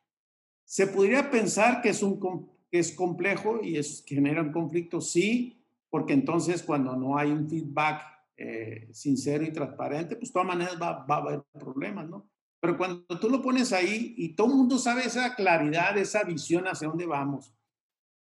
Se 0.64 0.86
podría 0.86 1.32
pensar 1.32 1.82
que 1.82 1.88
es, 1.88 2.00
un, 2.00 2.48
es 2.70 2.92
complejo 2.92 3.60
y 3.60 3.76
es, 3.76 4.02
que 4.02 4.14
genera 4.14 4.40
un 4.40 4.52
conflicto, 4.52 5.00
sí, 5.00 5.60
porque 5.90 6.12
entonces 6.12 6.62
cuando 6.62 6.94
no 6.94 7.18
hay 7.18 7.32
un 7.32 7.50
feedback 7.50 8.04
eh, 8.36 8.88
sincero 8.92 9.42
y 9.42 9.52
transparente, 9.52 10.14
pues 10.14 10.28
de 10.28 10.32
todas 10.32 10.46
maneras 10.46 10.80
va, 10.80 11.04
va 11.04 11.16
a 11.16 11.18
haber 11.18 11.42
problemas, 11.58 12.08
¿no? 12.08 12.30
Pero 12.62 12.78
cuando 12.78 13.18
tú 13.18 13.28
lo 13.28 13.42
pones 13.42 13.72
ahí 13.72 14.14
y 14.16 14.36
todo 14.36 14.46
el 14.46 14.54
mundo 14.54 14.78
sabe 14.78 15.04
esa 15.04 15.34
claridad, 15.34 15.98
esa 15.98 16.22
visión 16.22 16.68
hacia 16.68 16.86
dónde 16.86 17.06
vamos, 17.06 17.52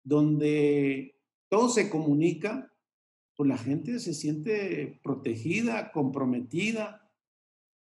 donde 0.01 1.19
todo 1.49 1.67
se 1.67 1.89
comunica, 1.89 2.73
pues 3.35 3.49
la 3.49 3.57
gente 3.57 3.99
se 3.99 4.13
siente 4.13 4.97
protegida, 5.03 5.91
comprometida, 5.91 7.11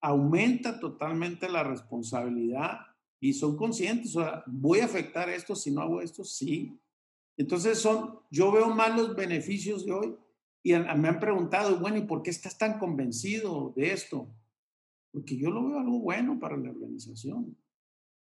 aumenta 0.01 0.79
totalmente 0.79 1.49
la 1.49 1.65
responsabilidad 1.65 2.79
y 3.19 3.33
son 3.33 3.57
conscientes, 3.57 4.15
o 4.15 4.21
sea, 4.21 4.43
voy 4.45 4.79
a 4.79 4.85
afectar 4.85 5.27
esto 5.27 5.53
si 5.53 5.71
no 5.71 5.81
hago 5.81 6.01
esto, 6.01 6.23
sí. 6.23 6.79
Entonces 7.35 7.77
son, 7.77 8.19
yo 8.31 8.53
veo 8.53 8.69
más 8.69 8.95
los 8.95 9.17
beneficios 9.17 9.85
de 9.85 9.91
hoy 9.91 10.15
y 10.63 10.71
me 10.71 11.09
han 11.09 11.19
preguntado, 11.19 11.77
bueno, 11.77 11.97
¿y 11.97 12.03
por 12.03 12.23
qué 12.23 12.29
estás 12.29 12.57
tan 12.57 12.79
convencido 12.79 13.73
de 13.75 13.91
esto? 13.91 14.29
Porque 15.17 15.35
yo 15.37 15.49
lo 15.49 15.67
veo 15.67 15.79
algo 15.79 15.99
bueno 15.99 16.39
para 16.39 16.57
la 16.57 16.69
organización. 16.69 17.57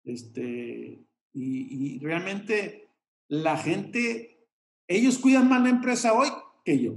Este, 0.04 1.06
y, 1.32 1.94
y 1.94 1.98
realmente 2.00 2.88
la 3.28 3.56
gente, 3.56 4.48
ellos 4.88 5.18
cuidan 5.18 5.48
más 5.48 5.62
la 5.62 5.68
empresa 5.68 6.12
hoy 6.12 6.28
que 6.64 6.82
yo. 6.82 6.94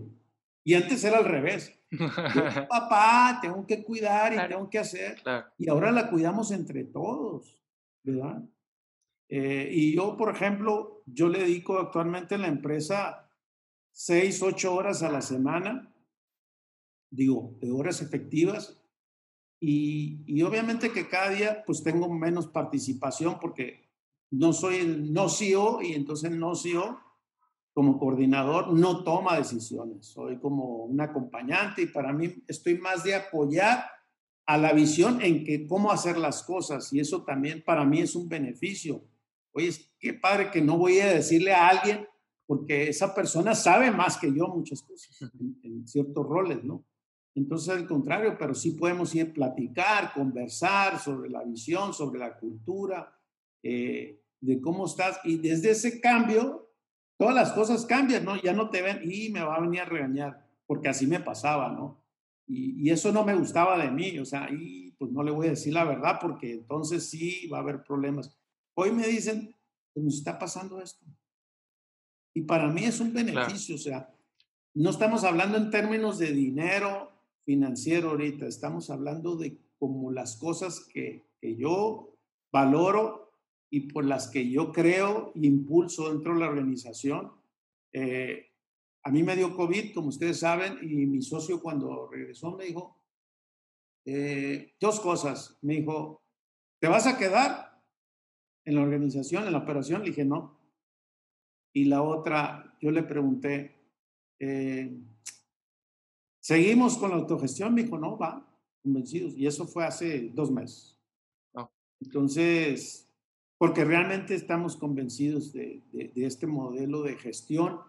Y 0.63 0.73
antes 0.73 1.03
era 1.03 1.19
al 1.19 1.25
revés. 1.25 1.71
papá, 2.69 3.37
tengo 3.39 3.65
que 3.67 3.83
cuidar 3.83 4.33
y 4.33 4.49
tengo 4.49 4.67
que 4.69 4.79
hacer. 4.79 5.21
Y 5.57 5.69
ahora 5.69 5.91
la 5.91 6.09
cuidamos 6.09 6.51
entre 6.51 6.83
todos, 6.83 7.61
¿verdad? 8.03 8.43
Eh, 9.29 9.69
y 9.71 9.95
yo, 9.95 10.17
por 10.17 10.33
ejemplo, 10.33 11.03
yo 11.05 11.29
le 11.29 11.39
dedico 11.39 11.77
actualmente 11.77 12.35
en 12.35 12.41
la 12.41 12.47
empresa 12.47 13.29
seis, 13.91 14.41
ocho 14.41 14.73
horas 14.73 15.03
a 15.03 15.11
la 15.11 15.21
semana, 15.21 15.93
digo, 17.11 17.55
de 17.59 17.71
horas 17.71 18.01
efectivas. 18.01 18.81
Y, 19.59 20.23
y 20.25 20.41
obviamente 20.43 20.91
que 20.91 21.07
cada 21.07 21.29
día 21.29 21.63
pues 21.65 21.81
tengo 21.81 22.13
menos 22.13 22.47
participación 22.47 23.39
porque 23.39 23.89
no 24.31 24.53
soy 24.53 24.75
el 24.77 25.13
no 25.13 25.29
CEO 25.29 25.81
y 25.81 25.93
entonces 25.93 26.31
el 26.31 26.39
no 26.39 26.55
CEO 26.55 26.99
como 27.73 27.99
coordinador 27.99 28.71
no 28.71 29.03
toma 29.03 29.37
decisiones, 29.37 30.05
soy 30.05 30.37
como 30.39 30.85
un 30.85 31.01
acompañante 31.01 31.81
y 31.81 31.87
para 31.87 32.13
mí 32.13 32.33
estoy 32.47 32.77
más 32.77 33.03
de 33.03 33.15
apoyar 33.15 33.85
a 34.45 34.57
la 34.57 34.71
visión 34.73 35.21
en 35.21 35.43
que 35.43 35.67
cómo 35.67 35.91
hacer 35.91 36.17
las 36.17 36.43
cosas 36.43 36.93
y 36.93 36.99
eso 36.99 37.23
también 37.23 37.63
para 37.65 37.83
mí 37.83 37.99
es 37.99 38.15
un 38.15 38.29
beneficio. 38.29 39.03
Oye, 39.51 39.71
qué 39.99 40.13
padre 40.13 40.51
que 40.51 40.61
no 40.61 40.77
voy 40.77 40.99
a 40.99 41.07
decirle 41.07 41.53
a 41.53 41.67
alguien 41.67 42.07
porque 42.45 42.87
esa 42.87 43.13
persona 43.13 43.55
sabe 43.55 43.91
más 43.91 44.17
que 44.17 44.33
yo 44.33 44.47
muchas 44.47 44.81
cosas 44.83 45.31
en, 45.63 45.87
ciertos 45.87 46.25
roles, 46.25 46.63
¿no? 46.63 46.85
Entonces, 47.35 47.69
al 47.69 47.85
contrario, 47.85 48.37
pero 48.39 48.55
sí 48.55 48.71
podemos 48.71 49.13
ir 49.13 49.29
a 49.29 49.33
platicar, 49.33 50.13
conversar 50.13 50.99
sobre 50.99 51.29
la 51.29 51.43
visión, 51.43 51.93
sobre 51.93 52.17
la 52.17 52.37
cultura, 52.37 53.13
eh, 53.61 54.21
de 54.39 54.61
cómo 54.61 54.85
estás. 54.85 55.19
Y 55.25 55.37
desde 55.37 55.71
ese 55.71 55.99
cambio, 55.99 56.71
todas 57.17 57.35
las 57.35 57.51
cosas 57.51 57.85
cambian, 57.85 58.23
¿no? 58.23 58.41
Ya 58.41 58.53
no 58.53 58.69
te 58.69 58.81
ven 58.81 59.01
y 59.03 59.29
me 59.29 59.41
va 59.41 59.55
a 59.55 59.59
venir 59.59 59.81
a 59.81 59.85
regañar, 59.85 60.47
porque 60.65 60.87
así 60.87 61.07
me 61.07 61.19
pasaba, 61.19 61.69
¿no? 61.69 62.01
Y, 62.47 62.89
eso 62.89 63.11
no 63.11 63.25
me 63.25 63.35
gustaba 63.35 63.77
de 63.83 63.91
mí, 63.91 64.17
o 64.19 64.25
sea, 64.25 64.49
y 64.49 64.91
pues 64.91 65.11
no 65.11 65.21
le 65.21 65.31
voy 65.31 65.47
a 65.47 65.51
decir 65.51 65.73
la 65.73 65.83
verdad, 65.83 66.19
porque 66.21 66.53
entonces 66.53 67.09
sí 67.09 67.47
va 67.47 67.57
a 67.57 67.61
haber 67.61 67.83
problemas. 67.83 68.33
Hoy 68.75 68.91
me 68.91 69.07
dicen, 69.07 69.53
pues 69.93 70.05
nos 70.05 70.15
está 70.15 70.39
pasando 70.39 70.79
esto. 70.81 71.05
Y 72.33 72.41
para 72.41 72.67
mí 72.67 72.85
es 72.85 72.99
un 73.01 73.11
beneficio, 73.11 73.75
o 73.75 73.79
sea, 73.79 74.13
no 74.73 74.89
estamos 74.89 75.23
hablando 75.23 75.57
en 75.57 75.71
términos 75.71 76.19
de 76.19 76.31
dinero 76.31 77.14
financiero 77.45 78.09
ahorita, 78.09 78.47
estamos 78.47 78.89
hablando 78.89 79.35
de 79.35 79.57
como 79.77 80.11
las 80.11 80.37
cosas 80.37 80.85
que, 80.91 81.25
que 81.39 81.55
yo 81.55 82.17
valoro 82.51 83.25
y 83.69 83.91
por 83.91 84.05
las 84.05 84.29
que 84.29 84.49
yo 84.49 84.71
creo 84.71 85.31
e 85.35 85.45
impulso 85.45 86.09
dentro 86.11 86.33
de 86.33 86.39
la 86.39 86.49
organización. 86.49 87.31
Eh, 87.93 88.47
a 89.03 89.11
mí 89.11 89.21
me 89.21 89.35
dio 89.35 89.55
COVID, 89.55 89.93
como 89.93 90.07
ustedes 90.07 90.39
saben, 90.39 90.79
y 90.81 91.05
mi 91.05 91.21
socio 91.21 91.61
cuando 91.61 92.07
regresó 92.07 92.55
me 92.55 92.65
dijo 92.65 92.97
eh, 94.05 94.75
dos 94.79 94.99
cosas. 94.99 95.57
Me 95.61 95.75
dijo, 95.75 96.23
¿te 96.79 96.87
vas 96.87 97.05
a 97.05 97.17
quedar 97.17 97.81
en 98.63 98.75
la 98.75 98.81
organización, 98.81 99.45
en 99.45 99.51
la 99.51 99.59
operación? 99.59 100.01
Le 100.01 100.09
dije, 100.09 100.25
no. 100.25 100.59
Y 101.73 101.85
la 101.85 102.01
otra, 102.01 102.77
yo 102.79 102.91
le 102.91 103.03
pregunté, 103.03 103.75
eh, 104.39 104.97
¿seguimos 106.45 106.97
con 106.97 107.09
la 107.09 107.15
autogestión? 107.15 107.73
Me 107.73 107.83
dijo, 107.83 107.97
no, 107.97 108.17
va, 108.17 108.47
convencidos. 108.83 109.33
Y 109.35 109.47
eso 109.47 109.65
fue 109.65 109.85
hace 109.85 110.29
dos 110.33 110.51
meses. 110.51 110.99
Oh. 111.53 111.69
Entonces, 111.99 113.09
porque 113.57 113.83
realmente 113.83 114.35
estamos 114.35 114.77
convencidos 114.77 115.53
de, 115.53 115.83
este 116.15 116.45
modelo 116.45 117.01
de 117.01 117.15
gestión 117.15 117.79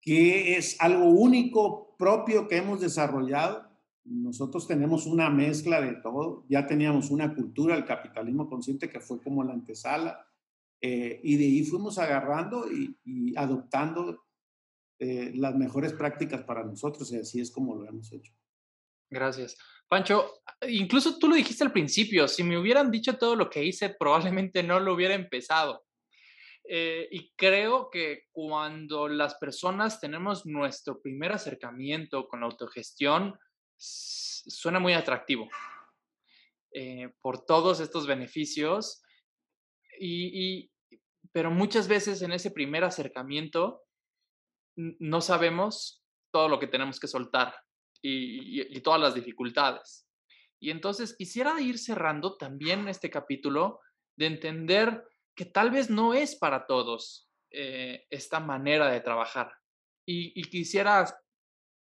que 0.00 0.56
es 0.56 0.80
algo 0.80 1.06
único, 1.06 1.94
propio 1.98 2.48
que 2.48 2.56
hemos 2.56 2.80
desarrollado 2.80 3.68
nosotros 4.08 4.66
tenemos 4.66 5.06
una 5.06 5.28
mezcla 5.28 5.80
de 5.80 5.94
todo. 5.94 6.44
Ya 6.48 6.66
teníamos 6.66 7.10
una 7.10 7.34
cultura 7.34 7.74
del 7.74 7.84
capitalismo 7.84 8.48
consciente 8.48 8.88
que 8.88 9.00
fue 9.00 9.20
como 9.20 9.44
la 9.44 9.52
antesala. 9.52 10.26
Eh, 10.80 11.20
y 11.22 11.36
de 11.36 11.44
ahí 11.44 11.64
fuimos 11.64 11.98
agarrando 11.98 12.66
y, 12.70 13.36
adoptando 13.36 14.24
eh, 14.98 15.32
las 15.34 15.54
mejores 15.54 15.92
prácticas 15.92 16.42
para 16.42 16.64
nosotros 16.64 17.12
y 17.12 17.18
así 17.18 17.40
es 17.40 17.50
como 17.50 17.76
lo 17.76 17.86
hemos 17.88 18.12
hecho. 18.12 18.32
Gracias. 19.10 19.56
Pancho, 19.88 20.42
incluso 20.68 21.18
tú 21.18 21.28
lo 21.28 21.36
dijiste 21.36 21.64
al 21.64 21.72
principio, 21.72 22.28
si 22.28 22.42
me 22.42 22.58
hubieran 22.58 22.90
dicho 22.90 23.16
todo 23.16 23.36
lo 23.36 23.48
que 23.48 23.64
hice, 23.64 23.90
probablemente 23.98 24.62
no 24.62 24.80
lo 24.80 24.94
hubiera 24.94 25.14
empezado. 25.14 25.86
Eh, 26.70 27.08
y 27.10 27.32
creo 27.34 27.88
que 27.90 28.24
cuando 28.30 29.08
las 29.08 29.36
personas 29.36 30.00
tenemos 30.00 30.44
nuestro 30.44 31.00
primer 31.00 31.32
acercamiento 31.32 32.28
con 32.28 32.40
la 32.40 32.46
autogestión, 32.46 33.38
suena 33.78 34.78
muy 34.78 34.92
atractivo 34.92 35.48
eh, 36.72 37.10
por 37.22 37.46
todos 37.46 37.80
estos 37.80 38.06
beneficios, 38.06 39.02
y, 39.98 40.70
pero 41.32 41.50
muchas 41.50 41.88
veces 41.88 42.20
en 42.20 42.32
ese 42.32 42.50
primer 42.50 42.84
acercamiento 42.84 43.87
no 44.78 45.20
sabemos 45.20 46.04
todo 46.32 46.48
lo 46.48 46.58
que 46.60 46.68
tenemos 46.68 47.00
que 47.00 47.08
soltar 47.08 47.54
y, 48.00 48.80
todas 48.80 49.00
las 49.00 49.14
dificultades. 49.14 50.08
Y 50.60 50.70
entonces 50.70 51.16
quisiera 51.16 51.60
ir 51.60 51.78
cerrando 51.78 52.36
también 52.36 52.88
este 52.88 53.10
capítulo 53.10 53.80
de 54.16 54.26
entender 54.26 55.04
que 55.34 55.46
tal 55.46 55.70
vez 55.70 55.90
no 55.90 56.14
es 56.14 56.36
para 56.36 56.66
todos 56.66 57.28
eh, 57.50 58.06
esta 58.10 58.40
manera 58.40 58.88
de 58.90 59.00
trabajar. 59.00 59.52
Y, 60.06 60.42
quisiera 60.42 61.04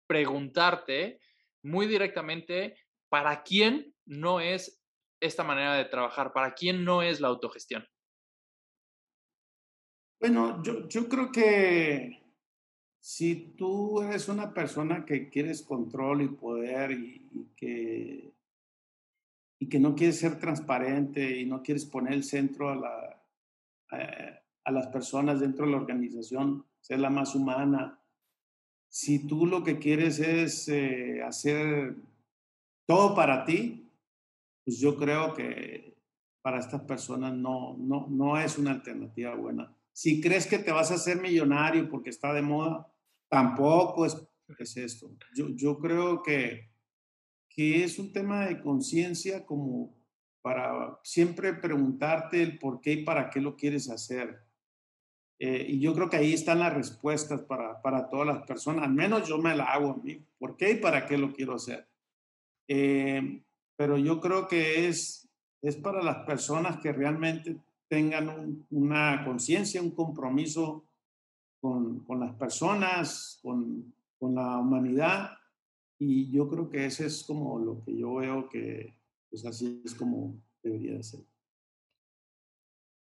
preguntarte 0.08 1.20
muy 1.64 1.88
directamente, 1.88 2.78
¿para 3.10 3.44
quién 3.44 3.94
no 4.06 4.40
es 4.40 4.82
esta 5.20 5.44
manera 5.44 5.76
de 5.76 5.86
trabajar? 5.86 6.32
¿Para 6.32 6.54
quién 6.54 6.86
no 6.86 7.02
es 7.02 7.20
la 7.20 7.28
autogestión? 7.28 7.88
Bueno, 10.22 10.62
yo, 10.64 10.88
yo 10.88 11.10
creo 11.10 11.32
que 11.32 12.23
si 13.04 13.36
tú 13.58 14.02
eres 14.02 14.30
una 14.30 14.54
persona 14.54 15.04
que 15.04 15.30
quieres 15.30 15.62
control 15.62 16.22
y 16.22 16.30
poder 16.30 16.92
y, 16.92 17.52
que, 17.54 18.34
y 19.60 19.68
que 19.68 19.78
no 19.78 19.94
quieres 19.94 20.20
ser 20.20 20.40
transparente 20.40 21.38
y 21.38 21.46
no 21.46 21.62
quieres 21.62 21.86
poner 21.86 22.14
el 22.14 22.24
centro 22.24 22.70
a, 22.70 22.76
la, 22.78 24.42
a, 24.64 24.72
las 24.72 24.88
personas 24.88 25.42
dentro 25.42 25.66
de 25.66 25.74
la 25.74 25.80
organización, 25.80 26.66
ser 26.80 27.00
la 27.00 27.10
más 27.10 27.36
humana, 27.36 28.00
si 28.88 29.28
tú 29.28 29.48
lo 29.48 29.66
que 29.66 29.80
quieres 29.80 30.20
es 30.20 30.70
eh, 30.70 31.22
hacer 31.24 31.98
todo 32.86 33.14
para 33.16 33.44
ti, 33.44 33.92
pues 34.64 34.80
yo 34.80 34.96
creo 34.96 35.34
que 35.34 35.98
para 36.42 36.60
estas 36.60 36.84
personas 36.84 37.34
no, 37.34 37.76
no, 37.78 38.08
no 38.10 38.40
es 38.40 38.58
una 38.58 38.72
alternativa 38.72 39.36
buena. 39.36 39.76
Si 39.92 40.22
crees 40.22 40.48
que 40.48 40.58
te 40.58 40.72
vas 40.72 40.90
a 40.92 40.96
hacer 40.96 41.22
millonario 41.22 41.90
porque 41.90 42.10
está 42.10 42.34
de 42.34 42.42
moda, 42.42 42.90
Tampoco 43.34 44.06
es, 44.06 44.16
es 44.60 44.78
esto. 44.78 45.10
Yo, 45.34 45.50
yo 45.56 45.80
creo 45.80 46.22
que, 46.22 46.70
que 47.50 47.84
es 47.84 47.98
un 47.98 48.14
tema 48.14 48.46
de 48.46 48.62
conciencia 48.62 49.44
como 49.44 49.98
para 50.44 51.00
siempre 51.02 51.56
preguntarte 51.56 52.44
el 52.44 52.60
por 52.60 52.80
qué 52.80 52.92
y 52.92 53.04
para 53.04 53.32
qué 53.32 53.42
lo 53.42 53.56
quieres 53.56 53.90
hacer. 53.90 54.40
Eh, 55.40 55.66
y 55.68 55.80
yo 55.80 55.96
creo 55.96 56.12
que 56.12 56.18
ahí 56.18 56.34
están 56.34 56.60
las 56.60 56.76
respuestas 56.76 57.42
para, 57.42 57.82
para, 57.82 58.08
todas 58.08 58.28
las 58.28 58.46
personas, 58.46 58.84
al 58.84 58.94
menos 58.94 59.28
yo 59.28 59.40
me 59.40 59.56
la 59.56 59.64
hago 59.64 59.94
a 59.94 59.98
mí, 59.98 60.24
por 60.38 60.56
qué 60.56 60.74
y 60.74 60.76
para 60.76 61.08
qué 61.08 61.18
lo 61.18 61.34
quiero 61.34 61.56
hacer. 61.56 61.88
Eh, 62.68 63.42
pero 63.76 63.98
yo 63.98 64.22
creo 64.22 64.48
que 64.48 64.88
es, 64.88 65.28
es 65.64 65.76
para 65.78 66.04
las 66.04 66.18
personas 66.18 66.78
que 66.84 66.92
realmente 66.92 67.58
tengan 67.88 68.64
una 68.70 69.26
conciencia, 69.26 69.82
un 69.82 69.96
compromiso 69.96 70.86
con, 71.64 72.04
con 72.04 72.20
las 72.20 72.36
personas, 72.36 73.40
con, 73.42 73.96
con, 74.20 74.36
la 74.36 74.58
humanidad. 74.58 75.30
Y 75.98 76.30
yo 76.30 76.50
creo 76.50 76.70
que 76.70 76.88
ese 76.88 77.06
es 77.06 77.24
como 77.24 77.58
lo 77.58 77.82
que 77.86 77.98
yo 77.98 78.16
veo 78.16 78.50
que 78.50 79.00
pues 79.30 79.46
así 79.46 79.82
es 79.86 79.96
como 79.96 80.44
debería 80.62 80.96
de 80.96 81.04
ser. 81.04 81.22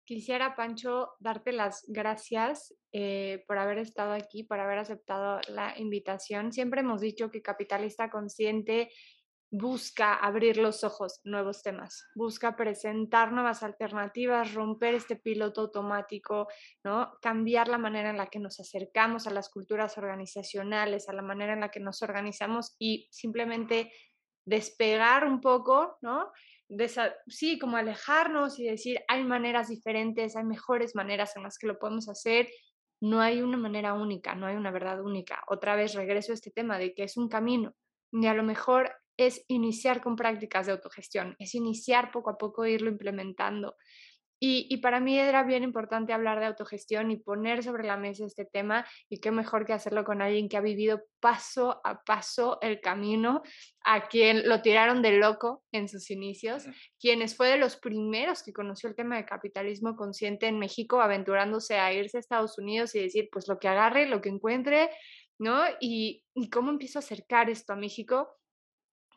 Quisiera, 0.05 0.55
Pancho, 0.55 1.09
darte 1.19 1.51
las 1.51 1.83
gracias 1.89 2.73
eh, 2.93 3.43
por 3.47 3.57
haber 3.57 3.79
estado 3.79 4.13
aquí, 4.13 4.43
por 4.43 4.61
haber 4.61 4.77
aceptado 4.77 5.41
la 5.49 5.77
invitación. 5.77 6.53
Siempre 6.53 6.79
hemos 6.79 7.01
dicho 7.01 7.31
que 7.31 7.41
Capitalista 7.41 8.09
Consciente 8.09 8.91
busca 9.53 10.15
abrir 10.15 10.57
los 10.57 10.83
ojos, 10.83 11.21
nuevos 11.23 11.61
temas, 11.61 12.07
busca 12.15 12.55
presentar 12.55 13.31
nuevas 13.31 13.61
alternativas, 13.61 14.55
romper 14.55 14.95
este 14.95 15.15
piloto 15.15 15.61
automático, 15.61 16.47
¿no? 16.83 17.13
Cambiar 17.21 17.67
la 17.67 17.77
manera 17.77 18.09
en 18.09 18.17
la 18.17 18.25
que 18.25 18.39
nos 18.39 18.59
acercamos 18.59 19.27
a 19.27 19.29
las 19.29 19.49
culturas 19.49 19.95
organizacionales, 19.99 21.07
a 21.07 21.13
la 21.13 21.21
manera 21.21 21.53
en 21.53 21.59
la 21.59 21.69
que 21.69 21.79
nos 21.79 22.01
organizamos 22.01 22.75
y 22.79 23.07
simplemente 23.11 23.93
despegar 24.43 25.27
un 25.27 25.39
poco, 25.39 25.97
¿no? 26.01 26.31
sí, 27.27 27.59
como 27.59 27.77
alejarnos 27.77 28.57
y 28.57 28.63
decir, 28.63 29.01
hay 29.07 29.23
maneras 29.23 29.67
diferentes, 29.67 30.35
hay 30.35 30.45
mejores 30.45 30.95
maneras 30.95 31.35
en 31.35 31.43
las 31.43 31.59
que 31.59 31.67
lo 31.67 31.77
podemos 31.77 32.09
hacer, 32.09 32.49
no 32.99 33.21
hay 33.21 33.43
una 33.43 33.57
manera 33.57 33.93
única, 33.93 34.33
no 34.33 34.47
hay 34.47 34.55
una 34.55 34.71
verdad 34.71 34.99
única. 35.01 35.43
Otra 35.47 35.75
vez 35.75 35.93
regreso 35.93 36.31
a 36.31 36.35
este 36.35 36.49
tema 36.49 36.79
de 36.79 36.95
que 36.95 37.03
es 37.03 37.17
un 37.17 37.29
camino 37.29 37.75
y 38.11 38.25
a 38.25 38.33
lo 38.33 38.41
mejor 38.41 38.91
es 39.17 39.43
iniciar 39.47 40.01
con 40.01 40.15
prácticas 40.15 40.65
de 40.65 40.73
autogestión, 40.73 41.35
es 41.39 41.55
iniciar 41.55 42.11
poco 42.11 42.31
a 42.31 42.37
poco, 42.37 42.65
irlo 42.65 42.89
implementando. 42.89 43.75
Y, 44.45 44.75
para 44.81 44.99
mí 44.99 45.17
era 45.17 45.43
bien 45.43 45.63
importante 45.63 46.11
hablar 46.11 46.41
de 46.41 46.47
autogestión 46.47 47.11
y 47.11 47.15
poner 47.15 47.63
sobre 47.63 47.87
la 47.87 47.95
mesa 47.95 48.25
este 48.25 48.43
tema 48.43 48.85
y 49.07 49.21
qué 49.21 49.31
mejor 49.31 49.65
que 49.65 49.71
hacerlo 49.71 50.03
con 50.03 50.21
alguien 50.21 50.49
que 50.49 50.57
ha 50.57 50.61
vivido 50.61 51.01
paso 51.21 51.79
a 51.85 52.03
paso 52.03 52.57
el 52.61 52.81
camino, 52.81 53.41
a 53.85 54.09
quien 54.09 54.49
lo 54.49 54.61
tiraron 54.61 55.01
de 55.01 55.17
loco 55.17 55.63
en 55.71 55.87
sus 55.87 56.11
inicios, 56.11 56.65
quienes 56.99 57.37
fue 57.37 57.47
de 57.47 57.57
los 57.57 57.77
primeros 57.77 58.43
que 58.43 58.51
conoció 58.51 58.89
el 58.89 58.95
tema 58.95 59.15
de 59.15 59.23
capitalismo 59.23 59.95
consciente 59.95 60.47
en 60.47 60.59
México, 60.59 60.99
aventurándose 60.99 61.79
a 61.79 61.93
irse 61.93 62.17
a 62.17 62.19
Estados 62.19 62.57
Unidos 62.57 62.93
y 62.95 62.99
decir, 62.99 63.29
pues 63.31 63.47
lo 63.47 63.59
que 63.59 63.69
agarre, 63.69 64.09
lo 64.09 64.19
que 64.19 64.27
encuentre, 64.27 64.89
¿no? 65.39 65.63
Y, 65.79 66.25
y 66.35 66.49
cómo 66.49 66.69
empiezo 66.69 66.99
a 66.99 67.01
acercar 67.01 67.49
esto 67.49 67.71
a 67.71 67.77
México 67.77 68.27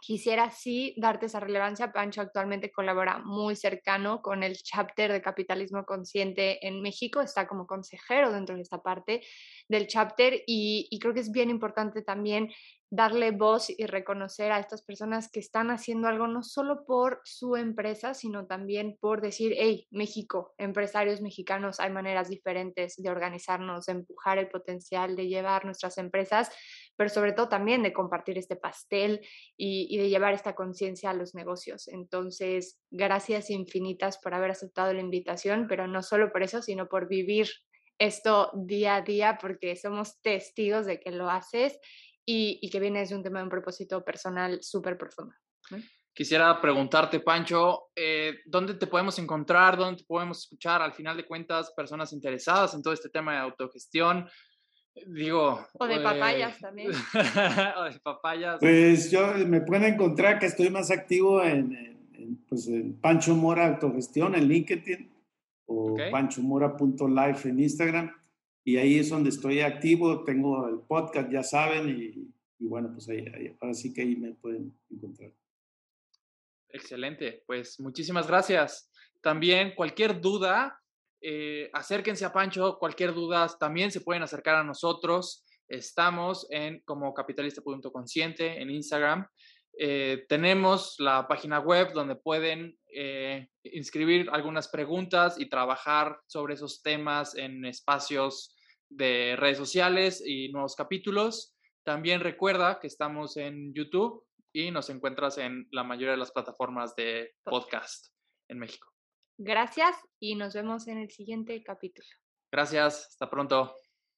Quisiera 0.07 0.52
sí 0.52 0.94
darte 0.96 1.26
esa 1.26 1.40
relevancia. 1.40 1.90
Pancho 1.90 2.20
actualmente 2.20 2.70
colabora 2.70 3.18
muy 3.18 3.57
cercano 3.57 4.22
con 4.22 4.44
el 4.44 4.57
chapter 4.57 5.11
de 5.11 5.20
capitalismo 5.20 5.84
consciente 5.84 6.64
en 6.64 6.80
México, 6.80 7.20
está 7.20 7.48
como 7.48 7.66
consejero 7.66 8.30
dentro 8.30 8.54
de 8.54 8.62
esta 8.62 8.84
parte 8.84 9.22
del 9.68 9.88
chapter 9.88 10.44
y, 10.46 10.96
creo 11.00 11.12
que 11.12 11.18
es 11.18 11.32
bien 11.32 11.50
importante 11.50 12.02
también 12.02 12.52
darle 12.88 13.32
voz 13.32 13.68
y 13.68 13.84
reconocer 13.86 14.52
a 14.52 14.61
estas 14.61 14.84
personas 14.84 15.28
que 15.28 15.40
están 15.40 15.72
haciendo 15.72 16.07
algo 16.07 16.28
no 16.28 16.44
solo 16.44 16.84
por 16.86 17.20
su 17.24 17.57
empresa, 17.57 18.14
sino 18.14 18.46
también 18.46 18.96
por 19.00 19.20
decir, 19.20 19.54
hey, 19.59 19.88
México, 19.90 20.54
empresarios 20.57 21.20
mexicanos, 21.20 21.80
hay 21.80 21.90
maneras 21.90 22.28
diferentes 22.28 22.94
de 22.96 23.11
organizarnos, 23.11 23.86
de 23.86 23.92
empujar 23.94 24.38
el 24.38 24.48
potencial, 24.48 25.16
de 25.16 25.26
llevar 25.26 25.64
nuestras 25.64 25.98
empresas, 25.98 26.48
pero 26.97 27.11
sobre 27.11 27.32
todo 27.32 27.49
también 27.49 27.82
de 27.82 27.92
compartir 27.92 28.38
este 28.38 28.57
pastel 28.57 29.20
y, 29.57 29.97
de 29.97 30.09
llevar 30.09 30.34
esta 30.34 30.55
conciencia 30.55 31.11
a 31.11 31.14
los 31.14 31.34
negocios. 31.34 31.88
Entonces, 31.88 32.80
gracias 32.90 33.51
infinitas 33.51 34.18
por 34.18 34.34
haber 34.34 34.51
aceptado 34.51 34.92
la 34.92 35.01
invitación, 35.01 35.66
pero 35.68 35.86
no 35.86 36.03
solo 36.03 36.32
por 36.32 36.42
eso, 36.42 36.62
sino 36.62 36.88
por 36.88 37.09
vivir 37.09 37.49
esto 37.99 38.51
día 38.55 38.97
a 38.97 39.03
día, 39.03 39.38
porque 39.40 39.76
somos 39.76 40.20
testigos 40.20 40.86
de 40.86 41.01
que 41.01 41.11
lo 41.11 41.30
haces 41.30 41.78
y, 42.24 42.68
que 42.70 42.80
viene 42.80 43.01
desde 43.01 43.14
un 43.14 43.22
tema 43.22 43.38
de 43.38 43.44
un 43.44 43.51
propósito 43.51 44.05
personal 44.05 44.62
súper 44.62 44.99
profundo. 44.99 45.34
Quisiera 46.12 46.59
preguntarte, 46.61 47.20
Pancho, 47.20 47.90
eh, 47.94 48.38
¿dónde 48.47 48.74
te 48.74 48.86
podemos 48.86 49.18
encontrar? 49.18 49.76
¿Dónde 49.76 50.03
podemos 50.05 50.38
escuchar? 50.38 50.80
Al 50.80 50.94
final 50.94 51.16
de 51.16 51.26
cuentas, 51.26 51.72
personas 51.76 52.12
interesadas 52.14 52.72
en 52.72 52.82
todo 52.82 52.94
este 52.94 53.11
tema 53.11 53.32
de 53.32 53.38
autogestión. 53.40 54.26
Digo. 55.07 55.66
O 55.74 55.86
de 55.86 56.01
papayas 56.01 56.59
también. 56.59 56.90
o 57.76 57.84
de 57.84 58.01
papayas. 58.03 58.59
Pues 58.61 59.11
yo 59.11 59.34
me 59.47 59.61
pueden 59.61 59.94
encontrar 59.94 60.38
que 60.38 60.47
estoy 60.47 60.70
más 60.70 60.90
activo 60.90 61.42
en, 61.42 61.99
pues, 62.49 62.68
Pancho 63.01 63.34
Mora 63.34 63.66
Autogestión 63.66 64.34
en 64.34 64.49
LinkedIn 64.49 65.11
o 65.66 65.92
okay. 65.92 66.11
panchomora.life 66.11 67.49
en 67.49 67.61
Instagram 67.61 68.12
y 68.66 68.78
ahí 68.78 68.99
es 68.99 69.11
donde 69.11 69.30
estoy 69.30 69.61
activo, 69.61 70.24
tengo 70.24 70.66
el 70.68 70.80
podcast, 70.80 71.30
ya 71.30 71.44
saben, 71.44 71.88
y, 71.88 72.34
bueno, 72.59 72.90
pues 72.92 73.09
ahí, 73.09 73.57
ahora 73.61 73.74
sí 73.74 73.94
que 73.94 74.03
ahí 74.03 74.16
me 74.16 74.32
pueden 74.32 74.76
encontrar. 74.90 75.30
Excelente, 76.70 77.44
pues 77.47 77.78
muchísimas 77.78 78.26
gracias. 78.26 78.90
También 79.20 79.72
cualquier 79.76 80.20
duda, 80.20 80.82
eh, 81.20 81.70
acérquense 81.72 82.24
a 82.24 82.32
Pancho, 82.32 82.78
cualquier 82.78 83.14
duda 83.14 83.46
también 83.58 83.90
se 83.90 84.00
pueden 84.00 84.22
acercar 84.22 84.56
a 84.56 84.64
nosotros. 84.64 85.44
Estamos 85.68 86.46
en 86.50 86.80
como 86.84 87.12
capitalista.consciente 87.14 88.60
en 88.60 88.70
Instagram. 88.70 89.26
Eh, 89.78 90.24
tenemos 90.28 90.94
la 90.98 91.28
página 91.28 91.58
web 91.58 91.92
donde 91.92 92.16
pueden 92.16 92.78
eh, 92.94 93.48
inscribir 93.64 94.28
algunas 94.32 94.68
preguntas 94.68 95.38
y 95.38 95.48
trabajar 95.48 96.18
sobre 96.26 96.54
esos 96.54 96.82
temas 96.82 97.36
en 97.36 97.64
espacios 97.66 98.54
de 98.88 99.36
redes 99.36 99.58
sociales 99.58 100.22
y 100.24 100.50
nuevos 100.50 100.76
capítulos. 100.76 101.54
También 101.84 102.20
recuerda 102.20 102.80
que 102.80 102.86
estamos 102.86 103.36
en 103.36 103.74
YouTube 103.74 104.24
y 104.52 104.70
nos 104.70 104.88
encuentras 104.88 105.36
en 105.38 105.68
la 105.72 105.84
mayoría 105.84 106.12
de 106.12 106.16
las 106.16 106.32
plataformas 106.32 106.96
de 106.96 107.34
podcast 107.44 108.14
en 108.48 108.58
México. 108.58 108.95
Gracias 109.39 109.97
y 110.18 110.34
nos 110.34 110.55
vemos 110.55 110.89
en 110.89 110.99
el 110.99 111.11
siguiente 111.11 111.62
capítulo. 111.62 112.09
Gracias, 112.51 113.09
hasta 113.11 113.28
pronto. 113.28 113.74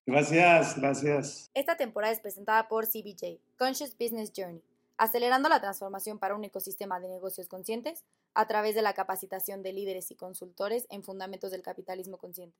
Gracias, 0.06 0.78
gracias. 0.78 1.50
Esta 1.54 1.76
temporada 1.76 2.12
es 2.12 2.20
presentada 2.20 2.68
por 2.68 2.86
CBJ, 2.86 3.40
Conscious 3.56 3.96
Business 3.98 4.32
Journey 4.34 4.62
acelerando 4.98 5.48
la 5.48 5.60
transformación 5.60 6.18
para 6.18 6.34
un 6.34 6.44
ecosistema 6.44 7.00
de 7.00 7.08
negocios 7.08 7.48
conscientes 7.48 8.04
a 8.34 8.46
través 8.46 8.74
de 8.74 8.82
la 8.82 8.92
capacitación 8.92 9.62
de 9.62 9.72
líderes 9.72 10.10
y 10.10 10.16
consultores 10.16 10.86
en 10.90 11.04
fundamentos 11.04 11.52
del 11.52 11.62
capitalismo 11.62 12.18
consciente. 12.18 12.58